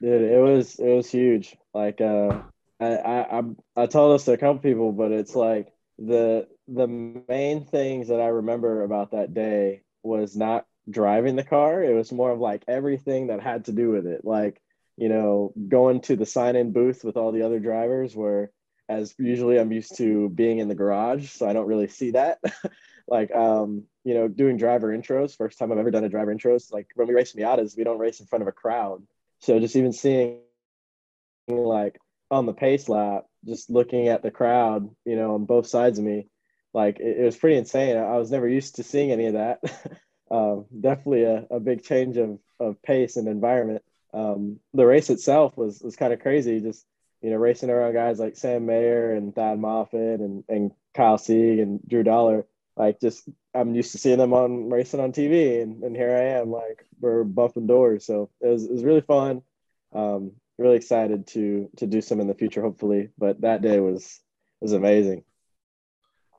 Dude, 0.00 0.22
it 0.22 0.40
was 0.40 0.78
it 0.80 0.96
was 0.96 1.10
huge. 1.10 1.56
Like 1.72 2.00
uh 2.00 2.40
I 2.80 2.96
I 2.96 3.38
I, 3.38 3.42
I 3.76 3.86
told 3.86 4.14
this 4.14 4.24
to 4.24 4.32
a 4.32 4.38
couple 4.38 4.58
people, 4.58 4.92
but 4.92 5.12
it's 5.12 5.36
like 5.36 5.72
the 5.98 6.48
the 6.66 6.88
main 6.88 7.64
things 7.64 8.08
that 8.08 8.20
I 8.20 8.28
remember 8.28 8.82
about 8.82 9.12
that 9.12 9.34
day 9.34 9.82
was 10.02 10.36
not 10.36 10.66
driving 10.88 11.36
the 11.36 11.44
car. 11.44 11.82
It 11.82 11.94
was 11.94 12.12
more 12.12 12.30
of 12.30 12.40
like 12.40 12.64
everything 12.66 13.28
that 13.28 13.40
had 13.40 13.66
to 13.66 13.72
do 13.72 13.90
with 13.90 14.06
it. 14.06 14.24
Like, 14.24 14.60
you 14.96 15.08
know, 15.08 15.52
going 15.68 16.00
to 16.02 16.16
the 16.16 16.26
sign-in 16.26 16.72
booth 16.72 17.04
with 17.04 17.16
all 17.16 17.32
the 17.32 17.42
other 17.42 17.58
drivers 17.58 18.14
where 18.14 18.50
as 18.88 19.14
usually 19.18 19.58
I'm 19.58 19.72
used 19.72 19.96
to 19.96 20.28
being 20.28 20.58
in 20.58 20.68
the 20.68 20.74
garage, 20.74 21.30
so 21.30 21.48
I 21.48 21.52
don't 21.52 21.66
really 21.66 21.88
see 21.88 22.12
that. 22.12 22.40
like 23.08 23.34
um, 23.34 23.84
you 24.04 24.14
know, 24.14 24.28
doing 24.28 24.56
driver 24.56 24.88
intros. 24.96 25.36
First 25.36 25.58
time 25.58 25.72
I've 25.72 25.78
ever 25.78 25.90
done 25.90 26.04
a 26.04 26.08
driver 26.08 26.34
intros. 26.34 26.72
Like 26.72 26.88
when 26.94 27.08
we 27.08 27.14
race 27.14 27.32
Miatas, 27.32 27.76
we 27.76 27.84
don't 27.84 27.98
race 27.98 28.20
in 28.20 28.26
front 28.26 28.42
of 28.42 28.48
a 28.48 28.52
crowd. 28.52 29.02
So 29.40 29.58
just 29.58 29.76
even 29.76 29.92
seeing 29.92 30.40
like 31.48 31.98
on 32.30 32.46
the 32.46 32.52
pace 32.52 32.88
lap, 32.88 33.24
just 33.44 33.70
looking 33.70 34.08
at 34.08 34.22
the 34.22 34.30
crowd, 34.30 34.88
you 35.04 35.16
know, 35.16 35.34
on 35.34 35.44
both 35.44 35.66
sides 35.66 35.98
of 35.98 36.04
me, 36.04 36.28
like 36.72 37.00
it, 37.00 37.18
it 37.18 37.24
was 37.24 37.36
pretty 37.36 37.56
insane. 37.56 37.96
I, 37.96 38.02
I 38.02 38.18
was 38.18 38.30
never 38.30 38.48
used 38.48 38.76
to 38.76 38.82
seeing 38.82 39.10
any 39.10 39.26
of 39.26 39.34
that. 39.34 39.60
um, 40.30 40.66
definitely 40.78 41.24
a, 41.24 41.46
a 41.50 41.60
big 41.60 41.82
change 41.82 42.16
of, 42.16 42.38
of 42.60 42.82
pace 42.82 43.16
and 43.16 43.28
environment. 43.28 43.82
Um, 44.12 44.60
the 44.74 44.86
race 44.86 45.10
itself 45.10 45.56
was 45.56 45.80
was 45.80 45.96
kind 45.96 46.12
of 46.12 46.20
crazy. 46.20 46.60
Just 46.60 46.84
you 47.20 47.30
know, 47.30 47.36
racing 47.36 47.70
around 47.70 47.94
guys 47.94 48.18
like 48.18 48.36
Sam 48.36 48.66
Mayer 48.66 49.14
and 49.14 49.34
Thad 49.34 49.58
Moffitt 49.58 50.20
and 50.20 50.44
and 50.48 50.72
Kyle 50.94 51.18
Sieg 51.18 51.58
and 51.58 51.80
Drew 51.86 52.02
Dollar. 52.02 52.46
Like 52.76 53.00
just 53.00 53.28
I'm 53.54 53.74
used 53.74 53.92
to 53.92 53.98
seeing 53.98 54.18
them 54.18 54.32
on 54.32 54.70
racing 54.70 55.00
on 55.00 55.12
TV, 55.12 55.62
and, 55.62 55.82
and 55.84 55.94
here 55.94 56.14
I 56.14 56.40
am, 56.40 56.50
like 56.50 56.86
we're 57.00 57.24
bumping 57.24 57.66
doors. 57.66 58.04
So 58.06 58.30
it 58.40 58.48
was 58.48 58.64
it 58.64 58.72
was 58.72 58.84
really 58.84 59.02
fun. 59.02 59.42
Um, 59.92 60.32
really 60.58 60.76
excited 60.76 61.26
to 61.28 61.68
to 61.76 61.86
do 61.86 62.00
some 62.00 62.20
in 62.20 62.28
the 62.28 62.34
future, 62.34 62.62
hopefully. 62.62 63.10
But 63.18 63.42
that 63.42 63.62
day 63.62 63.78
was 63.80 64.20
was 64.60 64.72
amazing. 64.72 65.24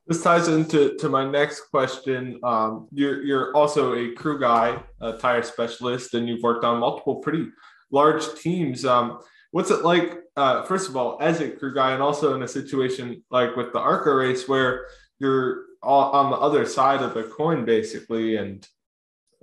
This 0.07 0.21
ties 0.21 0.49
into 0.49 0.97
to 0.97 1.07
my 1.07 1.29
next 1.29 1.61
question. 1.71 2.39
Um, 2.43 2.89
you're 2.91 3.23
you're 3.23 3.55
also 3.55 3.95
a 3.95 4.11
crew 4.11 4.37
guy, 4.37 4.83
a 4.99 5.13
tire 5.13 5.43
specialist, 5.43 6.13
and 6.13 6.27
you've 6.27 6.43
worked 6.43 6.65
on 6.65 6.79
multiple 6.79 7.15
pretty 7.15 7.47
large 7.89 8.23
teams. 8.35 8.83
Um, 8.83 9.19
what's 9.51 9.71
it 9.71 9.83
like? 9.83 10.19
Uh, 10.35 10.63
first 10.63 10.89
of 10.89 10.97
all, 10.97 11.17
as 11.21 11.39
a 11.39 11.49
crew 11.49 11.73
guy, 11.73 11.93
and 11.93 12.01
also 12.01 12.35
in 12.35 12.43
a 12.43 12.47
situation 12.47 13.23
like 13.31 13.55
with 13.55 13.71
the 13.71 13.79
ARCA 13.79 14.13
race, 14.13 14.47
where 14.47 14.87
you're 15.19 15.63
all 15.81 16.11
on 16.11 16.31
the 16.31 16.37
other 16.37 16.65
side 16.65 17.01
of 17.01 17.13
the 17.13 17.23
coin, 17.23 17.63
basically, 17.63 18.35
and 18.35 18.67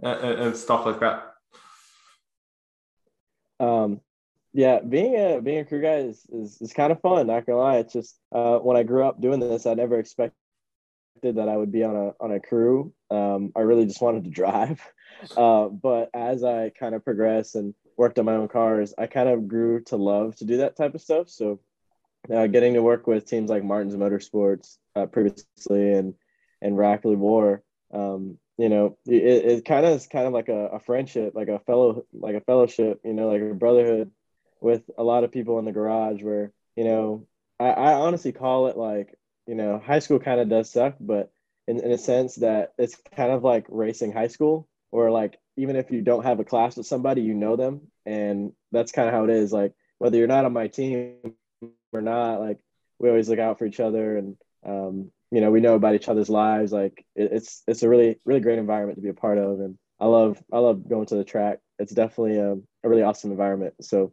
and, 0.03 0.41
and 0.41 0.57
stuff 0.57 0.85
like 0.85 1.01
that. 1.01 1.27
Um, 3.61 4.01
yeah, 4.53 4.81
being 4.81 5.17
a 5.17 5.41
being 5.41 5.61
a 5.61 5.65
crew 5.65 5.81
guy 5.81 5.97
is, 5.97 6.27
is, 6.31 6.61
is 6.61 6.73
kind 6.75 6.93
of 6.93 7.01
fun. 7.01 7.29
Not 7.29 7.47
gonna 7.47 7.59
lie, 7.59 7.79
it's 7.79 7.95
just 7.95 8.19
uh, 8.31 8.59
when 8.59 8.77
I 8.77 8.83
grew 8.83 9.05
up 9.05 9.23
doing 9.23 9.41
this, 9.41 9.65
I 9.65 9.73
never 9.73 9.99
expected 9.99 10.37
that 11.23 11.49
I 11.49 11.57
would 11.57 11.73
be 11.73 11.85
on 11.85 11.97
a 11.97 12.13
on 12.21 12.33
a 12.33 12.41
crew. 12.41 12.93
Um, 13.11 13.53
I 13.57 13.61
really 13.61 13.87
just 13.87 14.03
wanted 14.03 14.25
to 14.25 14.31
drive, 14.31 14.81
uh, 15.37 15.69
but 15.69 16.11
as 16.15 16.45
I 16.45 16.71
kind 16.71 16.95
of 16.95 17.05
progressed 17.05 17.55
and 17.55 17.75
worked 17.97 18.19
on 18.19 18.25
my 18.25 18.35
own 18.35 18.49
cars, 18.49 18.95
I 18.97 19.07
kind 19.07 19.29
of 19.29 19.49
grew 19.49 19.83
to 19.85 19.97
love 19.97 20.37
to 20.37 20.45
do 20.45 20.59
that 20.59 20.77
type 20.77 20.95
of 20.95 21.03
stuff. 21.03 21.29
So, 21.29 21.61
uh, 22.33 22.47
getting 22.47 22.75
to 22.75 22.83
work 22.83 23.07
with 23.07 23.27
teams 23.27 23.51
like 23.51 23.65
Martin's 23.65 23.97
Motorsports 23.97 24.79
uh, 24.97 25.07
previously 25.07 25.93
and 25.93 26.15
and 26.63 26.77
Rackley 26.77 27.17
WAR, 27.17 27.63
um, 27.93 28.39
you 28.61 28.69
know, 28.69 28.99
it, 29.07 29.15
it 29.15 29.65
kind 29.65 29.87
of 29.87 29.97
is 29.97 30.07
kind 30.07 30.27
of 30.27 30.35
like 30.35 30.49
a, 30.49 30.67
a 30.67 30.81
friendship, 30.81 31.35
like 31.35 31.49
a 31.49 31.61
fellow, 31.61 32.05
like 32.13 32.35
a 32.35 32.43
fellowship, 32.43 33.01
you 33.05 33.15
know, 33.15 33.29
like 33.29 33.41
a 33.41 33.55
brotherhood 33.55 34.11
with 34.61 34.83
a 34.99 35.03
lot 35.03 35.25
of 35.25 35.33
people 35.33 35.59
in 35.59 35.65
the 35.65 35.73
garage 35.73 36.23
where, 36.23 36.53
you 36.77 36.85
know, 36.85 37.27
I, 37.59 37.71
I 37.71 37.93
honestly 37.95 38.33
call 38.33 38.67
it 38.67 38.77
like, 38.77 39.15
you 39.47 39.55
know, 39.55 39.79
high 39.79 39.99
school 39.99 40.19
kind 40.19 40.41
of 40.41 40.49
does 40.49 40.71
suck, 40.71 40.97
but 41.01 41.33
in, 41.67 41.81
in 41.81 41.91
a 41.91 41.99
sense 41.99 42.37
that 42.37 42.73
it's 42.79 42.97
kind 43.17 43.33
of 43.33 43.43
like 43.45 43.67
racing 43.69 44.13
high 44.13 44.29
school 44.29 44.69
or 44.91 45.11
like, 45.11 45.39
even 45.57 45.77
if 45.77 45.91
you 45.91 46.03
don't 46.03 46.25
have 46.25 46.41
a 46.41 46.45
class 46.45 46.77
with 46.77 46.87
somebody, 46.87 47.23
you 47.23 47.35
know 47.35 47.57
them. 47.57 47.83
And 48.07 48.53
that's 48.73 48.93
kind 48.93 49.09
of 49.09 49.15
how 49.15 49.25
it 49.25 49.31
is. 49.31 49.53
Like, 49.53 49.75
whether 49.99 50.17
you're 50.17 50.27
not 50.27 50.45
on 50.45 50.53
my 50.53 50.69
team 50.69 51.17
or 51.93 52.01
not, 52.01 52.41
like, 52.41 52.59
we 52.99 53.09
always 53.09 53.29
look 53.29 53.39
out 53.39 53.59
for 53.59 53.67
each 53.67 53.81
other 53.81 54.17
and, 54.17 54.37
um, 54.65 55.11
you 55.31 55.41
know, 55.41 55.51
we 55.51 55.61
know 55.61 55.75
about 55.75 55.95
each 55.95 56.09
other's 56.09 56.29
lives. 56.29 56.73
Like 56.73 57.05
it, 57.15 57.31
it's, 57.33 57.63
it's 57.67 57.83
a 57.83 57.89
really, 57.89 58.19
really 58.25 58.41
great 58.41 58.59
environment 58.59 58.97
to 58.97 59.03
be 59.03 59.09
a 59.09 59.15
part 59.15 59.39
of. 59.39 59.61
And 59.61 59.79
I 59.99 60.07
love, 60.07 60.43
I 60.53 60.59
love 60.59 60.89
going 60.89 61.07
to 61.07 61.17
the 61.17 61.25
track. 61.25 61.61
It's 61.79 61.93
definitely 61.93 62.39
a, 62.39 62.53
a 62.55 62.89
really 62.89 63.03
awesome 63.03 63.31
environment. 63.31 63.75
So 63.81 64.13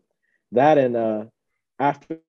that, 0.54 0.78
and, 0.78 0.96
uh, 0.96 1.26
after 1.80 2.20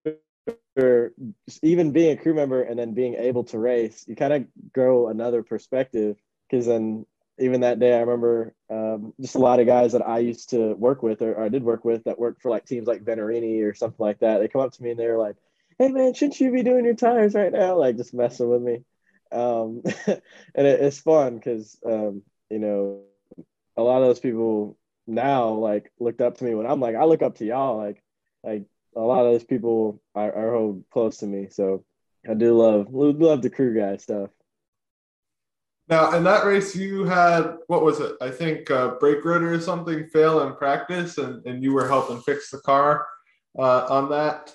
even 1.61 1.91
being 1.91 2.17
a 2.17 2.21
crew 2.21 2.33
member 2.33 2.61
and 2.61 2.77
then 2.77 2.93
being 2.93 3.15
able 3.15 3.43
to 3.45 3.59
race, 3.59 4.05
you 4.07 4.15
kind 4.15 4.33
of 4.33 4.45
grow 4.73 5.07
another 5.07 5.43
perspective. 5.43 6.17
Cause 6.51 6.65
then 6.65 7.05
even 7.39 7.61
that 7.61 7.79
day, 7.79 7.95
I 7.95 7.99
remember 7.99 8.53
um, 8.69 9.13
just 9.19 9.35
a 9.35 9.39
lot 9.39 9.59
of 9.59 9.67
guys 9.67 9.93
that 9.93 10.07
I 10.07 10.19
used 10.19 10.49
to 10.49 10.73
work 10.73 11.01
with 11.01 11.21
or, 11.21 11.33
or 11.33 11.45
I 11.45 11.49
did 11.49 11.63
work 11.63 11.85
with 11.85 12.03
that 12.03 12.19
worked 12.19 12.41
for 12.41 12.49
like 12.49 12.65
teams 12.65 12.87
like 12.87 13.03
Venturini 13.03 13.63
or 13.63 13.73
something 13.73 14.03
like 14.03 14.19
that. 14.19 14.39
They 14.39 14.47
come 14.47 14.61
up 14.61 14.73
to 14.73 14.83
me 14.83 14.91
and 14.91 14.99
they're 14.99 15.17
like, 15.17 15.35
hey 15.77 15.89
man, 15.89 16.13
shouldn't 16.13 16.39
you 16.39 16.51
be 16.51 16.63
doing 16.63 16.85
your 16.85 16.95
tires 16.95 17.33
right 17.33 17.51
now? 17.51 17.77
Like 17.77 17.97
just 17.97 18.13
messing 18.13 18.49
with 18.49 18.61
me. 18.61 18.83
Um, 19.31 19.81
and 20.07 20.67
it, 20.67 20.81
it's 20.81 20.99
fun 20.99 21.35
because, 21.35 21.77
um, 21.85 22.23
you 22.49 22.59
know, 22.59 23.03
a 23.77 23.81
lot 23.81 24.01
of 24.01 24.07
those 24.07 24.19
people 24.19 24.77
now 25.07 25.49
like 25.51 25.91
looked 25.99 26.21
up 26.21 26.37
to 26.37 26.43
me 26.43 26.53
when 26.53 26.65
I'm 26.65 26.81
like, 26.81 26.95
I 26.95 27.05
look 27.05 27.21
up 27.21 27.37
to 27.37 27.45
y'all. 27.45 27.77
Like, 27.77 28.03
like 28.43 28.65
a 28.99 29.07
lot 29.07 29.25
of 29.25 29.33
those 29.33 29.43
people 29.43 30.01
are, 30.15 30.33
are 30.33 30.53
hold 30.53 30.83
close 30.91 31.17
to 31.17 31.27
me. 31.27 31.47
So 31.49 31.83
I 32.29 32.33
do 32.33 32.57
love 32.57 32.87
love 32.91 33.41
the 33.41 33.49
crew 33.49 33.77
guy 33.77 33.97
stuff. 33.97 34.29
Now, 35.87 36.15
in 36.15 36.23
that 36.25 36.45
race, 36.45 36.75
you 36.75 37.05
had 37.05 37.57
what 37.67 37.83
was 37.83 37.99
it? 37.99 38.15
I 38.21 38.29
think 38.29 38.69
uh, 38.69 38.95
brake 38.99 39.25
rotor 39.25 39.53
or 39.53 39.59
something 39.59 40.05
fail 40.07 40.41
in 40.41 40.55
practice, 40.55 41.17
and, 41.17 41.43
and 41.45 41.63
you 41.63 41.73
were 41.73 41.87
helping 41.87 42.21
fix 42.21 42.51
the 42.51 42.59
car 42.59 43.07
uh, 43.57 43.87
on 43.89 44.09
that. 44.09 44.53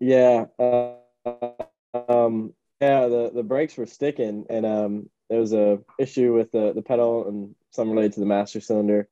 Yeah, 0.00 0.46
uh, 0.58 0.94
um, 2.08 2.52
yeah. 2.80 3.06
The, 3.06 3.30
the 3.32 3.44
brakes 3.44 3.76
were 3.76 3.86
sticking, 3.86 4.46
and 4.50 4.66
um, 4.66 5.10
there 5.30 5.38
was 5.38 5.52
a 5.52 5.78
issue 6.00 6.34
with 6.34 6.50
the 6.50 6.72
the 6.72 6.82
pedal 6.82 7.28
and 7.28 7.54
some 7.70 7.90
related 7.90 8.14
to 8.14 8.20
the 8.20 8.26
master 8.26 8.60
cylinder. 8.60 9.08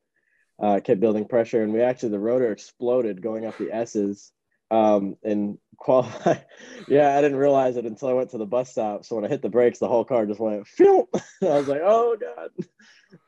Uh, 0.61 0.79
kept 0.79 0.99
building 0.99 1.25
pressure, 1.25 1.63
and 1.63 1.73
we 1.73 1.81
actually 1.81 2.09
the 2.09 2.19
rotor 2.19 2.51
exploded 2.51 3.21
going 3.21 3.45
up 3.45 3.57
the 3.57 3.73
S's. 3.73 4.31
Um, 4.69 5.17
and 5.21 5.57
qualify. 5.75 6.35
yeah, 6.87 7.17
I 7.17 7.21
didn't 7.21 7.39
realize 7.39 7.75
it 7.75 7.85
until 7.85 8.07
I 8.07 8.13
went 8.13 8.29
to 8.29 8.37
the 8.37 8.45
bus 8.45 8.71
stop. 8.71 9.03
So 9.03 9.15
when 9.15 9.25
I 9.25 9.27
hit 9.27 9.41
the 9.41 9.49
brakes, 9.49 9.79
the 9.79 9.87
whole 9.89 10.05
car 10.05 10.25
just 10.25 10.39
went. 10.39 10.65
I 10.79 11.05
was 11.41 11.67
like, 11.67 11.81
oh 11.83 12.15
god. 12.15 12.51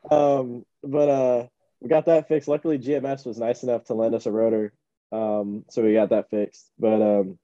Um, 0.09 0.65
but 0.83 1.09
uh, 1.09 1.47
we 1.81 1.89
got 1.89 2.05
that 2.05 2.29
fixed. 2.29 2.47
Luckily, 2.47 2.79
GMS 2.79 3.25
was 3.25 3.37
nice 3.37 3.63
enough 3.63 3.85
to 3.85 3.93
lend 3.93 4.15
us 4.15 4.25
a 4.25 4.31
rotor, 4.31 4.73
um, 5.11 5.65
so 5.69 5.83
we 5.83 5.93
got 5.93 6.11
that 6.11 6.29
fixed. 6.29 6.69
But 6.79 7.01
um, 7.01 7.39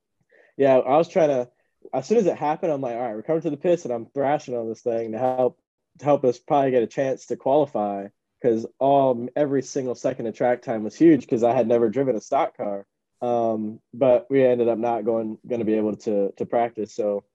yeah, 0.58 0.78
I 0.78 0.98
was 0.98 1.10
trying 1.10 1.30
to. 1.30 1.50
As 1.94 2.08
soon 2.08 2.18
as 2.18 2.26
it 2.26 2.38
happened, 2.38 2.72
I'm 2.72 2.82
like, 2.82 2.96
all 2.96 3.02
right, 3.02 3.16
we're 3.16 3.24
coming 3.24 3.42
to 3.42 3.50
the 3.50 3.58
pits, 3.58 3.86
and 3.86 3.94
I'm 3.94 4.06
thrashing 4.08 4.56
on 4.56 4.70
this 4.70 4.82
thing 4.82 5.12
to 5.12 5.18
help 5.18 5.60
to 6.00 6.06
help 6.06 6.24
us 6.24 6.40
probably 6.40 6.72
get 6.72 6.84
a 6.84 6.88
chance 6.88 7.28
to 7.28 7.36
qualify 7.36 8.08
because 8.42 8.66
all 8.80 9.28
every 9.36 9.62
single 9.62 9.96
second 9.96 10.28
of 10.28 10.36
track 10.36 10.62
time 10.62 10.84
was 10.84 10.96
huge 10.96 11.22
because 11.22 11.44
I 11.44 11.54
had 11.54 11.68
never 11.68 11.90
driven 11.90 12.16
a 12.16 12.22
stock 12.22 12.56
car. 12.56 12.86
Um, 13.22 13.80
but 13.94 14.28
we 14.30 14.46
ended 14.46 14.70
up 14.70 14.78
not 14.78 15.06
going 15.06 15.38
going 15.48 15.60
to 15.60 15.66
be 15.66 15.74
able 15.74 15.96
to 15.98 16.32
to 16.38 16.46
practice. 16.46 16.94
So 16.94 17.26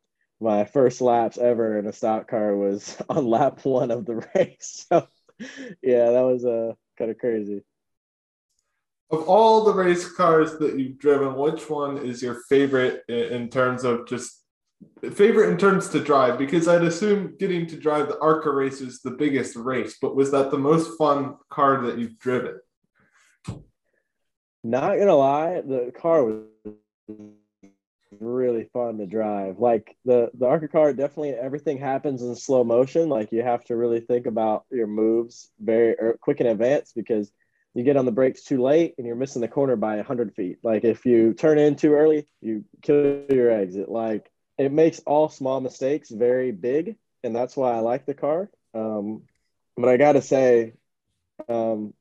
my 0.40 0.64
first 0.64 1.00
laps 1.00 1.38
ever 1.38 1.78
in 1.78 1.86
a 1.86 1.92
stock 1.92 2.28
car 2.28 2.56
was 2.56 2.96
on 3.08 3.26
lap 3.26 3.64
one 3.64 3.90
of 3.90 4.06
the 4.06 4.26
race. 4.34 4.86
So 4.90 5.06
yeah, 5.82 6.10
that 6.10 6.22
was 6.22 6.44
uh, 6.44 6.72
kind 6.98 7.10
of 7.10 7.18
crazy. 7.18 7.62
Of 9.10 9.28
all 9.28 9.64
the 9.64 9.74
race 9.74 10.10
cars 10.10 10.58
that 10.58 10.78
you've 10.78 10.98
driven, 10.98 11.34
which 11.36 11.68
one 11.68 11.98
is 11.98 12.22
your 12.22 12.40
favorite 12.48 13.04
in 13.08 13.48
terms 13.48 13.84
of 13.84 14.08
just 14.08 14.43
favorite 15.12 15.50
in 15.50 15.58
terms 15.58 15.88
to 15.90 16.00
drive? 16.00 16.38
Because 16.38 16.68
I'd 16.68 16.82
assume 16.82 17.36
getting 17.38 17.66
to 17.68 17.76
drive 17.76 18.08
the 18.08 18.18
ARCA 18.18 18.50
race 18.50 18.80
is 18.80 19.00
the 19.00 19.12
biggest 19.12 19.56
race, 19.56 19.96
but 20.00 20.16
was 20.16 20.30
that 20.32 20.50
the 20.50 20.58
most 20.58 20.96
fun 20.98 21.36
car 21.50 21.82
that 21.82 21.98
you've 21.98 22.18
driven? 22.18 22.58
Not 24.62 24.98
gonna 24.98 25.14
lie, 25.14 25.60
the 25.60 25.92
car 25.94 26.24
was 26.24 26.44
really 28.20 28.68
fun 28.72 28.98
to 28.98 29.06
drive. 29.06 29.58
Like 29.58 29.96
the 30.04 30.30
the 30.34 30.46
ARCA 30.46 30.68
car, 30.68 30.92
definitely 30.92 31.30
everything 31.30 31.78
happens 31.78 32.22
in 32.22 32.34
slow 32.34 32.64
motion. 32.64 33.08
Like 33.08 33.32
you 33.32 33.42
have 33.42 33.64
to 33.64 33.76
really 33.76 34.00
think 34.00 34.26
about 34.26 34.64
your 34.70 34.86
moves 34.86 35.50
very 35.60 35.94
er, 36.00 36.18
quick 36.20 36.40
in 36.40 36.46
advance 36.46 36.92
because 36.94 37.30
you 37.74 37.82
get 37.82 37.96
on 37.96 38.04
the 38.04 38.12
brakes 38.12 38.44
too 38.44 38.62
late 38.62 38.94
and 38.98 39.06
you're 39.06 39.16
missing 39.16 39.42
the 39.42 39.48
corner 39.48 39.76
by 39.76 39.96
100 39.96 40.34
feet. 40.34 40.58
Like 40.62 40.84
if 40.84 41.04
you 41.04 41.34
turn 41.34 41.58
in 41.58 41.74
too 41.74 41.92
early, 41.92 42.28
you 42.40 42.64
kill 42.82 43.24
your 43.28 43.50
exit. 43.50 43.88
Like 43.88 44.30
it 44.58 44.72
makes 44.72 45.00
all 45.00 45.28
small 45.28 45.60
mistakes 45.60 46.10
very 46.10 46.52
big, 46.52 46.96
and 47.22 47.34
that's 47.34 47.56
why 47.56 47.72
I 47.72 47.80
like 47.80 48.06
the 48.06 48.14
car. 48.14 48.50
Um, 48.74 49.22
but 49.76 49.88
I 49.88 49.96
got 49.96 50.12
to 50.12 50.22
say, 50.22 50.74
um, 51.48 51.94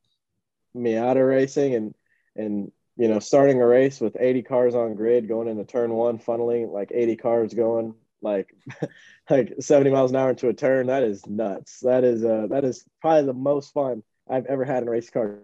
Miata 0.76 1.28
racing 1.28 1.76
and 1.76 1.95
and 2.36 2.72
you 2.97 3.08
know 3.08 3.20
starting 3.20 3.62
a 3.62 3.66
race 3.66 3.99
with 3.99 4.18
80 4.20 4.43
cars 4.43 4.76
on 4.76 4.95
grid 4.95 5.28
going 5.28 5.47
into 5.47 5.66
turn 5.66 5.93
one 5.93 6.20
funneling 6.20 6.72
like 6.72 6.91
80 6.93 7.16
cars 7.16 7.54
going 7.54 7.95
like 8.22 8.56
like 9.30 9.54
70 9.60 9.91
miles 9.91 10.12
an 10.12 10.18
hour 10.18 10.32
into 10.32 10.49
a 10.49 10.54
turn 10.54 10.88
that 10.88 11.04
is 11.04 11.26
nuts. 11.28 11.80
That 11.82 12.04
is 12.04 12.24
uh 12.24 12.47
that 12.49 12.64
is 12.64 12.86
probably 13.01 13.26
the 13.26 13.34
most 13.34 13.74
fun 13.74 14.04
i've 14.30 14.45
ever 14.45 14.66
had 14.66 14.84
in 14.84 14.89
race 14.89 15.10
car 15.10 15.39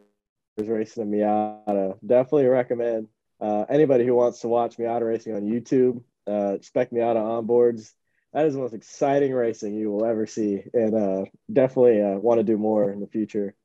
is 0.57 0.67
racing 0.67 1.03
a 1.03 1.05
miata. 1.05 1.97
Definitely 2.05 2.47
recommend 2.47 3.07
uh, 3.41 3.65
anybody 3.69 4.05
who 4.05 4.15
wants 4.15 4.41
to 4.41 4.47
watch 4.47 4.77
miata 4.77 5.07
racing 5.07 5.35
on 5.35 5.43
youtube 5.43 6.01
uh 6.27 6.57
spec 6.61 6.91
miata 6.91 7.17
onboards 7.17 7.93
that 8.33 8.45
is 8.45 8.53
the 8.53 8.59
most 8.59 8.73
exciting 8.73 9.33
racing 9.33 9.75
you 9.75 9.91
will 9.91 10.05
ever 10.05 10.25
see 10.25 10.61
and 10.73 10.95
uh 10.95 11.25
definitely 11.51 12.01
uh, 12.01 12.17
want 12.17 12.39
to 12.39 12.43
do 12.43 12.57
more 12.57 12.91
in 12.91 12.99
the 12.99 13.07
future 13.07 13.55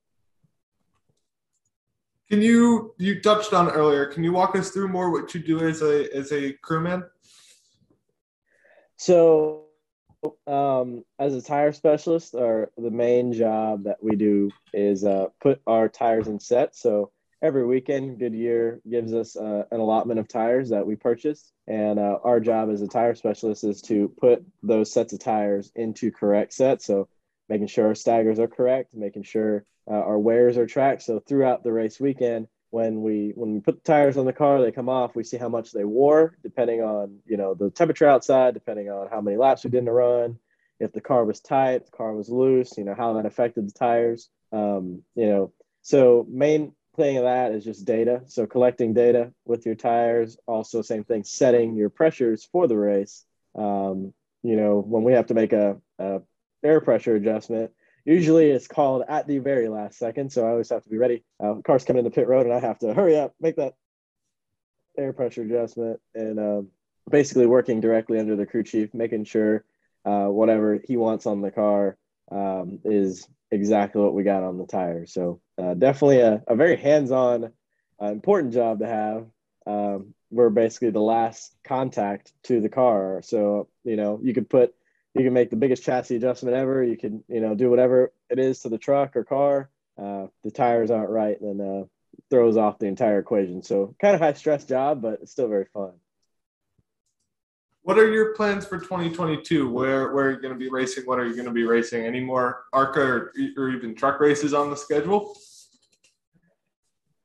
can 2.30 2.40
you 2.40 2.94
you 2.98 3.20
touched 3.20 3.52
on 3.52 3.70
earlier? 3.70 4.06
Can 4.06 4.24
you 4.24 4.32
walk 4.32 4.56
us 4.56 4.70
through 4.70 4.88
more 4.88 5.10
what 5.10 5.34
you 5.34 5.40
do 5.40 5.60
as 5.60 5.82
a 5.82 6.12
as 6.14 6.32
a 6.32 6.52
crewman? 6.54 7.04
So, 8.96 9.66
um, 10.46 11.04
as 11.18 11.34
a 11.34 11.42
tire 11.42 11.72
specialist, 11.72 12.34
our 12.34 12.70
the 12.78 12.90
main 12.90 13.32
job 13.32 13.84
that 13.84 14.02
we 14.02 14.16
do 14.16 14.50
is 14.72 15.04
uh, 15.04 15.26
put 15.40 15.60
our 15.66 15.88
tires 15.88 16.26
in 16.26 16.40
set. 16.40 16.74
So 16.74 17.12
every 17.42 17.66
weekend, 17.66 18.18
Goodyear 18.18 18.80
gives 18.88 19.12
us 19.12 19.36
uh, 19.36 19.64
an 19.70 19.80
allotment 19.80 20.20
of 20.20 20.28
tires 20.28 20.70
that 20.70 20.86
we 20.86 20.96
purchase, 20.96 21.52
and 21.66 21.98
uh, 21.98 22.18
our 22.22 22.40
job 22.40 22.70
as 22.70 22.82
a 22.82 22.88
tire 22.88 23.14
specialist 23.14 23.64
is 23.64 23.82
to 23.82 24.08
put 24.20 24.44
those 24.62 24.92
sets 24.92 25.12
of 25.12 25.20
tires 25.20 25.70
into 25.74 26.10
correct 26.10 26.52
sets. 26.52 26.86
So 26.86 27.08
making 27.48 27.68
sure 27.68 27.86
our 27.86 27.94
staggers 27.94 28.38
are 28.38 28.48
correct, 28.48 28.94
making 28.94 29.24
sure 29.24 29.64
uh, 29.90 29.94
our 29.94 30.18
wears 30.18 30.56
are 30.56 30.66
tracked. 30.66 31.02
So 31.02 31.20
throughout 31.20 31.62
the 31.62 31.72
race 31.72 32.00
weekend, 32.00 32.48
when 32.70 33.02
we 33.02 33.32
when 33.36 33.54
we 33.54 33.60
put 33.60 33.76
the 33.76 33.92
tires 33.92 34.16
on 34.16 34.26
the 34.26 34.32
car, 34.32 34.60
they 34.60 34.72
come 34.72 34.88
off. 34.88 35.14
We 35.14 35.22
see 35.22 35.36
how 35.36 35.48
much 35.48 35.70
they 35.70 35.84
wore, 35.84 36.36
depending 36.42 36.80
on 36.80 37.18
you 37.24 37.36
know 37.36 37.54
the 37.54 37.70
temperature 37.70 38.08
outside, 38.08 38.54
depending 38.54 38.90
on 38.90 39.08
how 39.08 39.20
many 39.20 39.36
laps 39.36 39.62
we 39.62 39.70
didn't 39.70 39.90
run, 39.90 40.38
if 40.80 40.92
the 40.92 41.00
car 41.00 41.24
was 41.24 41.40
tight, 41.40 41.84
the 41.84 41.96
car 41.96 42.12
was 42.14 42.28
loose, 42.28 42.76
you 42.76 42.84
know 42.84 42.94
how 42.94 43.12
that 43.14 43.26
affected 43.26 43.68
the 43.68 43.72
tires. 43.72 44.28
Um, 44.52 45.02
you 45.14 45.26
know, 45.26 45.52
so 45.82 46.26
main 46.28 46.72
thing 46.96 47.16
of 47.16 47.24
that 47.24 47.52
is 47.52 47.64
just 47.64 47.84
data. 47.84 48.22
So 48.26 48.46
collecting 48.46 48.94
data 48.94 49.32
with 49.44 49.66
your 49.66 49.74
tires. 49.74 50.36
Also, 50.46 50.82
same 50.82 51.04
thing, 51.04 51.24
setting 51.24 51.76
your 51.76 51.90
pressures 51.90 52.44
for 52.44 52.66
the 52.66 52.76
race. 52.76 53.24
Um, 53.54 54.12
you 54.42 54.56
know, 54.56 54.80
when 54.80 55.04
we 55.04 55.12
have 55.12 55.26
to 55.26 55.34
make 55.34 55.52
a, 55.52 55.76
a 55.98 56.20
air 56.62 56.80
pressure 56.80 57.14
adjustment, 57.14 57.70
Usually 58.04 58.50
it's 58.50 58.68
called 58.68 59.02
at 59.08 59.26
the 59.26 59.38
very 59.38 59.68
last 59.68 59.98
second, 59.98 60.30
so 60.30 60.44
I 60.44 60.50
always 60.50 60.68
have 60.68 60.84
to 60.84 60.90
be 60.90 60.98
ready. 60.98 61.24
Uh, 61.42 61.54
cars 61.64 61.84
coming 61.84 62.00
in 62.00 62.04
the 62.04 62.10
pit 62.10 62.28
road, 62.28 62.44
and 62.44 62.54
I 62.54 62.60
have 62.60 62.78
to 62.80 62.92
hurry 62.92 63.16
up, 63.16 63.34
make 63.40 63.56
that 63.56 63.74
air 64.98 65.14
pressure 65.14 65.42
adjustment, 65.42 66.00
and 66.14 66.38
um, 66.38 66.68
basically 67.10 67.46
working 67.46 67.80
directly 67.80 68.18
under 68.18 68.36
the 68.36 68.44
crew 68.44 68.62
chief, 68.62 68.92
making 68.92 69.24
sure 69.24 69.64
uh, 70.04 70.26
whatever 70.26 70.80
he 70.86 70.98
wants 70.98 71.24
on 71.24 71.40
the 71.40 71.50
car 71.50 71.96
um, 72.30 72.80
is 72.84 73.28
exactly 73.50 74.00
what 74.02 74.14
we 74.14 74.22
got 74.22 74.42
on 74.42 74.58
the 74.58 74.66
tire. 74.66 75.06
So 75.06 75.40
uh, 75.58 75.74
definitely 75.74 76.20
a, 76.20 76.42
a 76.46 76.56
very 76.56 76.76
hands-on, 76.76 77.52
uh, 78.02 78.06
important 78.06 78.52
job 78.52 78.80
to 78.80 78.86
have. 78.86 79.26
Um, 79.66 80.14
we're 80.30 80.50
basically 80.50 80.90
the 80.90 81.00
last 81.00 81.54
contact 81.64 82.32
to 82.44 82.60
the 82.60 82.68
car. 82.68 83.22
So 83.22 83.68
you 83.84 83.96
know 83.96 84.20
you 84.22 84.34
could 84.34 84.50
put 84.50 84.74
you 85.14 85.22
can 85.22 85.32
make 85.32 85.50
the 85.50 85.56
biggest 85.56 85.84
chassis 85.84 86.16
adjustment 86.16 86.56
ever. 86.56 86.82
You 86.82 86.96
can, 86.96 87.22
you 87.28 87.40
know, 87.40 87.54
do 87.54 87.70
whatever 87.70 88.12
it 88.28 88.38
is 88.38 88.60
to 88.60 88.68
the 88.68 88.78
truck 88.78 89.16
or 89.16 89.24
car. 89.24 89.70
Uh, 89.96 90.26
the 90.42 90.50
tires 90.50 90.90
aren't 90.90 91.10
right, 91.10 91.36
then 91.40 91.60
uh, 91.60 91.84
throws 92.30 92.56
off 92.56 92.80
the 92.80 92.86
entire 92.86 93.20
equation. 93.20 93.62
So 93.62 93.94
kind 94.00 94.14
of 94.14 94.20
high 94.20 94.32
stress 94.32 94.64
job, 94.64 95.02
but 95.02 95.20
it's 95.22 95.30
still 95.30 95.48
very 95.48 95.66
fun. 95.72 95.92
What 97.84 97.98
are 97.98 98.10
your 98.10 98.34
plans 98.34 98.64
for 98.64 98.78
2022? 98.78 99.70
Where 99.70 100.12
where 100.14 100.28
are 100.28 100.30
you 100.32 100.40
going 100.40 100.54
to 100.54 100.58
be 100.58 100.70
racing? 100.70 101.04
What 101.04 101.18
are 101.18 101.26
you 101.26 101.34
going 101.34 101.44
to 101.44 101.52
be 101.52 101.64
racing? 101.64 102.06
Any 102.06 102.20
more 102.20 102.64
ARCA 102.72 103.00
or, 103.00 103.32
or 103.58 103.68
even 103.68 103.94
truck 103.94 104.20
races 104.20 104.54
on 104.54 104.70
the 104.70 104.76
schedule? 104.76 105.36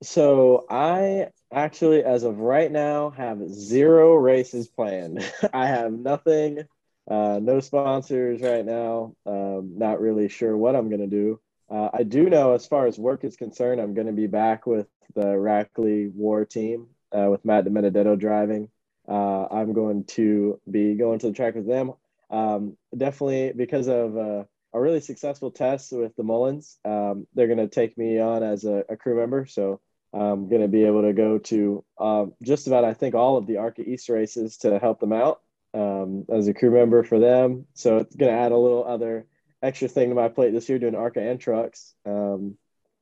So 0.03 0.65
I 0.69 1.29
actually, 1.51 2.03
as 2.03 2.23
of 2.23 2.39
right 2.39 2.69
now, 2.69 3.11
have 3.11 3.39
zero 3.49 4.15
races 4.15 4.67
planned. 4.67 5.23
I 5.53 5.67
have 5.67 5.93
nothing 5.93 6.65
uh, 7.09 7.39
no 7.41 7.61
sponsors 7.61 8.41
right 8.41 8.65
now. 8.65 9.15
Um, 9.25 9.75
not 9.77 10.01
really 10.01 10.27
sure 10.27 10.57
what 10.57 10.75
I'm 10.75 10.89
going 10.89 11.01
to 11.01 11.07
do. 11.07 11.39
Uh, 11.69 11.89
I 11.93 12.03
do 12.03 12.29
know, 12.29 12.53
as 12.53 12.65
far 12.65 12.85
as 12.85 12.99
work 12.99 13.23
is 13.23 13.37
concerned, 13.37 13.79
I'm 13.79 13.93
going 13.93 14.07
to 14.07 14.13
be 14.13 14.27
back 14.27 14.67
with 14.67 14.87
the 15.15 15.25
Rackley 15.25 16.11
WAR 16.13 16.43
team 16.43 16.87
uh, 17.17 17.27
with 17.29 17.45
Matt 17.45 17.65
DiBenedetto 17.65 18.19
driving. 18.19 18.69
Uh, 19.09 19.47
I'm 19.51 19.73
going 19.73 20.03
to 20.05 20.59
be 20.69 20.93
going 20.93 21.19
to 21.19 21.27
the 21.27 21.33
track 21.33 21.55
with 21.55 21.67
them. 21.67 21.93
Um, 22.29 22.77
definitely 22.95 23.53
because 23.55 23.87
of 23.87 24.15
uh, 24.15 24.43
a 24.73 24.79
really 24.79 24.99
successful 24.99 25.49
test 25.49 25.91
with 25.91 26.15
the 26.15 26.23
Mullins, 26.23 26.77
um, 26.85 27.25
they're 27.33 27.47
going 27.47 27.57
to 27.57 27.67
take 27.67 27.97
me 27.97 28.19
on 28.19 28.43
as 28.43 28.65
a, 28.65 28.83
a, 28.87 28.95
crew 28.95 29.17
member. 29.17 29.47
So 29.47 29.81
I'm 30.13 30.47
going 30.47 30.61
to 30.61 30.67
be 30.67 30.83
able 30.83 31.01
to 31.01 31.13
go 31.13 31.39
to 31.39 31.83
um, 31.99 32.33
just 32.43 32.67
about, 32.67 32.83
I 32.83 32.93
think, 32.93 33.15
all 33.15 33.37
of 33.37 33.47
the 33.47 33.57
ARCA 33.57 33.81
East 33.81 34.09
races 34.09 34.57
to 34.57 34.77
help 34.77 34.99
them 34.99 35.13
out 35.13 35.41
um, 35.73 36.25
as 36.31 36.47
a 36.47 36.53
crew 36.53 36.71
member 36.71 37.03
for 37.03 37.17
them. 37.17 37.65
So 37.73 37.97
it's 37.97 38.15
going 38.15 38.31
to 38.31 38.39
add 38.39 38.51
a 38.51 38.57
little 38.57 38.85
other 38.85 39.25
extra 39.61 39.87
thing 39.87 40.09
to 40.09 40.15
my 40.15 40.29
plate 40.29 40.51
this 40.51 40.69
year 40.69 40.77
doing 40.77 40.95
ARCA 40.95 41.21
and 41.21 41.39
trucks. 41.39 41.95
Um, 42.05 42.57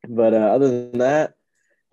but 0.07 0.33
uh, 0.33 0.37
other 0.37 0.67
than 0.69 0.99
that, 0.99 1.33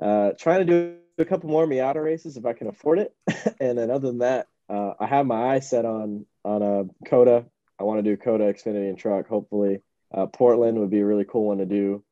uh, 0.00 0.32
trying 0.38 0.66
to 0.66 0.72
do 0.72 0.96
a 1.18 1.24
couple 1.24 1.50
more 1.50 1.66
Miata 1.66 2.02
races 2.02 2.36
if 2.36 2.44
I 2.44 2.52
can 2.52 2.66
afford 2.66 2.98
it, 2.98 3.14
and 3.60 3.78
then 3.78 3.90
other 3.90 4.08
than 4.08 4.18
that, 4.18 4.48
uh, 4.68 4.94
I 4.98 5.06
have 5.06 5.26
my 5.26 5.54
eyes 5.54 5.68
set 5.68 5.84
on 5.84 6.26
on 6.44 6.62
a 6.62 7.08
Coda. 7.08 7.46
I 7.78 7.84
want 7.84 7.98
to 7.98 8.02
do 8.02 8.16
Coda 8.16 8.52
Xfinity 8.52 8.88
and 8.88 8.98
truck. 8.98 9.28
Hopefully, 9.28 9.82
uh, 10.12 10.26
Portland 10.26 10.78
would 10.78 10.90
be 10.90 11.00
a 11.00 11.06
really 11.06 11.24
cool 11.24 11.46
one 11.46 11.58
to 11.58 11.66
do, 11.66 12.02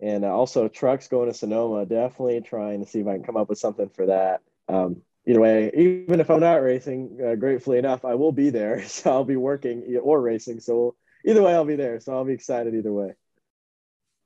and 0.00 0.24
uh, 0.24 0.28
also 0.28 0.68
trucks 0.68 1.08
going 1.08 1.28
to 1.28 1.34
Sonoma. 1.34 1.86
Definitely 1.86 2.40
trying 2.42 2.84
to 2.84 2.90
see 2.90 3.00
if 3.00 3.06
I 3.06 3.14
can 3.14 3.24
come 3.24 3.36
up 3.36 3.48
with 3.48 3.58
something 3.58 3.88
for 3.88 4.06
that. 4.06 4.42
Um, 4.68 5.02
either 5.26 5.40
way, 5.40 5.70
even 5.74 6.20
if 6.20 6.30
I'm 6.30 6.40
not 6.40 6.62
racing, 6.62 7.18
uh, 7.24 7.34
gratefully 7.34 7.78
enough, 7.78 8.04
I 8.04 8.14
will 8.14 8.32
be 8.32 8.50
there. 8.50 8.82
So 8.88 9.10
I'll 9.10 9.24
be 9.24 9.36
working 9.36 9.96
or 10.02 10.20
racing. 10.20 10.60
So 10.60 10.94
either 11.24 11.42
way, 11.42 11.54
I'll 11.54 11.64
be 11.64 11.76
there. 11.76 12.00
So 12.00 12.12
I'll 12.12 12.24
be 12.24 12.32
excited 12.32 12.74
either 12.74 12.92
way. 12.92 13.14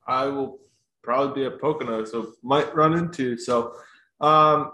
I 0.06 0.26
will 0.26 0.58
probably 1.02 1.42
be 1.42 1.46
at 1.46 1.60
Pocono, 1.60 2.04
so 2.04 2.32
might 2.42 2.74
run 2.74 2.94
into. 2.94 3.36
So, 3.36 3.74
um, 4.20 4.72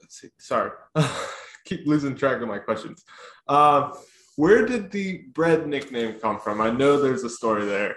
let's 0.00 0.20
see. 0.20 0.28
Sorry, 0.38 0.70
keep 1.64 1.86
losing 1.86 2.16
track 2.16 2.40
of 2.40 2.48
my 2.48 2.58
questions. 2.58 3.04
Um, 3.48 3.92
where 4.36 4.64
did 4.64 4.90
the 4.90 5.24
bread 5.34 5.66
nickname 5.66 6.18
come 6.20 6.40
from? 6.40 6.60
I 6.60 6.70
know 6.70 7.00
there's 7.00 7.24
a 7.24 7.30
story 7.30 7.66
there. 7.66 7.96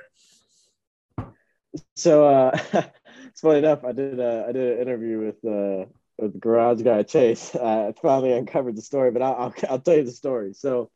So 1.95 2.27
uh, 2.27 2.51
it's 3.27 3.41
funny 3.41 3.59
enough. 3.59 3.83
I 3.83 3.91
did 3.91 4.19
uh, 4.19 4.45
I 4.47 4.51
did 4.51 4.73
an 4.73 4.81
interview 4.81 5.19
with 5.19 5.45
uh, 5.45 5.85
with 6.17 6.33
the 6.33 6.39
garage 6.39 6.81
guy 6.81 7.03
Chase. 7.03 7.55
I 7.55 7.93
finally 8.01 8.33
uncovered 8.33 8.75
the 8.75 8.81
story, 8.81 9.11
but 9.11 9.21
I'll, 9.21 9.35
I'll, 9.35 9.53
I'll 9.69 9.79
tell 9.79 9.95
you 9.97 10.03
the 10.03 10.11
story. 10.11 10.53
So, 10.53 10.91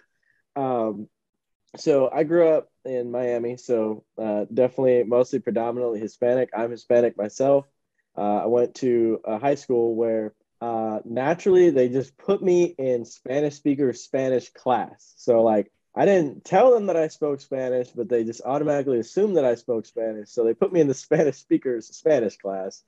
um, 0.56 1.08
so 1.76 2.10
I 2.14 2.24
grew 2.24 2.48
up 2.50 2.70
in 2.86 3.12
Miami, 3.12 3.58
so 3.58 4.04
uh, 4.22 4.46
definitely 4.54 5.04
mostly 5.04 5.40
predominantly 5.40 6.00
Hispanic. 6.00 6.50
I'm 6.56 6.72
Hispanic 6.72 7.18
myself. 7.18 7.66
Uh, 8.18 8.44
I 8.44 8.46
went 8.48 8.76
to 8.76 9.22
a 9.24 9.38
high 9.38 9.56
school 9.56 9.96
where 9.96 10.34
uh, 10.60 11.00
naturally 11.06 11.70
they 11.70 11.88
just 11.90 12.18
put 12.18 12.42
me 12.42 12.64
in 12.78 13.06
Spanish 13.06 13.56
speaker 13.56 13.94
Spanish 13.94 14.50
class. 14.50 15.14
So 15.18 15.44
like 15.44 15.72
I 15.96 16.06
didn't 16.06 16.46
tell 16.46 16.72
them 16.72 16.88
that 16.88 16.96
I 16.96 17.08
spoke 17.08 17.42
Spanish, 17.42 17.90
but 17.90 18.08
they 18.08 18.24
just 18.24 18.42
automatically 18.46 19.00
assumed 19.00 19.38
that 19.38 19.46
I 19.46 19.56
spoke 19.56 19.86
Spanish. 19.86 20.30
So 20.30 20.44
they 20.44 20.54
put 20.54 20.72
me 20.72 20.80
in 20.80 20.88
the 20.88 20.94
Spanish 21.06 21.38
speakers 21.38 21.88
Spanish 21.88 22.38
class. 22.38 22.84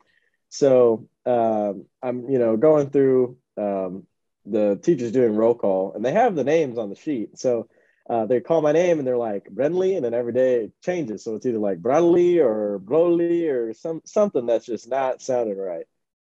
So 0.50 1.08
um, 1.26 1.86
I'm, 2.02 2.30
you 2.30 2.40
know, 2.40 2.58
going 2.58 2.90
through 2.90 3.38
um, 3.58 4.08
the 4.46 4.80
teachers 4.82 5.12
doing 5.12 5.36
roll 5.36 5.56
call, 5.56 5.94
and 5.94 6.04
they 6.04 6.12
have 6.12 6.36
the 6.36 6.44
names 6.44 6.78
on 6.78 6.90
the 6.90 6.96
sheet. 6.96 7.38
So 7.38 7.68
uh, 8.10 8.26
they 8.26 8.42
call 8.42 8.62
my 8.62 8.72
name, 8.72 8.98
and 8.98 9.08
they're 9.08 9.18
like 9.18 9.46
Brenly, 9.50 9.96
and 9.96 10.04
then 10.04 10.16
every 10.16 10.34
day 10.34 10.64
it 10.66 10.74
changes. 10.84 11.24
So 11.24 11.36
it's 11.36 11.46
either 11.46 11.60
like 11.60 11.80
Bradley 11.82 12.40
or 12.40 12.80
Broly 12.84 13.50
or 13.52 13.74
some 13.74 14.02
something 14.06 14.48
that's 14.48 14.66
just 14.66 14.90
not 14.90 15.22
sounding 15.22 15.58
right. 15.58 15.86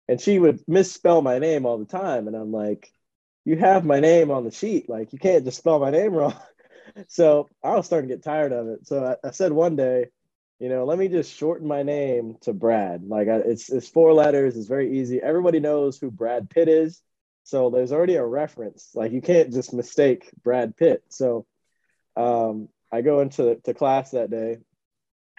And 0.07 0.21
she 0.21 0.37
would 0.37 0.61
misspell 0.67 1.21
my 1.21 1.39
name 1.39 1.65
all 1.65 1.79
the 1.79 1.85
time, 1.85 2.27
and 2.27 2.35
I'm 2.35 2.51
like, 2.51 2.91
"You 3.45 3.57
have 3.57 3.85
my 3.85 3.99
name 3.99 4.29
on 4.31 4.43
the 4.43 4.51
sheet. 4.51 4.87
Like 4.87 5.13
you 5.13 5.19
can't 5.19 5.45
just 5.45 5.57
spell 5.57 5.79
my 5.79 5.89
name 5.91 6.13
wrong." 6.13 6.35
so 7.07 7.49
I 7.63 7.75
was 7.75 7.85
starting 7.87 8.09
to 8.09 8.15
get 8.15 8.23
tired 8.23 8.51
of 8.53 8.67
it. 8.67 8.87
So 8.87 9.17
I, 9.23 9.27
I 9.27 9.31
said 9.31 9.51
one 9.51 9.75
day, 9.75 10.07
you 10.59 10.69
know, 10.69 10.85
let 10.85 10.99
me 10.99 11.07
just 11.07 11.33
shorten 11.35 11.67
my 11.67 11.83
name 11.83 12.37
to 12.41 12.53
Brad. 12.53 13.03
Like 13.03 13.27
I, 13.29 13.37
it's 13.37 13.71
it's 13.71 13.87
four 13.89 14.13
letters. 14.13 14.57
It's 14.57 14.67
very 14.67 14.99
easy. 14.99 15.21
Everybody 15.21 15.59
knows 15.59 15.97
who 15.97 16.11
Brad 16.11 16.49
Pitt 16.51 16.69
is, 16.69 17.01
so 17.43 17.71
there's 17.71 17.91
already 17.91 18.15
a 18.15 18.25
reference. 18.25 18.91
Like 18.93 19.11
you 19.11 19.21
can't 19.21 19.51
just 19.51 19.73
mistake 19.73 20.29
Brad 20.43 20.77
Pitt. 20.77 21.03
So 21.09 21.47
um, 22.15 22.69
I 22.91 23.01
go 23.01 23.21
into 23.21 23.55
to 23.63 23.73
class 23.73 24.11
that 24.11 24.29
day. 24.29 24.57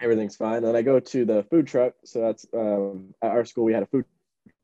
Everything's 0.01 0.35
fine. 0.35 0.63
And 0.63 0.75
I 0.75 0.81
go 0.81 0.99
to 0.99 1.25
the 1.25 1.43
food 1.49 1.67
truck. 1.67 1.93
So 2.03 2.21
that's 2.21 2.45
um, 2.53 3.13
at 3.21 3.31
our 3.31 3.45
school. 3.45 3.63
We 3.63 3.73
had 3.73 3.83
a 3.83 3.87
food 3.87 4.05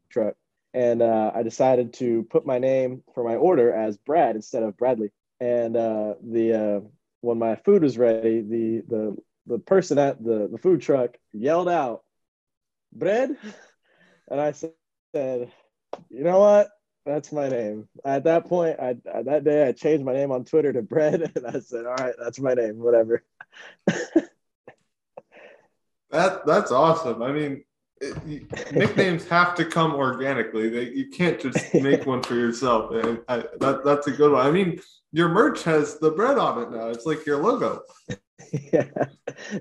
truck, 0.10 0.36
and 0.74 1.02
uh, 1.02 1.32
I 1.34 1.44
decided 1.44 1.94
to 1.94 2.24
put 2.30 2.46
my 2.46 2.60
name 2.60 3.04
for 3.14 3.24
my 3.24 3.36
order 3.36 3.74
as 3.74 3.98
Brad 3.98 4.36
instead 4.36 4.64
of 4.64 4.78
Bradley. 4.78 5.12
And 5.40 5.76
uh, 5.78 6.16
the 6.22 6.54
uh, 6.54 6.88
when 7.22 7.40
my 7.40 7.56
food 7.56 7.84
was 7.84 7.98
ready, 7.98 8.42
the 8.42 8.84
the 8.88 9.18
the 9.48 9.60
person 9.60 9.98
at 9.98 10.24
the, 10.24 10.50
the 10.52 10.58
food 10.58 10.82
truck 10.82 11.18
yelled 11.34 11.70
out, 11.70 12.04
bread. 12.92 13.38
And 14.30 14.40
I 14.40 14.54
said, 14.54 14.72
you 15.14 16.24
know 16.24 16.40
what? 16.40 16.70
That's 17.06 17.32
my 17.32 17.50
name. 17.50 17.88
At 18.06 18.26
that 18.26 18.46
point, 18.46 18.80
I, 18.80 18.96
that 19.24 19.44
day 19.44 19.68
I 19.68 19.72
changed 19.72 20.06
my 20.06 20.14
name 20.14 20.32
on 20.32 20.46
Twitter 20.46 20.72
to 20.74 20.82
bread 20.82 21.22
and 21.36 21.48
I 21.48 21.60
said, 21.60 21.86
all 21.86 21.96
right, 21.96 22.14
that's 22.22 22.40
my 22.40 22.54
name, 22.54 22.78
whatever. 22.78 23.24
that 26.12 26.46
that's 26.46 26.72
awesome. 26.72 27.24
I 27.24 27.32
mean, 27.32 27.64
it, 28.02 28.72
nicknames 28.74 29.28
have 29.28 29.56
to 29.56 29.66
come 29.66 29.96
organically. 29.96 30.70
They, 30.70 30.90
you 30.90 31.10
can't 31.10 31.40
just 31.40 31.74
make 31.74 32.06
one 32.06 32.22
for 32.22 32.36
yourself. 32.36 32.92
And 32.92 33.22
I, 33.28 33.38
that, 33.60 33.84
that's 33.84 34.08
a 34.08 34.12
good 34.12 34.32
one. 34.32 34.46
I 34.46 34.52
mean, 34.52 34.80
your 35.12 35.30
merch 35.30 35.64
has 35.64 35.98
the 36.00 36.12
bread 36.12 36.38
on 36.38 36.62
it 36.62 36.72
now. 36.72 36.90
It's 36.90 37.06
like 37.06 37.26
your 37.26 37.42
logo. 37.42 37.82
yeah, 38.52 38.88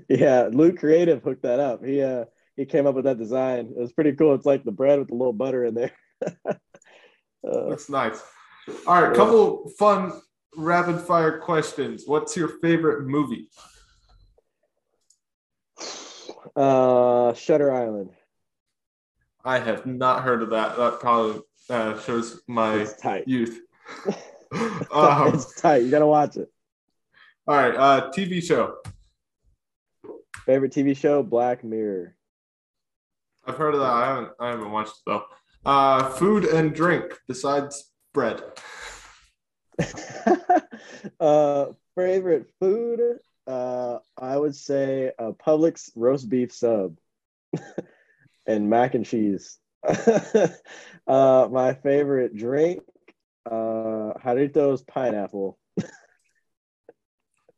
yeah. 0.07 0.49
Luke 0.51 0.77
Creative 0.77 1.21
hooked 1.23 1.43
that 1.43 1.59
up. 1.59 1.83
He 1.83 2.01
uh 2.01 2.25
he 2.55 2.65
came 2.65 2.85
up 2.85 2.95
with 2.95 3.05
that 3.05 3.17
design. 3.17 3.73
It 3.75 3.79
was 3.79 3.93
pretty 3.93 4.13
cool. 4.13 4.35
It's 4.35 4.45
like 4.45 4.63
the 4.63 4.71
bread 4.71 4.99
with 4.99 5.11
a 5.11 5.15
little 5.15 5.33
butter 5.33 5.65
in 5.65 5.73
there. 5.73 5.91
Uh, 7.45 7.65
Looks 7.67 7.89
nice. 7.89 8.21
All 8.85 9.01
right, 9.01 9.15
couple 9.15 9.69
fun 9.77 10.13
rapid 10.55 10.99
fire 10.99 11.39
questions. 11.39 12.03
What's 12.05 12.35
your 12.35 12.47
favorite 12.59 13.05
movie? 13.07 13.49
Uh, 16.55 17.33
Shutter 17.33 17.71
Island. 17.71 18.11
I 19.43 19.59
have 19.59 19.85
not 19.85 20.23
heard 20.23 20.43
of 20.43 20.51
that. 20.51 20.77
That 20.77 20.99
probably 20.99 21.41
uh, 21.69 21.99
shows 22.01 22.41
my 22.47 22.87
youth. 23.25 23.61
um, 24.91 25.33
it's 25.33 25.59
tight. 25.59 25.83
You 25.83 25.91
gotta 25.91 26.07
watch 26.07 26.37
it. 26.37 26.49
All 27.47 27.55
right, 27.55 27.75
uh, 27.75 28.11
TV 28.15 28.43
show. 28.43 28.77
Favorite 30.45 30.71
TV 30.71 30.95
show: 30.95 31.23
Black 31.23 31.63
Mirror. 31.63 32.15
I've 33.45 33.57
heard 33.57 33.73
of 33.73 33.79
that. 33.79 33.91
I 33.91 34.07
haven't. 34.07 34.29
I 34.39 34.49
haven't 34.49 34.71
watched 34.71 34.91
it 34.91 35.03
though. 35.07 35.23
Uh, 35.65 36.09
food 36.09 36.45
and 36.45 36.73
drink 36.73 37.17
besides 37.27 37.91
bread. 38.13 38.41
uh, 41.19 41.65
favorite 41.95 42.49
food? 42.59 43.19
Uh, 43.45 43.99
I 44.17 44.37
would 44.37 44.55
say 44.55 45.11
a 45.19 45.33
Publix 45.33 45.91
roast 45.95 46.29
beef 46.29 46.51
sub 46.51 46.97
and 48.47 48.69
mac 48.69 48.95
and 48.95 49.05
cheese. 49.05 49.59
uh, 49.87 51.47
my 51.51 51.73
favorite 51.83 52.35
drink? 52.35 52.81
Uh, 53.45 54.13
Jarritos 54.23 54.85
pineapple. 54.85 55.57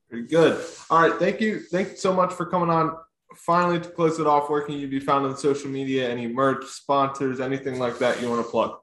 Very 0.10 0.28
good. 0.28 0.64
All 0.90 1.02
right. 1.02 1.20
Thank 1.20 1.42
you. 1.42 1.60
Thank 1.60 1.92
you 1.92 1.96
so 1.98 2.14
much 2.14 2.34
for 2.34 2.46
coming 2.46 2.70
on. 2.70 2.98
Finally, 3.36 3.80
to 3.80 3.90
close 3.90 4.20
it 4.20 4.28
off, 4.28 4.50
where 4.50 4.62
can 4.62 4.76
you 4.76 4.88
be 4.88 5.00
found 5.00 5.26
on 5.26 5.38
social 5.38 5.70
media? 5.70 6.10
Any 6.10 6.28
merch, 6.28 6.66
sponsors, 6.66 7.40
anything 7.40 7.80
like 7.80 7.98
that 8.00 8.22
you 8.22 8.30
want 8.30 8.46
to 8.46 8.50
plug? 8.50 8.78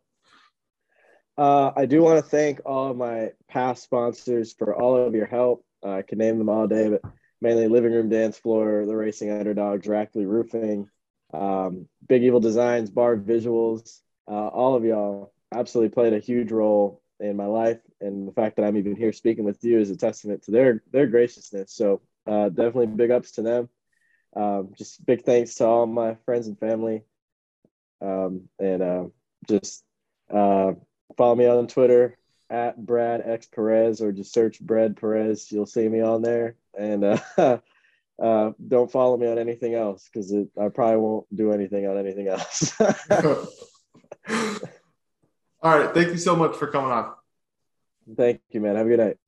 Uh, 1.39 1.73
I 1.75 1.87
do 1.87 2.03
want 2.03 2.23
to 2.23 2.31
thank 2.31 2.61
all 2.67 2.91
of 2.91 2.97
my 2.97 3.31
past 3.49 3.83
sponsors 3.83 4.53
for 4.53 4.75
all 4.75 4.97
of 4.97 5.15
your 5.15 5.27
help. 5.27 5.65
Uh, 5.85 5.93
I 5.93 6.03
can 6.03 6.19
name 6.19 6.39
them 6.39 6.49
all 6.49 6.67
day, 6.67 6.89
but 6.89 7.03
mainly 7.41 7.69
Living 7.69 7.93
Room 7.93 8.09
Dance 8.09 8.37
Floor, 8.39 8.85
The 8.85 8.95
Racing 8.95 9.31
Underdogs, 9.31 9.87
Rackley 9.87 10.27
Roofing, 10.27 10.89
um, 11.33 11.89
Big 12.07 12.23
Evil 12.23 12.41
Designs, 12.41 12.91
Bar 12.91 13.17
Visuals. 13.17 14.01
Uh, 14.29 14.49
all 14.49 14.75
of 14.75 14.85
y'all 14.85 15.33
absolutely 15.53 15.95
played 15.95 16.13
a 16.13 16.19
huge 16.19 16.53
role 16.53 17.03
in 17.19 17.37
my 17.37 17.47
life, 17.47 17.81
and 18.01 18.29
the 18.29 18.33
fact 18.33 18.57
that 18.57 18.65
I'm 18.65 18.77
even 18.77 18.97
here 18.97 19.13
speaking 19.13 19.45
with 19.45 19.63
you 19.65 19.79
is 19.79 19.91
a 19.91 19.97
testament 19.97 20.43
to 20.45 20.51
their 20.51 20.83
their 20.93 21.07
graciousness. 21.07 21.73
So 21.73 22.01
uh, 22.27 22.49
definitely 22.49 22.87
big 22.87 23.11
ups 23.11 23.33
to 23.33 23.43
them. 23.43 23.69
Um, 24.35 24.71
just 24.77 25.05
big 25.05 25.25
thanks 25.25 25.57
to 25.57 25.67
all 25.67 25.87
my 25.87 26.15
friends 26.25 26.47
and 26.47 26.59
family, 26.59 27.03
um, 28.01 28.49
and 28.59 28.83
uh, 28.83 29.05
just 29.49 29.85
uh, 30.33 30.73
follow 31.17 31.35
me 31.35 31.47
on 31.47 31.67
Twitter 31.67 32.17
at 32.49 32.85
Brad 32.85 33.23
X 33.25 33.47
Perez 33.47 34.01
or 34.01 34.13
just 34.13 34.33
search 34.33 34.61
Brad 34.61 34.97
Perez. 34.97 35.51
You'll 35.51 35.67
see 35.67 35.89
me 35.89 36.01
on 36.01 36.23
there, 36.23 36.57
and 36.79 37.05
uh, 37.05 37.19
uh, 38.23 38.53
don't 38.67 38.91
follow 38.91 39.17
me 39.17 39.27
on 39.27 39.39
anything 39.39 39.75
else 39.75 40.09
because 40.13 40.33
I 40.33 40.69
probably 40.69 40.99
won't 40.99 41.27
do 41.35 41.53
anything 41.53 41.87
on 41.87 41.99
anything 41.99 42.29
else. 42.29 42.79
All 45.63 45.79
right. 45.79 45.93
Thank 45.93 46.09
you 46.09 46.19
so 46.19 46.37
much 46.37 46.57
for 46.57 46.69
coming 46.69 46.91
on. 46.91 47.13
Thank 48.17 48.41
you, 48.51 48.61
man. 48.61 48.77
Have 48.77 48.87
a 48.87 48.89
good 48.89 49.01
night. 49.01 49.19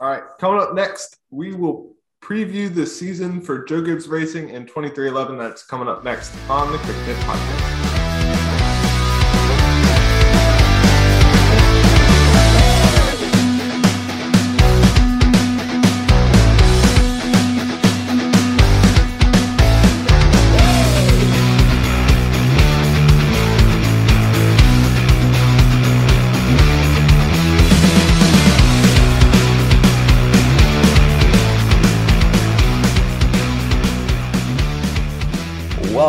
All 0.00 0.08
right. 0.08 0.22
Coming 0.38 0.60
up 0.60 0.74
next, 0.74 1.18
we 1.30 1.54
will 1.54 1.94
preview 2.22 2.72
the 2.72 2.86
season 2.86 3.40
for 3.40 3.64
Joe 3.64 3.80
Gibbs 3.80 4.08
Racing 4.08 4.50
in 4.50 4.66
23XI. 4.66 5.38
That's 5.38 5.62
coming 5.62 5.88
up 5.88 6.04
next 6.04 6.34
on 6.48 6.72
the 6.72 6.78
Quick 6.78 7.16
Podcast. 7.18 7.77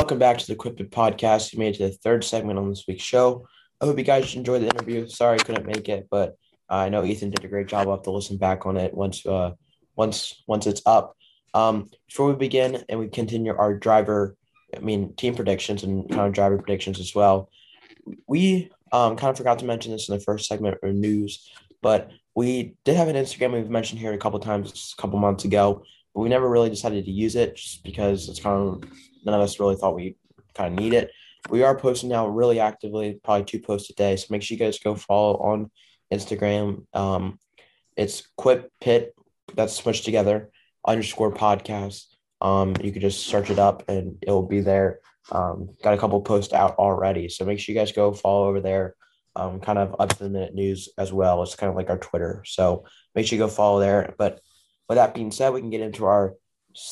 Welcome 0.09 0.17
back 0.17 0.39
to 0.39 0.47
the 0.47 0.55
Pick 0.55 0.89
Podcast. 0.89 1.53
You 1.53 1.59
made 1.59 1.75
it 1.75 1.77
to 1.77 1.83
the 1.83 1.91
third 1.91 2.23
segment 2.23 2.57
on 2.57 2.67
this 2.67 2.85
week's 2.87 3.03
show. 3.03 3.47
I 3.79 3.85
hope 3.85 3.95
you 3.95 4.03
guys 4.03 4.33
enjoyed 4.33 4.63
the 4.63 4.69
interview. 4.69 5.07
Sorry 5.07 5.35
I 5.35 5.43
couldn't 5.43 5.67
make 5.67 5.87
it, 5.87 6.07
but 6.09 6.35
I 6.67 6.89
know 6.89 7.05
Ethan 7.05 7.29
did 7.29 7.45
a 7.45 7.47
great 7.47 7.67
job. 7.67 7.87
I'll 7.87 7.97
have 7.97 8.05
to 8.05 8.09
listen 8.09 8.37
back 8.37 8.65
on 8.65 8.75
it 8.75 8.91
once 8.91 9.23
uh 9.23 9.51
once 9.95 10.41
once 10.47 10.65
it's 10.65 10.81
up. 10.87 11.15
Um, 11.53 11.91
before 12.07 12.25
we 12.25 12.33
begin 12.33 12.83
and 12.89 12.99
we 12.99 13.07
continue 13.07 13.55
our 13.55 13.75
driver, 13.75 14.35
I 14.75 14.79
mean 14.79 15.13
team 15.13 15.35
predictions 15.35 15.83
and 15.83 16.09
kind 16.09 16.21
of 16.21 16.33
driver 16.33 16.57
predictions 16.57 16.99
as 16.99 17.13
well. 17.13 17.51
We 18.25 18.71
um 18.91 19.15
kind 19.15 19.29
of 19.29 19.37
forgot 19.37 19.59
to 19.59 19.65
mention 19.65 19.91
this 19.91 20.09
in 20.09 20.17
the 20.17 20.23
first 20.23 20.47
segment 20.47 20.79
or 20.81 20.91
news, 20.91 21.51
but 21.83 22.09
we 22.33 22.73
did 22.83 22.95
have 22.95 23.09
an 23.09 23.15
Instagram 23.15 23.53
we've 23.53 23.69
mentioned 23.69 23.99
here 23.99 24.13
a 24.13 24.17
couple 24.17 24.39
times 24.39 24.95
a 24.97 24.99
couple 24.99 25.19
months 25.19 25.45
ago, 25.45 25.83
but 26.15 26.21
we 26.21 26.29
never 26.29 26.49
really 26.49 26.71
decided 26.71 27.05
to 27.05 27.11
use 27.11 27.35
it 27.35 27.57
just 27.57 27.83
because 27.83 28.27
it's 28.27 28.39
kind 28.39 28.57
of 28.57 28.89
none 29.25 29.35
of 29.35 29.41
us 29.41 29.59
really 29.59 29.75
thought 29.75 29.95
we 29.95 30.15
kind 30.53 30.73
of 30.73 30.79
need 30.79 30.93
it. 30.93 31.11
We 31.49 31.63
are 31.63 31.77
posting 31.77 32.09
now 32.09 32.27
really 32.27 32.59
actively, 32.59 33.19
probably 33.23 33.45
two 33.45 33.59
posts 33.59 33.89
a 33.89 33.93
day. 33.93 34.15
So 34.15 34.27
make 34.29 34.41
sure 34.41 34.55
you 34.55 34.63
guys 34.63 34.79
go 34.79 34.95
follow 34.95 35.37
on 35.37 35.71
Instagram. 36.11 36.85
Um, 36.93 37.39
it's 37.95 38.27
Quick 38.35 38.69
Pit, 38.81 39.13
that's 39.55 39.79
smushed 39.79 40.03
together, 40.03 40.51
underscore 40.85 41.33
podcast. 41.33 42.05
Um, 42.41 42.75
you 42.81 42.91
could 42.91 43.01
just 43.01 43.25
search 43.27 43.49
it 43.49 43.59
up 43.59 43.89
and 43.89 44.17
it 44.21 44.31
will 44.31 44.47
be 44.47 44.61
there. 44.61 44.99
Um, 45.31 45.75
got 45.83 45.93
a 45.93 45.97
couple 45.97 46.21
posts 46.21 46.53
out 46.53 46.75
already. 46.77 47.29
So 47.29 47.45
make 47.45 47.59
sure 47.59 47.73
you 47.73 47.79
guys 47.79 47.91
go 47.91 48.13
follow 48.13 48.47
over 48.47 48.61
there. 48.61 48.95
Um, 49.35 49.59
kind 49.59 49.77
of 49.77 49.95
up 49.99 50.09
to 50.09 50.19
the 50.19 50.29
minute 50.29 50.55
news 50.55 50.89
as 50.97 51.13
well. 51.13 51.43
It's 51.43 51.55
kind 51.55 51.69
of 51.69 51.75
like 51.75 51.89
our 51.89 51.97
Twitter. 51.97 52.43
So 52.45 52.85
make 53.15 53.27
sure 53.27 53.37
you 53.37 53.43
go 53.43 53.49
follow 53.49 53.79
there. 53.79 54.15
But 54.17 54.41
with 54.87 54.97
that 54.97 55.13
being 55.13 55.31
said, 55.31 55.53
we 55.53 55.61
can 55.61 55.69
get 55.69 55.81
into 55.81 56.05
our 56.05 56.35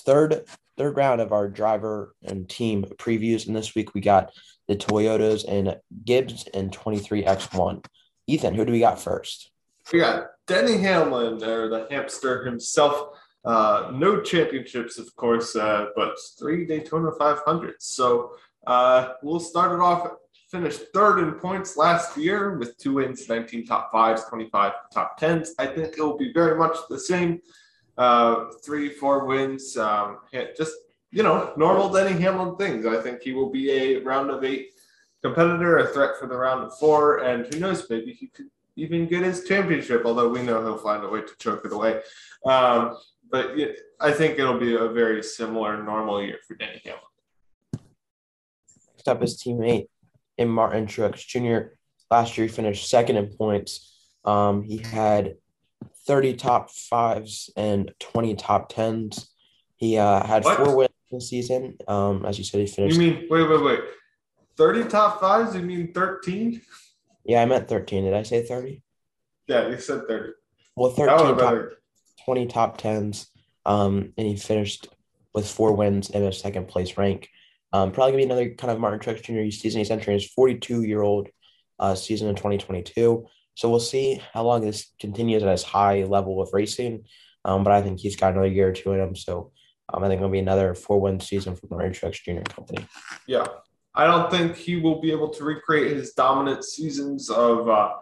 third 0.06 0.44
third 0.78 0.96
round 0.96 1.22
of 1.22 1.32
our 1.32 1.48
driver 1.48 2.16
and 2.24 2.48
team 2.48 2.86
previews. 2.98 3.48
And 3.48 3.56
this 3.56 3.76
week 3.76 3.94
we 3.94 4.02
got 4.02 4.32
the 4.68 4.76
Toyotas 4.76 5.46
and 5.48 5.78
Gibbs 6.06 6.48
and 6.54 6.72
23XI. 6.72 7.86
Ethan, 8.28 8.54
who 8.54 8.66
do 8.66 8.72
we 8.72 8.80
got 8.80 9.00
first? 9.00 9.52
We 9.92 10.00
got 10.00 10.28
Denny 10.48 10.78
Hamlin, 10.78 11.42
or 11.44 11.70
the 11.70 11.88
hamster 11.90 12.44
himself. 12.44 13.18
Uh, 13.46 13.92
no 13.94 14.20
championships, 14.22 14.98
of 14.98 15.16
course, 15.16 15.56
uh, 15.56 15.88
but 15.96 16.16
three 16.38 16.66
Daytona 16.66 17.12
500s. 17.12 17.76
So 17.80 18.32
uh, 18.66 19.14
we'll 19.24 19.40
start 19.40 19.72
it 19.72 19.80
off. 19.80 20.12
Finished 20.52 20.82
third 20.94 21.20
in 21.20 21.34
points 21.34 21.78
last 21.78 22.18
year 22.18 22.58
with 22.58 22.78
two 22.78 22.96
wins, 22.96 23.28
19 23.28 23.66
top 23.66 23.92
fives, 23.92 24.26
25 24.26 24.74
top 24.94 25.18
tens. 25.18 25.54
I 25.60 25.66
think 25.66 25.98
it 25.98 26.02
will 26.02 26.18
be 26.18 26.32
very 26.34 26.58
much 26.58 26.78
the 26.90 27.00
same 27.00 27.42
uh, 27.98 28.46
three, 28.64 28.90
four 28.90 29.26
wins. 29.26 29.76
Um, 29.78 30.20
just 30.58 30.74
you 31.12 31.24
know, 31.24 31.54
normal 31.58 31.90
Denny 31.90 32.20
Hamlin 32.22 32.56
things. 32.58 32.86
I 32.86 33.02
think 33.02 33.22
he 33.22 33.34
will 33.34 33.50
be 33.50 33.72
a 33.72 33.98
round 34.00 34.30
of 34.30 34.44
eight 34.44 34.74
competitor, 35.24 35.78
a 35.78 35.88
threat 35.88 36.12
for 36.20 36.28
the 36.28 36.38
round 36.38 36.64
of 36.64 36.78
four, 36.78 37.20
and 37.20 37.52
who 37.52 37.60
knows, 37.60 37.90
maybe 37.90 38.14
he 38.14 38.28
could 38.28 38.48
even 38.76 39.08
get 39.08 39.24
his 39.24 39.46
championship. 39.46 40.04
Although 40.06 40.30
we 40.30 40.44
know 40.44 40.62
he'll 40.62 40.78
find 40.78 41.04
a 41.04 41.10
way 41.10 41.22
to 41.22 41.36
choke 41.40 41.66
it 41.66 41.72
away. 41.72 42.02
Um, 42.46 42.98
but 43.30 43.52
I 44.00 44.12
think 44.12 44.40
it'll 44.40 44.60
be 44.60 44.76
a 44.76 44.88
very 44.88 45.24
similar 45.24 45.82
normal 45.84 46.22
year 46.22 46.38
for 46.48 46.56
Denny 46.56 46.82
Hamlin. 46.84 47.02
Next 48.94 49.08
up, 49.08 49.22
his 49.22 49.42
teammate 49.42 49.88
in 50.38 50.50
Martin 50.50 50.86
Truex 50.86 51.26
Jr. 51.26 51.74
Last 52.10 52.38
year, 52.38 52.48
he 52.48 52.54
finished 52.54 52.90
second 52.90 53.18
in 53.18 53.28
points. 53.28 53.94
Um, 54.24 54.64
he 54.64 54.78
had 54.78 55.36
30 56.08 56.34
top 56.36 56.72
fives 56.72 57.50
and 57.56 57.92
20 58.00 58.36
top 58.36 58.70
tens. 58.70 59.30
He 59.76 59.98
uh, 59.98 60.26
had 60.26 60.44
What? 60.46 60.58
four 60.58 60.76
wins 60.76 60.90
this 61.12 61.30
season. 61.30 61.78
Um, 61.88 62.26
as 62.26 62.38
you 62.38 62.44
said, 62.44 62.62
he 62.62 62.68
finished. 62.68 62.96
You 62.96 63.00
mean 63.12 63.28
wait, 63.30 63.44
wait, 63.48 63.64
wait? 63.64 63.80
Thirty 64.58 64.84
top 64.90 65.20
fives? 65.20 65.54
You 65.56 65.62
mean 65.62 65.94
thirteen? 65.94 66.62
yeah, 67.24 67.42
I 67.42 67.46
meant 67.46 67.68
13. 67.68 68.06
Did 68.06 68.14
I 68.14 68.24
say 68.24 68.44
30? 68.44 68.82
Yeah, 69.48 69.68
you 69.68 69.78
said 69.78 70.08
thirty. 70.08 70.32
Well, 70.76 70.90
That 70.92 71.20
13 71.20 71.38
top, 71.38 71.70
20 72.26 72.46
top 72.48 72.78
tens. 72.78 73.28
Um, 73.66 74.14
and 74.18 74.26
he 74.28 74.36
finished 74.36 74.88
with 75.34 75.48
four 75.50 75.74
wins 75.74 76.10
and 76.10 76.24
a 76.24 76.32
second 76.32 76.68
place 76.70 76.98
rank. 76.98 77.30
Um, 77.74 77.92
probably 77.92 78.14
gonna 78.14 78.24
be 78.24 78.26
another 78.26 78.50
kind 78.56 78.72
of 78.72 78.80
Martin 78.80 79.00
Truex 79.00 79.22
Jr. 79.24 79.52
season. 79.56 79.80
He's 79.80 79.92
entering 79.92 80.16
his 80.18 80.28
42 80.32 80.84
year 80.84 81.02
old 81.02 81.28
uh, 81.80 81.94
season 81.96 82.30
in 82.30 82.36
2022. 82.36 83.28
So 83.58 83.72
we'll 83.72 83.80
see 83.80 84.22
how 84.34 84.44
long 84.44 84.62
this 84.62 84.92
continues 85.00 85.42
at 85.42 85.50
his 85.50 85.64
high 85.64 86.04
level 86.04 86.40
of 86.40 86.54
racing. 86.54 87.06
Um, 87.44 87.64
but 87.64 87.74
I 87.74 87.82
think 87.82 88.00
he's 88.00 88.16
got 88.16 88.34
another 88.34 88.48
year 88.48 88.70
or 88.70 88.72
two 88.72 88.94
in 88.94 89.00
him. 89.00 89.16
So 89.16 89.52
um, 89.92 90.04
I 90.04 90.08
think 90.08 90.20
it'll 90.20 90.30
be 90.30 90.38
another 90.38 90.76
four 90.76 91.02
win 91.02 91.20
season 91.20 91.56
for 91.56 91.66
Martin 91.72 91.92
Truex 91.92 92.22
Jr. 92.22 92.44
Company. 92.44 92.86
Yeah, 93.26 93.48
I 93.96 94.06
don't 94.06 94.30
think 94.30 94.56
he 94.58 94.76
will 94.76 95.02
be 95.02 95.12
able 95.12 95.30
to 95.30 95.44
recreate 95.44 95.98
his 95.98 96.14
dominant 96.14 96.66
seasons 96.66 97.32
of 97.32 97.68
uh, 97.68 97.94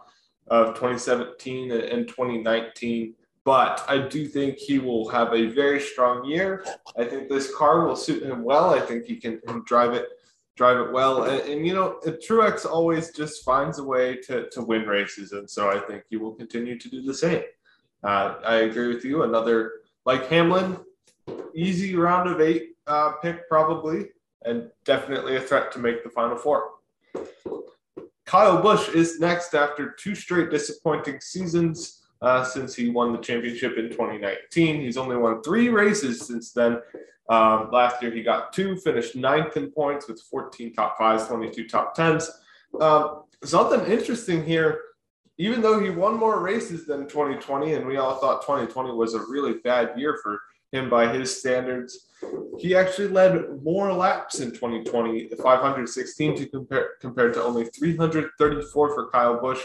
of 0.48 0.74
2017 0.76 1.72
and 1.72 2.06
2019. 2.06 3.16
But 3.46 3.86
I 3.88 4.00
do 4.00 4.28
think 4.28 4.58
he 4.58 4.80
will 4.80 5.08
have 5.08 5.34
a 5.34 5.46
very 5.46 5.80
strong 5.80 6.26
year. 6.26 6.66
I 6.98 7.06
think 7.06 7.30
this 7.30 7.56
car 7.56 7.86
will 7.86 7.96
suit 7.96 8.24
him 8.24 8.44
well. 8.44 8.74
I 8.74 8.82
think 8.82 9.06
he 9.06 9.16
can, 9.16 9.40
can 9.48 9.64
drive 9.66 9.94
it 9.94 10.10
drive 10.56 10.78
it 10.78 10.92
well. 10.92 11.24
And, 11.24 11.42
and 11.42 11.68
you 11.68 11.74
know, 11.74 12.00
Truex 12.06 12.66
always 12.66 13.12
just 13.12 13.44
finds 13.44 13.80
a 13.80 13.84
way 13.84 14.16
to, 14.28 14.50
to 14.50 14.62
win 14.62 14.84
races. 14.84 15.32
And 15.34 15.50
so 15.50 15.70
I 15.70 15.80
think 15.80 16.04
he 16.10 16.18
will 16.18 16.34
continue 16.34 16.78
to 16.80 16.90
do 16.90 17.02
the 17.02 17.14
same. 17.14 17.44
Uh, 18.04 18.36
I 18.46 18.56
agree 18.58 18.94
with 18.94 19.04
you. 19.04 19.24
Another 19.24 19.72
like 20.06 20.28
Hamlin, 20.28 20.78
easy 21.54 21.96
round 21.96 22.30
of 22.30 22.40
eight 22.40 22.76
uh, 22.88 23.14
pick 23.22 23.50
probably, 23.50 24.10
and 24.44 24.70
definitely 24.84 25.36
a 25.36 25.42
threat 25.42 25.72
to 25.74 25.80
make 25.80 26.04
the 26.04 26.10
final 26.10 26.38
four. 26.38 26.70
Kyle 28.26 28.62
Busch 28.62 28.90
is 28.90 29.20
next 29.20 29.54
after 29.54 29.92
two 29.92 30.16
straight 30.16 30.50
disappointing 30.50 31.20
seasons 31.22 32.06
uh, 32.22 32.44
since 32.44 32.76
he 32.76 32.90
won 32.90 33.12
the 33.12 33.20
championship 33.20 33.78
in 33.78 33.90
2019. 33.90 34.82
He's 34.82 34.98
only 34.98 35.16
won 35.16 35.42
three 35.44 35.70
races 35.70 36.26
since 36.26 36.52
then. 36.52 36.80
Um, 37.30 37.70
last 37.72 38.02
year 38.02 38.12
he 38.12 38.22
got 38.22 38.54
two, 38.54 38.78
finished 38.78 39.16
ninth 39.16 39.58
in 39.58 39.72
points 39.72 40.08
with 40.08 40.22
14 40.22 40.74
top 40.74 40.98
fives, 40.98 41.28
22 41.28 41.68
top 41.68 41.96
tens. 41.96 42.30
Um, 42.80 43.24
something 43.44 43.92
interesting 43.92 44.46
here, 44.46 44.82
even 45.38 45.62
though 45.62 45.80
he 45.80 45.90
won 45.90 46.18
more 46.18 46.40
races 46.40 46.86
than 46.86 47.08
2020, 47.08 47.74
and 47.74 47.86
we 47.86 47.98
all 47.98 48.16
thought 48.16 48.42
2020 48.42 48.92
was 48.92 49.16
a 49.16 49.20
really 49.20 49.54
bad 49.64 49.98
year 49.98 50.20
for 50.22 50.40
him 50.72 50.90
by 50.90 51.12
his 51.12 51.38
standards, 51.40 52.08
he 52.58 52.76
actually 52.76 53.08
led 53.08 53.64
more 53.64 53.92
laps 53.94 54.40
in 54.40 54.52
2020, 54.52 55.30
516 55.42 56.36
to 56.38 56.46
compare 56.48 56.92
compared 57.02 57.34
to 57.34 57.44
only 57.44 57.66
334 57.66 58.70
for 58.72 59.10
Kyle 59.10 59.40
Busch. 59.40 59.62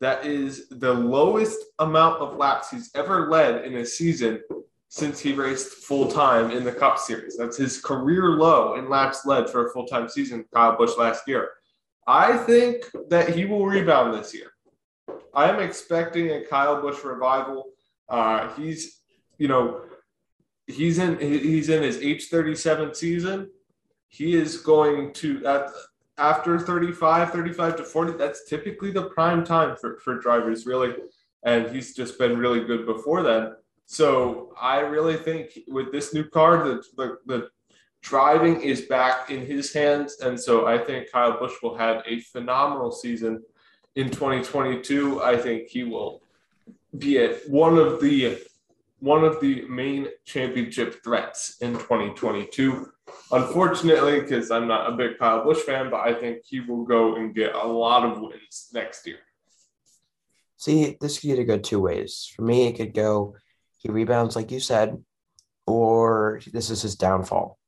That 0.00 0.24
is 0.24 0.68
the 0.68 0.92
lowest 0.92 1.58
amount 1.78 2.20
of 2.20 2.36
laps 2.36 2.70
he's 2.70 2.90
ever 2.94 3.28
led 3.28 3.64
in 3.64 3.76
a 3.76 3.84
season 3.84 4.40
since 4.88 5.20
he 5.20 5.32
raced 5.32 5.84
full 5.84 6.10
time 6.10 6.50
in 6.50 6.64
the 6.64 6.72
Cup 6.72 6.98
Series. 6.98 7.36
That's 7.36 7.56
his 7.56 7.80
career 7.80 8.30
low 8.30 8.74
in 8.74 8.88
laps 8.88 9.26
led 9.26 9.48
for 9.50 9.66
a 9.66 9.70
full 9.70 9.86
time 9.86 10.08
season, 10.08 10.44
Kyle 10.52 10.76
Busch 10.76 10.96
last 10.96 11.28
year. 11.28 11.50
I 12.06 12.38
think 12.38 12.86
that 13.10 13.34
he 13.34 13.44
will 13.44 13.66
rebound 13.66 14.14
this 14.14 14.34
year. 14.34 14.50
I 15.34 15.50
am 15.50 15.60
expecting 15.60 16.30
a 16.30 16.44
Kyle 16.44 16.80
Busch 16.80 17.04
revival. 17.04 17.66
Uh, 18.08 18.52
he's, 18.54 19.02
you 19.36 19.46
know, 19.46 19.82
he's 20.66 20.98
in 20.98 21.18
he's 21.18 21.68
in 21.68 21.82
his 21.82 22.28
thirty 22.28 22.54
seven 22.54 22.94
season. 22.94 23.50
He 24.08 24.34
is 24.34 24.56
going 24.56 25.12
to 25.14 25.44
at 25.44 25.70
after 26.18 26.58
35, 26.58 27.30
35 27.30 27.76
to 27.76 27.84
40, 27.84 28.12
that's 28.18 28.44
typically 28.44 28.90
the 28.90 29.04
prime 29.04 29.44
time 29.44 29.76
for, 29.76 29.98
for 30.00 30.18
drivers, 30.18 30.66
really. 30.66 30.94
And 31.44 31.68
he's 31.68 31.94
just 31.94 32.18
been 32.18 32.36
really 32.36 32.64
good 32.64 32.86
before 32.86 33.22
then. 33.22 33.52
So 33.90 34.52
I 34.60 34.80
really 34.80 35.16
think 35.16 35.60
with 35.66 35.90
this 35.92 36.12
new 36.12 36.24
car, 36.24 36.62
the, 36.62 36.82
the, 36.98 37.18
the 37.24 37.48
driving 38.02 38.60
is 38.60 38.82
back 38.82 39.30
in 39.30 39.46
his 39.46 39.72
hands. 39.72 40.18
And 40.20 40.38
so 40.38 40.66
I 40.66 40.76
think 40.76 41.10
Kyle 41.10 41.38
Busch 41.38 41.54
will 41.62 41.74
have 41.78 42.02
a 42.06 42.20
phenomenal 42.20 42.92
season 42.92 43.42
in 43.96 44.10
2022. 44.10 45.22
I 45.22 45.38
think 45.38 45.68
he 45.68 45.84
will 45.84 46.20
be 46.98 47.16
at 47.16 47.48
one 47.48 47.78
of 47.78 47.98
the 48.02 48.38
one 49.00 49.24
of 49.24 49.40
the 49.40 49.62
main 49.68 50.08
championship 50.26 51.02
threats 51.02 51.56
in 51.62 51.72
2022. 51.72 52.92
Unfortunately, 53.32 54.20
because 54.20 54.50
I'm 54.50 54.68
not 54.68 54.92
a 54.92 54.96
big 54.96 55.18
Kyle 55.18 55.42
Busch 55.44 55.60
fan, 55.60 55.88
but 55.88 56.00
I 56.00 56.12
think 56.12 56.44
he 56.44 56.60
will 56.60 56.84
go 56.84 57.16
and 57.16 57.34
get 57.34 57.54
a 57.54 57.66
lot 57.66 58.04
of 58.04 58.20
wins 58.20 58.68
next 58.74 59.06
year. 59.06 59.20
See, 60.58 60.98
this 61.00 61.20
could 61.20 61.46
go 61.46 61.56
two 61.56 61.80
ways. 61.80 62.30
For 62.34 62.42
me, 62.42 62.66
it 62.66 62.76
could 62.76 62.92
go 62.92 63.36
he 63.78 63.90
rebounds, 63.90 64.36
like 64.36 64.50
you 64.50 64.60
said, 64.60 65.02
or 65.66 66.40
this 66.52 66.70
is 66.70 66.82
his 66.82 66.96
downfall. 66.96 67.58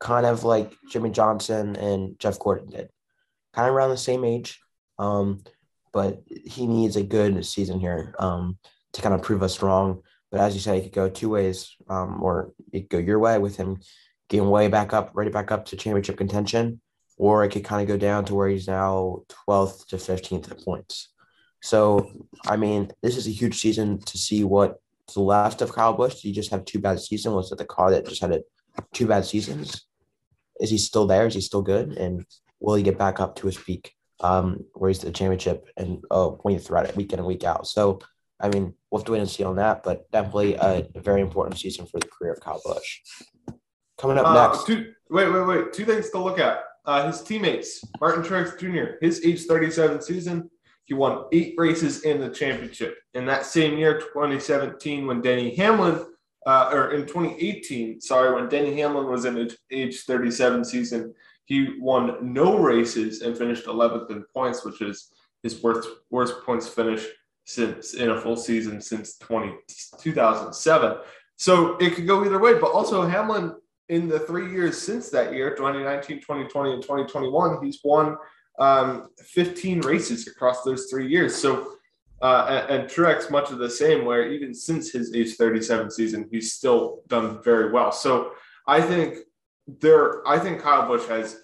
Kind 0.00 0.26
of 0.26 0.44
like 0.44 0.74
Jimmie 0.90 1.10
Johnson 1.10 1.76
and 1.76 2.18
Jeff 2.18 2.38
Gordon 2.38 2.68
did. 2.68 2.88
Kind 3.54 3.68
of 3.68 3.74
around 3.74 3.90
the 3.90 3.96
same 3.96 4.24
age. 4.24 4.60
Um, 4.98 5.42
but 5.92 6.22
he 6.26 6.66
needs 6.66 6.96
a 6.96 7.02
good 7.02 7.44
season 7.44 7.78
here 7.78 8.14
um, 8.18 8.58
to 8.94 9.02
kind 9.02 9.14
of 9.14 9.22
prove 9.22 9.42
us 9.42 9.62
wrong. 9.62 10.02
But 10.30 10.40
as 10.40 10.54
you 10.54 10.60
said, 10.60 10.78
it 10.78 10.82
could 10.84 10.92
go 10.92 11.08
two 11.08 11.28
ways, 11.28 11.76
um, 11.88 12.22
or 12.22 12.52
it 12.72 12.80
could 12.80 12.88
go 12.88 12.98
your 12.98 13.18
way 13.18 13.38
with 13.38 13.56
him 13.56 13.78
getting 14.28 14.48
way 14.48 14.68
back 14.68 14.94
up, 14.94 15.10
ready 15.14 15.30
back 15.30 15.52
up 15.52 15.66
to 15.66 15.76
championship 15.76 16.16
contention, 16.16 16.80
or 17.18 17.44
it 17.44 17.50
could 17.50 17.64
kind 17.64 17.82
of 17.82 17.88
go 17.88 17.98
down 17.98 18.24
to 18.24 18.34
where 18.34 18.48
he's 18.48 18.66
now 18.66 19.22
12th 19.46 19.86
to 19.88 19.96
15th 19.96 20.50
at 20.50 20.64
points. 20.64 21.12
So, 21.62 22.10
I 22.46 22.56
mean, 22.56 22.90
this 23.02 23.16
is 23.16 23.26
a 23.26 23.30
huge 23.30 23.60
season 23.60 24.00
to 24.00 24.18
see 24.18 24.42
what's 25.16 25.16
left 25.16 25.62
of 25.62 25.72
Kyle 25.72 25.92
Busch. 25.92 26.14
Did 26.14 26.22
he 26.22 26.32
just 26.32 26.50
have 26.50 26.64
two 26.64 26.78
bad 26.78 27.00
seasons? 27.00 27.34
Was 27.34 27.52
it 27.52 27.58
the 27.58 27.64
car 27.64 27.90
that 27.90 28.06
just 28.06 28.20
had 28.20 28.32
a, 28.32 28.42
two 28.92 29.06
bad 29.06 29.24
seasons? 29.24 29.86
Is 30.60 30.70
he 30.70 30.78
still 30.78 31.06
there? 31.06 31.26
Is 31.26 31.34
he 31.34 31.40
still 31.40 31.62
good? 31.62 31.92
And 31.92 32.24
will 32.60 32.74
he 32.74 32.82
get 32.82 32.98
back 32.98 33.20
up 33.20 33.36
to 33.36 33.46
his 33.46 33.56
peak 33.56 33.94
um, 34.20 34.64
where 34.74 34.88
he's 34.88 35.00
the 35.00 35.10
championship 35.10 35.68
and 35.76 36.04
uh, 36.10 36.30
winning 36.44 36.60
throughout 36.60 36.86
it 36.86 36.96
week 36.96 37.12
in 37.12 37.18
and 37.18 37.28
week 37.28 37.44
out? 37.44 37.66
So, 37.66 38.00
I 38.40 38.48
mean, 38.48 38.74
we'll 38.90 39.00
have 39.00 39.06
to 39.06 39.12
wait 39.12 39.20
and 39.20 39.30
see 39.30 39.44
on 39.44 39.56
that, 39.56 39.82
but 39.82 40.10
definitely 40.10 40.54
a, 40.54 40.86
very 40.96 41.20
important 41.20 41.58
season 41.58 41.86
for 41.86 41.98
the 42.00 42.08
career 42.08 42.32
of 42.32 42.40
Kyle 42.40 42.60
Busch. 42.64 43.00
Coming 43.98 44.18
up 44.18 44.26
Uh, 44.26 44.48
next, 44.48 44.66
two, 44.66 44.92
wait, 45.10 45.30
wait, 45.30 45.46
wait. 45.46 45.72
Two 45.72 45.84
things 45.84 46.10
to 46.10 46.18
look 46.18 46.38
at. 46.38 46.60
Uh, 46.84 47.06
his 47.06 47.22
teammates, 47.22 47.84
Martin 48.00 48.24
Truex 48.24 48.58
Jr., 48.58 48.96
his 49.00 49.24
age 49.24 49.44
37 49.44 50.02
season, 50.02 50.50
he 50.92 50.98
won 50.98 51.24
eight 51.32 51.54
races 51.56 52.02
in 52.02 52.20
the 52.20 52.28
championship. 52.28 52.98
In 53.14 53.24
that 53.24 53.46
same 53.46 53.78
year, 53.78 53.98
2017, 53.98 55.06
when 55.06 55.22
Denny 55.22 55.54
Hamlin, 55.54 56.04
uh, 56.44 56.68
or 56.70 56.90
in 56.90 57.06
2018, 57.06 57.98
sorry, 58.02 58.34
when 58.34 58.46
Denny 58.50 58.78
Hamlin 58.78 59.06
was 59.06 59.24
in 59.24 59.36
his 59.36 59.56
age 59.70 60.02
37 60.02 60.66
season, 60.66 61.14
he 61.46 61.78
won 61.80 62.18
no 62.20 62.58
races 62.58 63.22
and 63.22 63.38
finished 63.38 63.64
11th 63.64 64.10
in 64.10 64.22
points, 64.34 64.66
which 64.66 64.82
is 64.82 65.08
his 65.42 65.62
worst, 65.62 65.88
worst 66.10 66.34
points 66.44 66.68
finish 66.68 67.06
since 67.46 67.94
in 67.94 68.10
a 68.10 68.20
full 68.20 68.36
season 68.36 68.78
since 68.78 69.16
20, 69.16 69.50
2007. 69.98 70.98
So 71.36 71.78
it 71.78 71.94
could 71.94 72.06
go 72.06 72.22
either 72.22 72.38
way, 72.38 72.58
but 72.58 72.70
also 72.70 73.06
Hamlin 73.06 73.54
in 73.88 74.08
the 74.08 74.18
three 74.18 74.52
years 74.52 74.76
since 74.78 75.08
that 75.08 75.32
year 75.32 75.56
2019 75.56 76.18
2020 76.20 76.72
and 76.72 76.82
2021 76.82 77.64
he's 77.64 77.80
won 77.82 78.16
um, 78.58 79.08
15 79.18 79.80
races 79.80 80.26
across 80.26 80.62
those 80.62 80.86
three 80.90 81.08
years. 81.08 81.34
So 81.34 81.74
uh, 82.20 82.64
and, 82.68 82.80
and 82.82 82.90
Truex 82.90 83.30
much 83.30 83.50
of 83.50 83.58
the 83.58 83.68
same 83.68 84.04
where 84.04 84.30
even 84.30 84.54
since 84.54 84.92
his 84.92 85.14
age 85.14 85.34
37 85.34 85.90
season 85.90 86.28
he's 86.30 86.52
still 86.52 87.02
done 87.08 87.42
very 87.42 87.72
well. 87.72 87.90
So 87.92 88.32
i 88.68 88.80
think 88.80 89.16
there 89.66 90.26
i 90.28 90.38
think 90.38 90.60
kyle 90.60 90.86
busch 90.86 91.06
has 91.08 91.40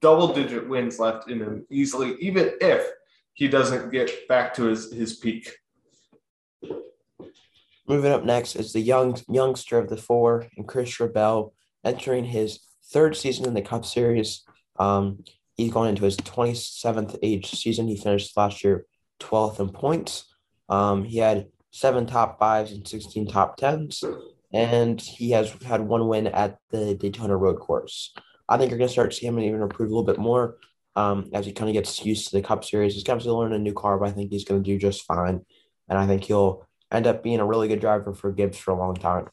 double 0.00 0.32
digit 0.32 0.68
wins 0.68 0.98
left 0.98 1.30
in 1.30 1.40
him 1.40 1.66
easily 1.70 2.16
even 2.20 2.50
if 2.60 2.86
he 3.34 3.48
doesn't 3.48 3.90
get 3.90 4.28
back 4.28 4.54
to 4.54 4.64
his 4.64 4.92
his 4.92 5.16
peak. 5.16 5.56
Moving 7.88 8.12
up 8.12 8.24
next 8.24 8.56
is 8.56 8.72
the 8.72 8.80
young 8.80 9.16
youngster 9.28 9.78
of 9.78 9.88
the 9.88 9.96
four, 9.96 10.46
and 10.56 10.68
Christopher 10.68 11.08
Bell, 11.08 11.52
entering 11.84 12.24
his 12.24 12.60
third 12.92 13.16
season 13.16 13.46
in 13.46 13.54
the 13.54 13.62
Cup 13.62 13.84
Series. 13.84 14.44
Um, 14.78 15.24
he's 15.56 15.72
going 15.72 15.90
into 15.90 16.04
his 16.04 16.16
27th 16.16 17.18
age 17.22 17.50
season. 17.50 17.88
He 17.88 17.96
finished 17.96 18.36
last 18.36 18.64
year 18.64 18.86
12th 19.20 19.60
in 19.60 19.68
points. 19.70 20.34
Um, 20.68 21.04
he 21.04 21.18
had 21.18 21.48
seven 21.70 22.06
top 22.06 22.38
fives 22.38 22.72
and 22.72 22.86
16 22.86 23.28
top 23.28 23.56
tens, 23.56 24.04
and 24.52 25.00
he 25.00 25.30
has 25.30 25.50
had 25.64 25.80
one 25.80 26.08
win 26.08 26.26
at 26.26 26.58
the 26.70 26.94
Daytona 26.94 27.36
Road 27.36 27.58
Course. 27.60 28.14
I 28.48 28.58
think 28.58 28.70
you're 28.70 28.78
going 28.78 28.88
to 28.88 28.92
start 28.92 29.14
seeing 29.14 29.32
him 29.32 29.40
even 29.40 29.62
improve 29.62 29.90
a 29.90 29.94
little 29.94 30.04
bit 30.04 30.18
more 30.18 30.56
um, 30.96 31.30
as 31.32 31.46
he 31.46 31.52
kind 31.52 31.68
of 31.68 31.74
gets 31.74 32.04
used 32.04 32.28
to 32.28 32.36
the 32.36 32.42
Cup 32.42 32.64
Series. 32.64 32.94
He's 32.94 33.04
got 33.04 33.20
to 33.20 33.34
learn 33.34 33.52
a 33.52 33.58
new 33.58 33.72
car, 33.72 33.98
but 33.98 34.08
I 34.08 34.12
think 34.12 34.30
he's 34.30 34.44
going 34.44 34.62
to 34.62 34.70
do 34.70 34.78
just 34.78 35.04
fine. 35.04 35.44
And 35.88 35.98
I 35.98 36.06
think 36.06 36.24
he'll 36.24 36.66
end 36.90 37.06
up 37.06 37.22
being 37.22 37.40
a 37.40 37.46
really 37.46 37.68
good 37.68 37.80
driver 37.80 38.12
for 38.12 38.32
Gibbs 38.32 38.58
for 38.58 38.72
a 38.72 38.78
long 38.78 38.94
time. 38.94 39.28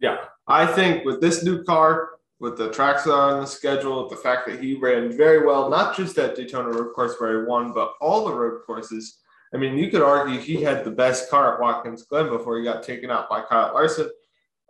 Yeah, 0.00 0.18
I 0.46 0.66
think 0.66 1.04
with 1.04 1.20
this 1.20 1.44
new 1.44 1.62
car, 1.62 2.10
with 2.40 2.58
the 2.58 2.70
tracks 2.70 3.06
on 3.06 3.40
the 3.40 3.46
schedule, 3.46 4.08
the 4.08 4.16
fact 4.16 4.46
that 4.46 4.60
he 4.60 4.74
ran 4.74 5.16
very 5.16 5.46
well, 5.46 5.70
not 5.70 5.96
just 5.96 6.18
at 6.18 6.36
Daytona 6.36 6.68
Road 6.68 6.92
Course 6.92 7.14
where 7.18 7.40
he 7.40 7.46
won, 7.46 7.72
but 7.72 7.94
all 8.00 8.24
the 8.24 8.34
road 8.34 8.62
courses. 8.66 9.20
I 9.54 9.56
mean, 9.56 9.78
you 9.78 9.88
could 9.88 10.02
argue 10.02 10.38
he 10.38 10.62
had 10.62 10.84
the 10.84 10.90
best 10.90 11.30
car 11.30 11.54
at 11.54 11.60
Watkins 11.60 12.02
Glen 12.02 12.28
before 12.28 12.58
he 12.58 12.64
got 12.64 12.82
taken 12.82 13.10
out 13.10 13.30
by 13.30 13.42
Kyle 13.42 13.72
Larson. 13.72 14.10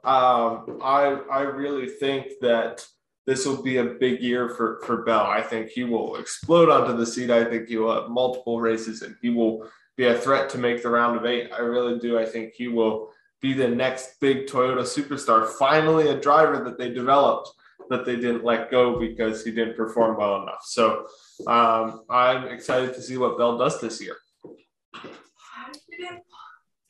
Um, 0.05 0.79
I 0.83 1.19
I 1.31 1.41
really 1.41 1.89
think 1.89 2.33
that 2.43 2.87
this 3.27 3.47
will 3.47 3.63
be 3.63 3.79
a 3.79 3.85
big 3.85 4.21
year 4.21 4.51
for 4.51 4.83
for 4.85 5.03
Bell. 5.03 5.25
I 5.25 5.41
think 5.41 5.71
he 5.71 5.85
will 5.85 6.17
explode 6.17 6.69
onto 6.69 6.95
the 6.95 7.07
seat. 7.07 7.31
I 7.31 7.45
think 7.45 7.69
he 7.69 7.79
will 7.79 7.95
have 7.95 8.11
multiple 8.11 8.61
races 8.61 9.01
and 9.01 9.17
he 9.23 9.31
will 9.31 9.67
be 9.97 10.05
a 10.07 10.19
threat 10.19 10.51
to 10.51 10.59
make 10.59 10.83
the 10.83 10.91
round 10.91 11.17
of 11.17 11.25
eight. 11.25 11.51
I 11.51 11.61
really 11.61 11.99
do. 11.99 12.19
I 12.19 12.27
think 12.27 12.53
he 12.53 12.69
will 12.69 13.14
be 13.45 13.53
the 13.53 13.69
next 13.69 14.19
big 14.23 14.47
Toyota 14.47 14.85
superstar. 14.85 15.47
Finally, 15.47 16.09
a 16.09 16.19
driver 16.19 16.65
that 16.65 16.79
they 16.79 16.91
developed 16.91 17.51
that 17.91 18.07
they 18.07 18.17
didn't 18.17 18.43
let 18.43 18.71
go 18.71 18.99
because 18.99 19.45
he 19.45 19.51
didn't 19.51 19.77
perform 19.77 20.17
well 20.17 20.41
enough. 20.43 20.63
So 20.65 21.07
um, 21.47 22.05
I'm 22.09 22.49
excited 22.49 22.95
to 22.95 23.03
see 23.03 23.19
what 23.19 23.37
Bell 23.37 23.59
does 23.59 23.83
this 23.83 24.01
year. 24.01 24.17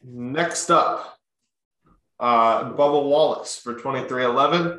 Next 0.05 0.71
up, 0.71 1.19
uh, 2.21 2.71
Bubba 2.71 3.03
Wallace 3.05 3.59
for 3.59 3.75
23XI. 3.75 4.79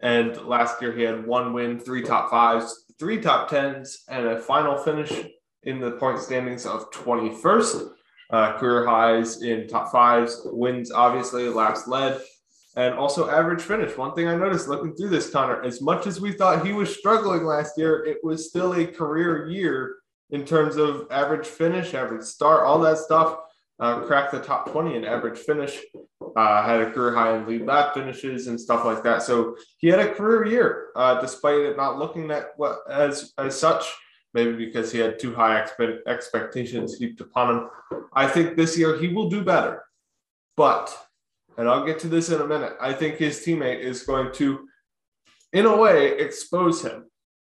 And 0.00 0.36
last 0.42 0.80
year 0.80 0.92
he 0.92 1.02
had 1.02 1.26
one 1.26 1.52
win, 1.52 1.80
three 1.80 2.02
top 2.02 2.30
fives, 2.30 2.84
three 3.00 3.20
top 3.20 3.50
tens, 3.50 4.04
and 4.08 4.24
a 4.24 4.38
final 4.38 4.78
finish 4.78 5.12
in 5.64 5.80
the 5.80 5.90
point 5.90 6.20
standings 6.20 6.64
of 6.64 6.92
21st. 6.92 7.90
Uh, 8.30 8.58
career 8.58 8.86
highs 8.86 9.42
in 9.42 9.66
top 9.66 9.90
fives, 9.90 10.42
wins 10.44 10.90
obviously, 10.92 11.48
laps 11.48 11.88
led, 11.88 12.20
and 12.76 12.94
also 12.94 13.30
average 13.30 13.62
finish. 13.62 13.96
One 13.96 14.14
thing 14.14 14.28
I 14.28 14.36
noticed 14.36 14.68
looking 14.68 14.94
through 14.94 15.08
this, 15.08 15.30
Connor, 15.30 15.62
as 15.62 15.80
much 15.80 16.06
as 16.06 16.20
we 16.20 16.32
thought 16.32 16.66
he 16.66 16.72
was 16.72 16.94
struggling 16.94 17.44
last 17.44 17.78
year, 17.78 18.04
it 18.04 18.18
was 18.22 18.48
still 18.48 18.74
a 18.74 18.86
career 18.86 19.48
year 19.48 19.96
in 20.30 20.44
terms 20.44 20.76
of 20.76 21.06
average 21.10 21.46
finish, 21.46 21.94
average 21.94 22.24
start, 22.24 22.66
all 22.66 22.78
that 22.80 22.98
stuff. 22.98 23.38
Uh, 23.80 24.00
cracked 24.00 24.32
the 24.32 24.40
top 24.40 24.70
20 24.72 24.96
in 24.96 25.04
average 25.04 25.38
finish, 25.38 25.80
uh, 26.36 26.62
had 26.64 26.80
a 26.80 26.90
career 26.90 27.14
high 27.14 27.36
in 27.36 27.46
lead 27.46 27.64
lap 27.64 27.94
finishes 27.94 28.48
and 28.48 28.60
stuff 28.60 28.84
like 28.84 29.04
that. 29.04 29.22
So 29.22 29.56
he 29.78 29.86
had 29.86 30.00
a 30.00 30.12
career 30.12 30.44
year, 30.46 30.88
uh, 30.96 31.20
despite 31.20 31.60
it 31.60 31.76
not 31.76 31.96
looking 31.96 32.26
that 32.28 32.48
what 32.56 32.80
as 32.90 33.32
as 33.38 33.58
such 33.58 33.84
maybe 34.38 34.64
because 34.66 34.92
he 34.92 34.98
had 34.98 35.18
too 35.18 35.34
high 35.34 35.60
expe- 35.60 36.06
expectations 36.06 36.96
heaped 36.96 37.20
upon 37.20 37.46
him. 37.50 37.68
I 38.12 38.26
think 38.28 38.56
this 38.56 38.78
year 38.78 38.96
he 38.96 39.08
will 39.08 39.28
do 39.28 39.42
better. 39.42 39.84
But, 40.56 40.96
and 41.56 41.68
I'll 41.68 41.84
get 41.84 41.98
to 42.00 42.08
this 42.08 42.30
in 42.30 42.40
a 42.40 42.46
minute, 42.46 42.74
I 42.80 42.92
think 42.92 43.16
his 43.16 43.40
teammate 43.40 43.80
is 43.80 44.04
going 44.04 44.32
to, 44.34 44.68
in 45.52 45.66
a 45.66 45.76
way, 45.76 46.18
expose 46.18 46.82
him. 46.82 47.06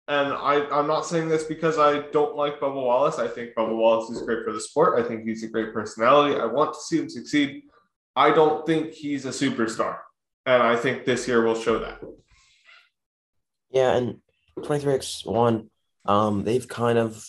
And 0.08 0.32
I, 0.32 0.66
I'm 0.76 0.88
not 0.88 1.06
saying 1.06 1.28
this 1.28 1.44
because 1.44 1.78
I 1.78 2.00
don't 2.10 2.36
like 2.36 2.58
Bubba 2.58 2.74
Wallace. 2.74 3.18
I 3.18 3.28
think 3.28 3.54
Bubba 3.54 3.76
Wallace 3.76 4.10
is 4.10 4.22
great 4.22 4.44
for 4.44 4.52
the 4.52 4.60
sport. 4.60 4.98
I 4.98 5.06
think 5.06 5.24
he's 5.24 5.44
a 5.44 5.48
great 5.48 5.72
personality. 5.72 6.38
I 6.38 6.46
want 6.46 6.74
to 6.74 6.80
see 6.80 6.98
him 6.98 7.08
succeed. 7.08 7.62
I 8.16 8.30
don't 8.30 8.66
think 8.66 8.92
he's 8.92 9.24
a 9.24 9.30
superstar. 9.30 9.98
And 10.44 10.60
I 10.62 10.74
think 10.74 11.04
this 11.04 11.28
year 11.28 11.44
will 11.44 11.54
show 11.54 11.78
that. 11.78 12.00
Yeah, 13.70 13.96
and 13.96 14.18
23XI, 14.58 15.68
um, 16.04 16.44
they've 16.44 16.66
kind 16.66 16.98
of, 16.98 17.24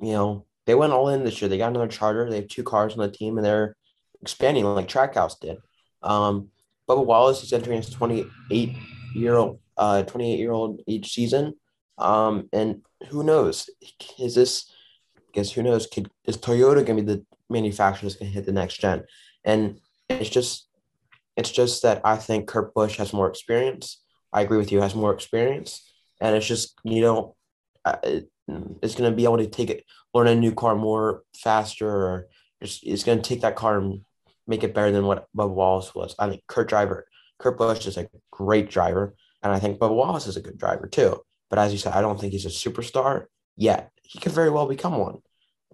you 0.00 0.12
know, 0.12 0.46
they 0.66 0.74
went 0.74 0.92
all 0.92 1.08
in 1.08 1.24
this 1.24 1.40
year. 1.40 1.48
They 1.48 1.58
got 1.58 1.70
another 1.70 1.88
charter. 1.88 2.28
They 2.28 2.36
have 2.36 2.48
two 2.48 2.62
cars 2.62 2.92
on 2.92 2.98
the 2.98 3.10
team, 3.10 3.38
and 3.38 3.44
they're 3.44 3.76
expanding 4.20 4.64
like 4.64 4.88
Trackhouse 4.88 5.40
did. 5.40 5.58
Um, 6.02 6.48
Bubba 6.88 7.04
Wallace 7.04 7.42
is 7.42 7.52
entering 7.52 7.78
his 7.78 7.90
28 7.90 8.76
year 9.14 9.36
old, 9.36 9.60
uh, 9.76 10.02
28 10.02 10.38
year 10.38 10.52
old 10.52 10.80
each 10.86 11.12
season. 11.12 11.54
Um, 11.96 12.48
and 12.52 12.82
who 13.08 13.22
knows? 13.22 13.70
Is 14.18 14.34
this? 14.34 14.70
Guess 15.32 15.52
who 15.52 15.62
knows? 15.62 15.86
Could 15.86 16.10
is 16.24 16.36
Toyota 16.36 16.86
gonna 16.86 17.02
be 17.02 17.14
the 17.14 17.24
manufacturer 17.50 18.08
that's 18.08 18.18
gonna 18.18 18.30
hit 18.30 18.46
the 18.46 18.52
next 18.52 18.78
gen? 18.78 19.04
And 19.44 19.80
it's 20.08 20.30
just, 20.30 20.68
it's 21.36 21.50
just 21.50 21.82
that 21.82 22.00
I 22.04 22.16
think 22.16 22.46
Kurt 22.46 22.74
Busch 22.74 22.96
has 22.96 23.12
more 23.12 23.28
experience. 23.28 24.02
I 24.32 24.42
agree 24.42 24.58
with 24.58 24.72
you, 24.72 24.80
has 24.80 24.94
more 24.94 25.12
experience, 25.12 25.90
and 26.20 26.36
it's 26.36 26.46
just 26.46 26.78
you 26.84 27.00
know 27.00 27.36
Uh, 27.84 28.20
is 28.82 28.94
going 28.94 29.10
to 29.10 29.16
be 29.16 29.24
able 29.24 29.38
to 29.38 29.46
take 29.46 29.70
it, 29.70 29.84
learn 30.14 30.26
a 30.26 30.34
new 30.34 30.52
car 30.52 30.74
more 30.74 31.22
faster, 31.36 31.88
or 31.88 32.28
just 32.62 32.84
is 32.84 33.04
going 33.04 33.20
to 33.20 33.28
take 33.28 33.42
that 33.42 33.56
car 33.56 33.78
and 33.78 34.00
make 34.46 34.64
it 34.64 34.74
better 34.74 34.90
than 34.90 35.06
what 35.06 35.26
Bubba 35.36 35.50
Wallace 35.50 35.94
was. 35.94 36.14
I 36.18 36.28
think 36.28 36.42
Kurt 36.46 36.68
Driver, 36.68 37.06
Kurt 37.38 37.58
Busch 37.58 37.86
is 37.86 37.96
a 37.96 38.08
great 38.30 38.70
driver, 38.70 39.14
and 39.42 39.52
I 39.52 39.58
think 39.58 39.78
Bubba 39.78 39.94
Wallace 39.94 40.26
is 40.26 40.36
a 40.36 40.42
good 40.42 40.58
driver 40.58 40.86
too. 40.86 41.20
But 41.50 41.58
as 41.58 41.72
you 41.72 41.78
said, 41.78 41.92
I 41.92 42.00
don't 42.00 42.18
think 42.18 42.32
he's 42.32 42.46
a 42.46 42.48
superstar 42.48 43.26
yet. 43.56 43.90
He 44.02 44.18
could 44.18 44.32
very 44.32 44.50
well 44.50 44.66
become 44.66 44.98
one, 44.98 45.18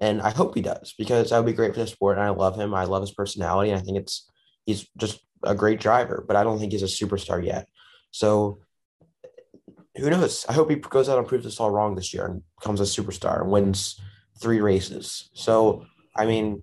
and 0.01 0.21
I 0.21 0.31
hope 0.31 0.55
he 0.55 0.61
does 0.61 0.95
because 0.99 1.31
that 1.31 1.39
would 1.39 1.47
be 1.47 1.53
great 1.53 1.75
for 1.75 1.81
the 1.81 1.87
sport. 1.87 2.19
And 2.19 2.27
I 2.27 2.31
love 2.31 2.59
him. 2.59 2.75
I 2.75 2.85
love 2.85 3.03
his 3.03 3.13
personality. 3.13 3.71
And 3.71 3.81
I 3.81 3.83
think 3.83 3.99
it's 3.99 4.29
he's 4.67 4.89
just 4.97 5.21
a 5.43 5.55
great 5.55 5.81
driver, 5.81 6.25
but 6.27 6.37
I 6.37 6.43
don't 6.43 6.59
think 6.59 6.73
he's 6.73 6.83
a 6.83 6.87
superstar 6.87 7.45
yet. 7.45 7.69
So 8.11 8.61
who 9.97 10.11
knows? 10.11 10.45
I 10.49 10.53
hope 10.53 10.71
he 10.71 10.77
goes 10.77 11.09
out 11.09 11.19
and 11.19 11.27
proves 11.27 11.47
us 11.47 11.61
all 11.61 11.71
wrong 11.71 11.95
this 11.95 12.13
year 12.13 12.27
and 12.27 12.43
becomes 12.59 12.81
a 12.81 12.85
superstar 12.85 13.41
and 13.43 13.51
wins 13.51 14.01
three 14.41 14.61
races. 14.61 15.31
So, 15.35 15.87
I 16.17 16.27
mean, 16.27 16.63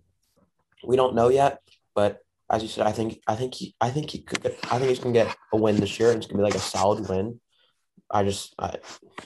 we 0.84 0.96
don't 0.96 1.16
know 1.16 1.30
yet, 1.30 1.62
but 1.96 2.20
as 2.50 2.62
you 2.62 2.68
said, 2.68 2.86
I 2.86 2.92
think 2.92 3.22
I 3.28 3.36
think 3.36 3.56
he 3.56 3.76
I 3.80 3.90
think 3.90 4.10
he 4.10 4.20
could 4.20 4.44
get, 4.44 4.60
I 4.70 4.78
think 4.78 4.90
he's 4.90 5.00
gonna 5.00 5.14
get 5.14 5.36
a 5.54 5.58
win 5.58 5.78
this 5.78 6.00
year, 6.00 6.10
and 6.10 6.18
it's 6.18 6.28
gonna 6.28 6.40
be 6.40 6.44
like 6.44 6.56
a 6.56 6.60
solid 6.60 7.08
win. 7.08 7.40
I 8.10 8.24
just 8.24 8.54
I, 8.60 8.76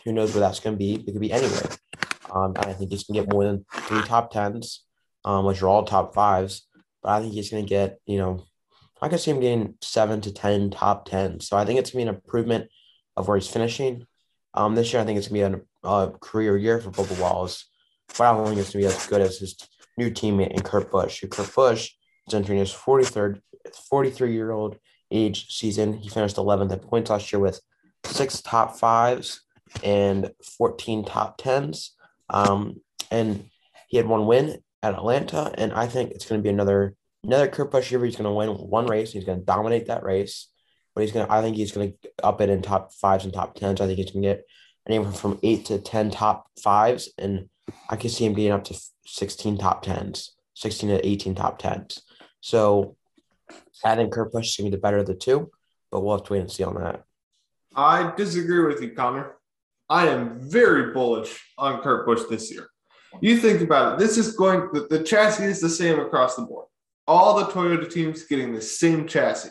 who 0.03 0.13
knows 0.13 0.33
where 0.33 0.41
that's 0.41 0.59
gonna 0.59 0.77
be? 0.77 0.95
It 0.95 1.05
could 1.05 1.19
be 1.19 1.31
anywhere. 1.31 1.69
Um, 2.31 2.53
and 2.55 2.65
I 2.65 2.73
think 2.73 2.91
he's 2.91 3.05
gonna 3.05 3.21
get 3.21 3.33
more 3.33 3.43
than 3.43 3.65
three 3.73 4.03
top 4.03 4.31
tens, 4.31 4.83
um, 5.23 5.45
which 5.45 5.63
are 5.63 5.67
all 5.67 5.83
top 5.83 6.13
fives. 6.13 6.67
But 7.01 7.09
I 7.13 7.21
think 7.21 7.33
he's 7.33 7.49
gonna 7.49 7.63
get 7.63 7.97
you 8.05 8.19
know, 8.19 8.43
I 9.01 9.09
could 9.09 9.19
see 9.19 9.31
him 9.31 9.39
getting 9.39 9.73
seven 9.81 10.21
to 10.21 10.31
ten 10.31 10.69
top 10.69 11.05
tens. 11.05 11.47
So 11.47 11.57
I 11.57 11.65
think 11.65 11.79
it's 11.79 11.89
gonna 11.89 12.05
be 12.05 12.09
an 12.09 12.15
improvement 12.15 12.69
of 13.17 13.27
where 13.27 13.37
he's 13.37 13.49
finishing. 13.49 14.05
Um, 14.53 14.75
this 14.75 14.93
year 14.93 15.01
I 15.01 15.05
think 15.05 15.17
it's 15.17 15.27
gonna 15.27 15.49
be 15.49 15.59
a, 15.83 15.87
a 15.87 16.11
career 16.19 16.57
year 16.57 16.79
for 16.79 16.91
Bubba 16.91 17.19
Wallace, 17.19 17.65
but 18.07 18.21
I 18.21 18.33
don't 18.33 18.47
think 18.47 18.59
it's 18.59 18.73
gonna 18.73 18.83
be 18.83 18.87
as 18.87 19.07
good 19.07 19.21
as 19.21 19.39
his 19.39 19.57
new 19.97 20.11
teammate 20.11 20.51
in 20.51 20.61
Kurt 20.61 20.91
Busch. 20.91 21.23
Kurt 21.29 21.53
Busch 21.53 21.91
is 22.27 22.33
entering 22.33 22.59
his 22.59 22.71
43rd, 22.71 23.41
43 23.89 24.33
year 24.33 24.51
old 24.51 24.77
age 25.11 25.47
season. 25.49 25.93
He 25.93 26.09
finished 26.09 26.35
11th 26.35 26.71
in 26.71 26.79
points 26.79 27.09
last 27.09 27.31
year 27.31 27.39
with 27.39 27.59
six 28.05 28.41
top 28.41 28.77
fives 28.77 29.41
and 29.83 30.31
14 30.57 31.05
top 31.05 31.37
tens. 31.37 31.95
Um, 32.29 32.81
and 33.11 33.49
he 33.87 33.97
had 33.97 34.07
one 34.07 34.25
win 34.25 34.59
at 34.81 34.93
Atlanta, 34.93 35.53
and 35.57 35.73
I 35.73 35.87
think 35.87 36.11
it's 36.11 36.25
going 36.25 36.39
to 36.39 36.43
be 36.43 36.49
another 36.49 36.95
another 37.23 37.47
Kurt 37.47 37.71
Busch 37.71 37.91
year. 37.91 37.99
Where 37.99 38.05
he's 38.05 38.15
going 38.15 38.25
to 38.25 38.31
win 38.31 38.49
one 38.49 38.87
race. 38.87 39.11
He's 39.11 39.25
going 39.25 39.39
to 39.39 39.45
dominate 39.45 39.87
that 39.87 40.03
race, 40.03 40.47
but 40.95 41.03
he's 41.03 41.11
to. 41.11 41.31
I 41.31 41.41
think 41.41 41.57
he's 41.57 41.73
to 41.73 41.93
up 42.23 42.41
it 42.41 42.49
in 42.49 42.61
top 42.61 42.93
fives 42.93 43.25
and 43.25 43.33
top 43.33 43.55
tens. 43.55 43.81
I 43.81 43.85
think 43.85 43.97
he's 43.97 44.11
to 44.11 44.21
get 44.21 44.45
anywhere 44.87 45.11
from 45.11 45.39
eight 45.43 45.65
to 45.65 45.77
ten 45.77 46.09
top 46.09 46.47
fives, 46.63 47.11
and 47.17 47.49
I 47.89 47.97
can 47.97 48.09
see 48.09 48.25
him 48.25 48.33
getting 48.33 48.51
up 48.51 48.63
to 48.65 48.79
16 49.05 49.57
top 49.57 49.83
tens, 49.83 50.35
16 50.55 50.89
to 50.89 51.07
18 51.07 51.35
top 51.35 51.59
tens. 51.59 52.01
So 52.41 52.95
I 53.83 53.95
think 53.95 54.13
Kurt 54.13 54.31
Busch 54.31 54.47
is 54.47 54.55
to 54.55 54.63
be 54.63 54.69
the 54.69 54.77
better 54.77 54.97
of 54.99 55.05
the 55.05 55.15
two, 55.15 55.51
but 55.91 56.01
we'll 56.01 56.17
have 56.17 56.25
to 56.27 56.33
wait 56.33 56.39
and 56.39 56.51
see 56.51 56.63
on 56.63 56.75
that. 56.75 57.03
I 57.75 58.13
disagree 58.15 58.65
with 58.65 58.81
you, 58.81 58.91
Connor. 58.91 59.33
I 59.89 60.07
am 60.07 60.39
very 60.49 60.93
bullish 60.93 61.43
on 61.57 61.81
Kurt 61.81 62.05
Busch 62.05 62.21
this 62.29 62.51
year. 62.51 62.67
You 63.21 63.37
think 63.37 63.61
about 63.61 63.93
it. 63.93 63.99
This 63.99 64.17
is 64.17 64.35
going, 64.35 64.69
the, 64.73 64.87
the 64.89 65.03
chassis 65.03 65.43
is 65.43 65.61
the 65.61 65.69
same 65.69 65.99
across 65.99 66.35
the 66.35 66.43
board. 66.43 66.67
All 67.07 67.37
the 67.37 67.45
Toyota 67.45 67.91
teams 67.91 68.23
getting 68.23 68.53
the 68.53 68.61
same 68.61 69.07
chassis. 69.07 69.49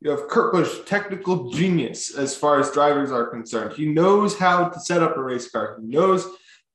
You 0.00 0.10
have 0.10 0.28
Kurt 0.28 0.52
Busch, 0.52 0.78
technical 0.86 1.50
genius 1.50 2.14
as 2.16 2.34
far 2.34 2.58
as 2.58 2.70
drivers 2.70 3.12
are 3.12 3.26
concerned. 3.26 3.74
He 3.74 3.86
knows 3.86 4.38
how 4.38 4.68
to 4.68 4.80
set 4.80 5.02
up 5.02 5.16
a 5.16 5.22
race 5.22 5.50
car. 5.50 5.76
He 5.78 5.86
knows 5.86 6.26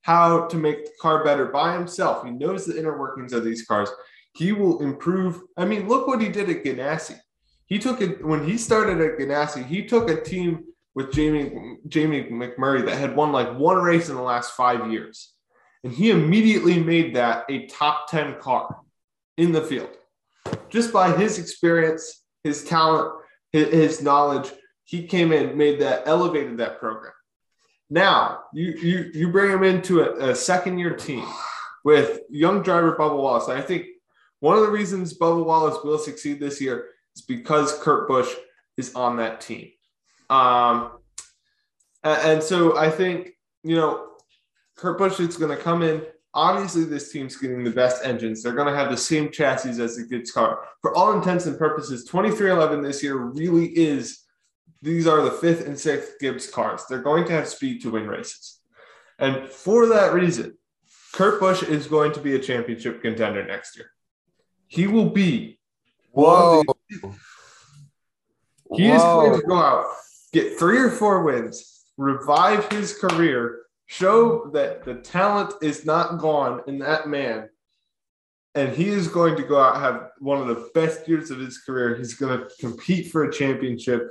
how 0.03 0.45
to 0.45 0.57
make 0.57 0.85
the 0.85 0.91
car 1.01 1.23
better 1.23 1.47
by 1.47 1.73
himself. 1.73 2.23
He 2.23 2.29
knows 2.29 2.65
the 2.65 2.77
inner 2.77 2.99
workings 2.99 3.33
of 3.33 3.43
these 3.43 3.65
cars. 3.65 3.89
He 4.35 4.51
will 4.51 4.81
improve. 4.83 5.41
I 5.57 5.65
mean, 5.65 5.87
look 5.87 6.07
what 6.07 6.21
he 6.21 6.29
did 6.29 6.49
at 6.51 6.63
Ganassi. 6.63 7.17
He 7.65 7.79
took 7.79 7.99
it 7.99 8.23
when 8.23 8.47
he 8.47 8.59
started 8.59 9.01
at 9.01 9.17
Ganassi. 9.17 9.65
He 9.65 9.85
took 9.85 10.07
a 10.07 10.21
team 10.21 10.65
with 10.93 11.11
Jamie 11.11 11.77
Jamie 11.87 12.25
McMurray 12.25 12.85
that 12.85 12.97
had 12.97 13.15
won 13.15 13.31
like 13.31 13.57
one 13.57 13.77
race 13.77 14.09
in 14.09 14.15
the 14.15 14.21
last 14.21 14.53
five 14.53 14.91
years, 14.91 15.33
and 15.83 15.91
he 15.91 16.11
immediately 16.11 16.79
made 16.79 17.15
that 17.15 17.45
a 17.49 17.65
top 17.65 18.07
ten 18.07 18.39
car 18.39 18.77
in 19.37 19.51
the 19.51 19.61
field, 19.61 19.89
just 20.69 20.93
by 20.93 21.11
his 21.11 21.39
experience, 21.39 22.24
his 22.45 22.63
talent, 22.63 23.11
his, 23.51 23.67
his 23.73 24.01
knowledge. 24.01 24.49
He 24.83 25.07
came 25.07 25.33
in, 25.33 25.57
made 25.57 25.81
that, 25.81 26.03
elevated 26.05 26.57
that 26.59 26.79
program. 26.79 27.11
Now 27.89 28.43
you 28.53 28.71
you 28.81 29.11
you 29.13 29.31
bring 29.31 29.51
him 29.51 29.63
into 29.63 30.01
a, 30.01 30.31
a 30.31 30.35
second 30.35 30.79
year 30.79 30.95
team 30.95 31.25
with 31.83 32.21
young 32.29 32.63
driver 32.63 32.95
Bubba 32.95 33.17
Wallace. 33.17 33.49
I 33.49 33.61
think 33.61 33.85
one 34.39 34.57
of 34.57 34.63
the 34.63 34.71
reasons 34.71 35.17
Bubba 35.17 35.45
Wallace 35.45 35.77
will 35.83 35.97
succeed 35.97 36.39
this 36.39 36.59
year 36.61 36.87
is 37.15 37.21
because 37.21 37.77
Kurt 37.79 38.07
Busch 38.07 38.31
is 38.77 38.93
on 38.95 39.17
that 39.17 39.41
team. 39.41 39.71
Um, 40.29 40.91
and, 42.03 42.31
and 42.31 42.43
so 42.43 42.77
I 42.77 42.89
think 42.89 43.31
you 43.63 43.75
know 43.75 44.07
Kurt 44.75 44.97
Busch 44.97 45.19
is 45.19 45.37
going 45.37 45.55
to 45.55 45.63
come 45.63 45.83
in. 45.83 46.03
Obviously, 46.35 46.83
this 46.83 47.13
team's 47.13 47.37
getting 47.37 47.63
the 47.63 47.71
best 47.71 48.03
engines. 48.03 48.43
They're 48.43 48.53
going 48.53 48.67
to 48.67 48.77
have 48.77 48.91
the 48.91 48.97
same 48.97 49.31
chassis 49.31 49.81
as 49.81 49.95
the 49.95 50.03
Gibbs 50.03 50.31
car. 50.31 50.67
For 50.81 50.93
all 50.93 51.13
intents 51.13 51.45
and 51.45 51.57
purposes, 51.57 52.07
23XI 52.09 52.83
this 52.83 53.01
year 53.01 53.15
really 53.15 53.67
is 53.67 54.25
these 54.81 55.07
are 55.07 55.21
the 55.21 55.31
fifth 55.31 55.65
and 55.65 55.79
sixth 55.79 56.19
Gibbs 56.19 56.49
cars. 56.49 56.83
They're 56.89 57.01
going 57.01 57.25
to 57.25 57.31
have 57.31 57.47
speed 57.47 57.81
to 57.83 57.91
win 57.91 58.07
races. 58.07 58.59
And 59.17 59.47
for 59.47 59.87
that 59.87 60.13
reason, 60.13 60.57
Kurt 61.13 61.39
Busch 61.39 61.63
is 61.63 61.87
going 61.87 62.11
to 62.11 62.19
be 62.19 62.35
a 62.35 62.39
championship 62.39 63.01
contender 63.01 63.45
next 63.45 63.77
year. 63.77 63.89
He 64.67 64.87
will 64.87 65.09
be. 65.09 65.57
Whoa. 66.11 66.63
He 68.75 68.89
is 68.89 69.01
going 69.01 69.39
to 69.39 69.47
go 69.47 69.55
out, 69.55 69.85
get 70.33 70.59
three 70.59 70.79
or 70.79 70.89
four 70.89 71.23
wins, 71.23 71.85
revive 71.97 72.69
his 72.71 72.97
career, 72.97 73.64
show 73.87 74.49
that 74.53 74.83
the 74.83 74.95
talent 74.95 75.53
is 75.61 75.85
not 75.85 76.17
gone 76.17 76.61
in 76.67 76.79
that 76.79 77.07
man. 77.07 77.49
And 78.55 78.73
he 78.73 78.87
is 78.87 79.07
going 79.07 79.35
to 79.35 79.43
go 79.43 79.59
out 79.59 79.81
have 79.81 80.09
one 80.19 80.41
of 80.41 80.47
the 80.47 80.69
best 80.73 81.07
years 81.07 81.29
of 81.29 81.39
his 81.39 81.57
career. 81.59 81.95
He's 81.95 82.13
going 82.13 82.39
to 82.39 82.47
compete 82.59 83.11
for 83.11 83.25
a 83.25 83.33
championship. 83.33 84.09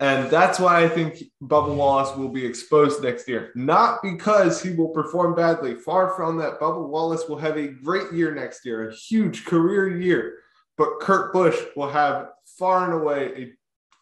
And 0.00 0.28
that's 0.28 0.58
why 0.58 0.82
I 0.82 0.88
think 0.88 1.22
Bubba 1.42 1.74
Wallace 1.74 2.16
will 2.16 2.28
be 2.28 2.44
exposed 2.44 3.02
next 3.02 3.28
year. 3.28 3.52
Not 3.54 4.02
because 4.02 4.60
he 4.60 4.70
will 4.70 4.88
perform 4.88 5.34
badly. 5.34 5.74
Far 5.74 6.14
from 6.14 6.36
that. 6.38 6.58
Bubba 6.58 6.88
Wallace 6.88 7.28
will 7.28 7.38
have 7.38 7.56
a 7.56 7.68
great 7.68 8.12
year 8.12 8.34
next 8.34 8.64
year, 8.64 8.88
a 8.88 8.94
huge 8.94 9.44
career 9.44 10.00
year. 10.00 10.38
But 10.76 10.98
Kurt 11.00 11.32
Busch 11.32 11.56
will 11.76 11.90
have 11.90 12.30
far 12.58 12.84
and 12.84 12.94
away 12.94 13.32
a 13.36 13.52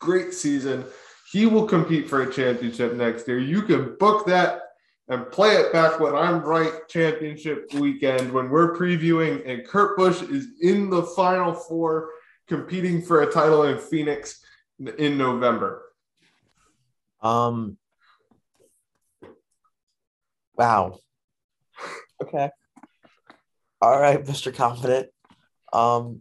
great 0.01 0.33
season. 0.33 0.85
He 1.31 1.45
will 1.47 1.67
compete 1.67 2.09
for 2.09 2.23
a 2.23 2.33
championship 2.33 2.95
next 2.95 3.29
year. 3.29 3.39
You 3.39 3.63
can 3.63 3.97
book 3.99 4.27
that 4.27 4.61
and 5.09 5.31
play 5.31 5.55
it 5.55 5.73
back 5.73 5.99
when 6.01 6.15
I'm 6.15 6.43
right 6.43 6.73
championship 6.89 7.73
weekend 7.75 8.33
when 8.33 8.51
we're 8.51 8.77
previewing 8.77 9.49
and 9.49 9.67
Kurt 9.67 9.97
Busch 9.97 10.23
is 10.23 10.47
in 10.61 10.91
the 10.91 11.03
final 11.03 11.53
four 11.53 12.11
competing 12.49 13.03
for 13.03 13.23
a 13.23 13.33
title 13.33 13.65
in 13.65 13.79
Phoenix 13.79 14.45
in 14.99 15.19
November. 15.19 15.83
Um. 17.21 17.77
Wow. 20.57 20.99
Okay. 22.23 22.51
All 23.81 23.99
right, 23.99 24.25
Mr. 24.25 24.55
Confident. 24.55 25.09
Um, 25.73 26.21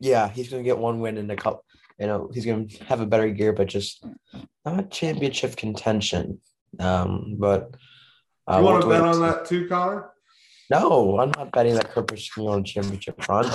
yeah, 0.00 0.28
he's 0.28 0.48
gonna 0.48 0.62
get 0.62 0.78
one 0.78 1.00
win 1.00 1.18
in 1.18 1.30
a 1.30 1.36
couple. 1.36 1.64
You 1.98 2.06
know, 2.06 2.30
he's 2.32 2.46
gonna 2.46 2.66
have 2.86 3.00
a 3.00 3.06
better 3.06 3.26
year, 3.26 3.52
but 3.52 3.68
just 3.68 4.04
not 4.64 4.90
championship 4.90 5.56
contention. 5.56 6.40
Um, 6.78 7.36
but 7.38 7.74
You 8.48 8.56
we'll 8.56 8.64
want 8.64 8.82
to 8.82 8.88
bet 8.88 9.00
on 9.02 9.20
that 9.20 9.46
too, 9.46 9.68
Connor? 9.68 10.10
No, 10.70 11.20
I'm 11.20 11.30
not 11.36 11.52
betting 11.52 11.74
that 11.74 11.88
is 11.88 11.94
going 11.94 12.06
to 12.06 12.30
go 12.34 12.48
on 12.48 12.60
a 12.60 12.62
championship 12.62 13.28
run. 13.28 13.46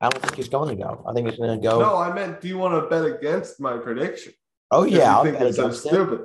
I 0.00 0.08
don't 0.08 0.22
think 0.22 0.36
he's 0.36 0.48
going 0.48 0.76
to 0.76 0.82
go. 0.82 1.04
I 1.06 1.12
think 1.12 1.28
he's 1.28 1.38
going 1.38 1.60
to 1.60 1.62
go. 1.62 1.80
No, 1.80 1.96
I 1.96 2.12
meant, 2.12 2.40
do 2.40 2.48
you 2.48 2.56
want 2.56 2.82
to 2.82 2.88
bet 2.88 3.04
against 3.04 3.60
my 3.60 3.76
prediction? 3.76 4.32
oh 4.70 4.84
yeah, 4.84 5.16
I'll 5.16 5.24
think 5.24 5.38
it's 5.40 5.56
so 5.56 5.70
stupid. 5.70 6.20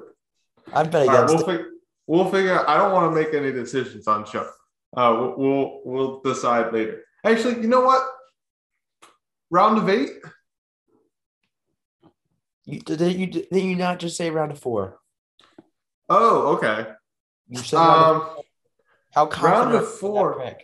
I'd 0.74 0.90
bet 0.90 1.02
All 1.02 1.08
right, 1.08 1.24
against 1.24 1.46
we'll, 1.46 1.56
it. 1.56 1.58
fig- 1.58 1.66
we'll 2.08 2.32
figure. 2.32 2.58
out. 2.58 2.70
I 2.70 2.78
don't 2.78 2.94
want 2.94 3.12
to 3.12 3.16
make 3.22 3.34
any 3.34 3.52
decisions 3.52 4.08
on 4.08 4.26
show. 4.26 4.50
Uh, 4.96 5.16
we'll, 5.20 5.36
we'll 5.38 5.82
we'll 5.84 6.22
decide 6.22 6.74
later. 6.74 7.04
Actually, 7.26 7.62
you 7.62 7.68
know 7.68 7.82
what? 7.82 8.08
Round 9.52 9.78
of 9.78 9.90
eight. 9.90 10.12
You, 12.66 12.80
did 12.80 13.02
you 13.20 13.28
did 13.28 13.52
you 13.52 13.76
not 13.76 14.00
just 14.00 14.18
say 14.18 14.30
round 14.30 14.52
of 14.52 14.60
four? 14.60 15.00
Oh, 16.10 16.56
okay. 16.56 16.88
You 17.50 17.58
said 17.60 17.78
Um, 17.78 18.30
how 19.14 19.28
round 19.30 19.34
of 19.34 19.42
are 19.42 19.72
you 19.72 19.78
in 19.78 19.84
that 19.84 19.86
four. 19.86 20.56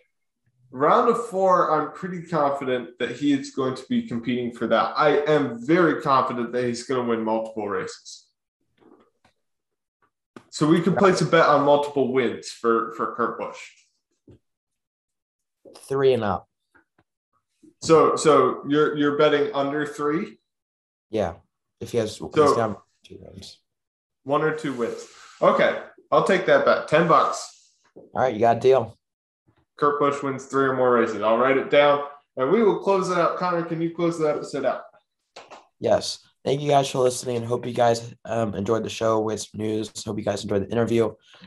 round 0.72 1.10
of 1.10 1.28
four. 1.28 1.72
I'm 1.72 1.92
pretty 1.94 2.24
confident 2.24 3.00
that 3.00 3.12
he 3.12 3.34
is 3.34 3.52
going 3.52 3.76
to 3.76 3.84
be 3.88 4.08
competing 4.08 4.52
for 4.54 4.68
that. 4.68 4.94
I 4.98 5.18
am 5.20 5.66
very 5.66 6.02
confident 6.02 6.52
that 6.52 6.64
he's 6.66 6.84
going 6.84 7.04
to 7.04 7.10
win 7.10 7.24
multiple 7.24 7.70
races. 7.70 8.28
So 10.50 10.68
we 10.68 10.82
could 10.82 10.98
place 10.98 11.20
a 11.22 11.26
bet 11.26 11.48
on 11.48 11.66
multiple 11.66 12.12
wins 12.14 12.50
for 12.50 12.92
for 12.96 13.16
Kurt 13.16 13.40
Busch. 13.40 13.60
Three 15.88 16.14
and 16.14 16.24
up. 16.24 16.48
So 17.82 18.16
so 18.16 18.64
you're 18.68 18.96
you're 18.96 19.18
betting 19.18 19.52
under 19.54 19.86
three, 19.86 20.38
Yeah, 21.10 21.36
if 21.80 21.92
he 21.92 21.98
has, 21.98 22.18
So- 22.18 22.28
two 23.04 23.18
wins. 23.20 23.60
one 24.24 24.44
or 24.44 24.56
two 24.56 24.74
wins. 24.74 25.08
Okay, 25.42 25.82
I'll 26.14 26.24
take 26.24 26.46
that 26.46 26.64
bet. 26.64 26.88
Ten 26.88 27.08
bucks. 27.08 27.72
All 27.96 28.06
right, 28.14 28.34
you 28.34 28.40
got 28.40 28.58
a 28.58 28.60
deal. 28.60 28.96
Kurt 29.80 30.00
Busch 30.00 30.22
wins 30.22 30.46
three 30.46 30.66
or 30.66 30.76
more 30.76 30.94
races. 30.94 31.24
I'll 31.24 31.40
write 31.40 31.58
it 31.58 31.72
down, 31.72 32.04
and 32.38 32.52
we 32.52 32.62
will 32.62 32.78
close 32.78 33.10
it 33.10 33.18
out. 33.18 33.38
Connor, 33.38 33.64
can 33.64 33.82
you 33.82 33.96
close 33.96 34.20
that 34.20 34.36
episode 34.36 34.64
out? 34.64 34.84
Yes. 35.80 36.20
Thank 36.46 36.62
you 36.62 36.70
guys 36.70 36.88
for 36.88 37.00
listening 37.00 37.38
and 37.38 37.46
hope 37.46 37.66
you 37.66 37.74
guys 37.74 38.14
um, 38.26 38.54
enjoyed 38.54 38.84
the 38.84 38.90
show 38.90 39.22
with 39.22 39.40
some 39.40 39.60
news. 39.60 39.92
Hope 40.06 40.20
you 40.20 40.24
guys 40.24 40.44
enjoyed 40.44 40.68
the 40.68 40.72
interview 40.72 41.06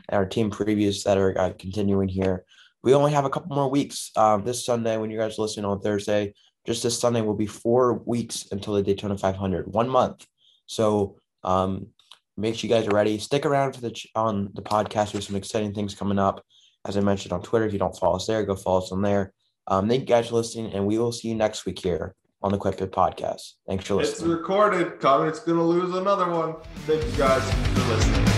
and 0.09 0.17
our 0.17 0.25
team 0.25 0.51
previews 0.51 1.03
that 1.03 1.17
are 1.17 1.37
uh, 1.39 1.53
continuing 1.57 2.09
here. 2.09 2.43
We 2.83 2.93
only 2.93 3.13
have 3.13 3.23
a 3.23 3.29
couple 3.29 3.55
more 3.55 3.69
weeks 3.69 4.11
um, 4.15 4.43
this 4.43 4.65
Sunday 4.65 4.97
when 4.97 5.11
you 5.11 5.17
guys 5.17 5.37
are 5.37 5.43
listening 5.43 5.65
on 5.65 5.79
Thursday. 5.79 6.33
just 6.65 6.83
this 6.83 6.99
Sunday 6.99 7.21
will 7.21 7.35
be 7.35 7.45
four 7.45 8.01
weeks 8.05 8.47
until 8.51 8.73
the 8.73 8.81
Daytona 8.81 9.17
500, 9.17 9.71
one 9.71 9.87
month. 9.87 10.25
So 10.65 11.17
um, 11.43 11.87
make 12.37 12.55
sure 12.55 12.69
you 12.69 12.75
guys 12.75 12.87
are 12.87 12.95
ready. 12.95 13.17
Stick 13.17 13.45
around 13.45 13.73
for 13.73 13.81
the 13.81 13.91
ch- 13.91 14.07
on 14.15 14.49
the 14.53 14.61
podcast. 14.61 15.11
There's 15.11 15.27
some 15.27 15.35
exciting 15.35 15.73
things 15.73 15.95
coming 15.95 16.19
up. 16.19 16.43
As 16.85 16.95
I 16.95 17.01
mentioned 17.01 17.33
on 17.33 17.41
Twitter, 17.41 17.65
if 17.65 17.73
you 17.73 17.79
don't 17.79 17.97
follow 17.97 18.15
us 18.15 18.27
there, 18.27 18.43
go 18.45 18.55
follow 18.55 18.79
us 18.79 18.91
on 18.91 19.01
there. 19.01 19.33
Um, 19.67 19.89
thank 19.89 20.01
you 20.01 20.05
guys 20.05 20.29
for 20.29 20.35
listening, 20.35 20.71
and 20.73 20.85
we 20.85 20.97
will 20.97 21.11
see 21.11 21.27
you 21.27 21.35
next 21.35 21.65
week 21.65 21.79
here 21.79 22.15
on 22.41 22.51
the 22.51 22.57
Quick 22.57 22.77
Pit 22.77 22.91
Podcast. 22.91 23.53
Thanks 23.67 23.85
for 23.85 23.95
listening. 23.95 24.31
It's 24.31 24.39
recorded. 24.39 24.99
Connor's 24.99 25.39
gonna 25.39 25.63
lose 25.63 25.93
another 25.95 26.29
one. 26.29 26.55
Thank 26.85 27.03
you 27.03 27.17
guys 27.17 27.43
for 27.51 27.93
listening. 27.93 28.36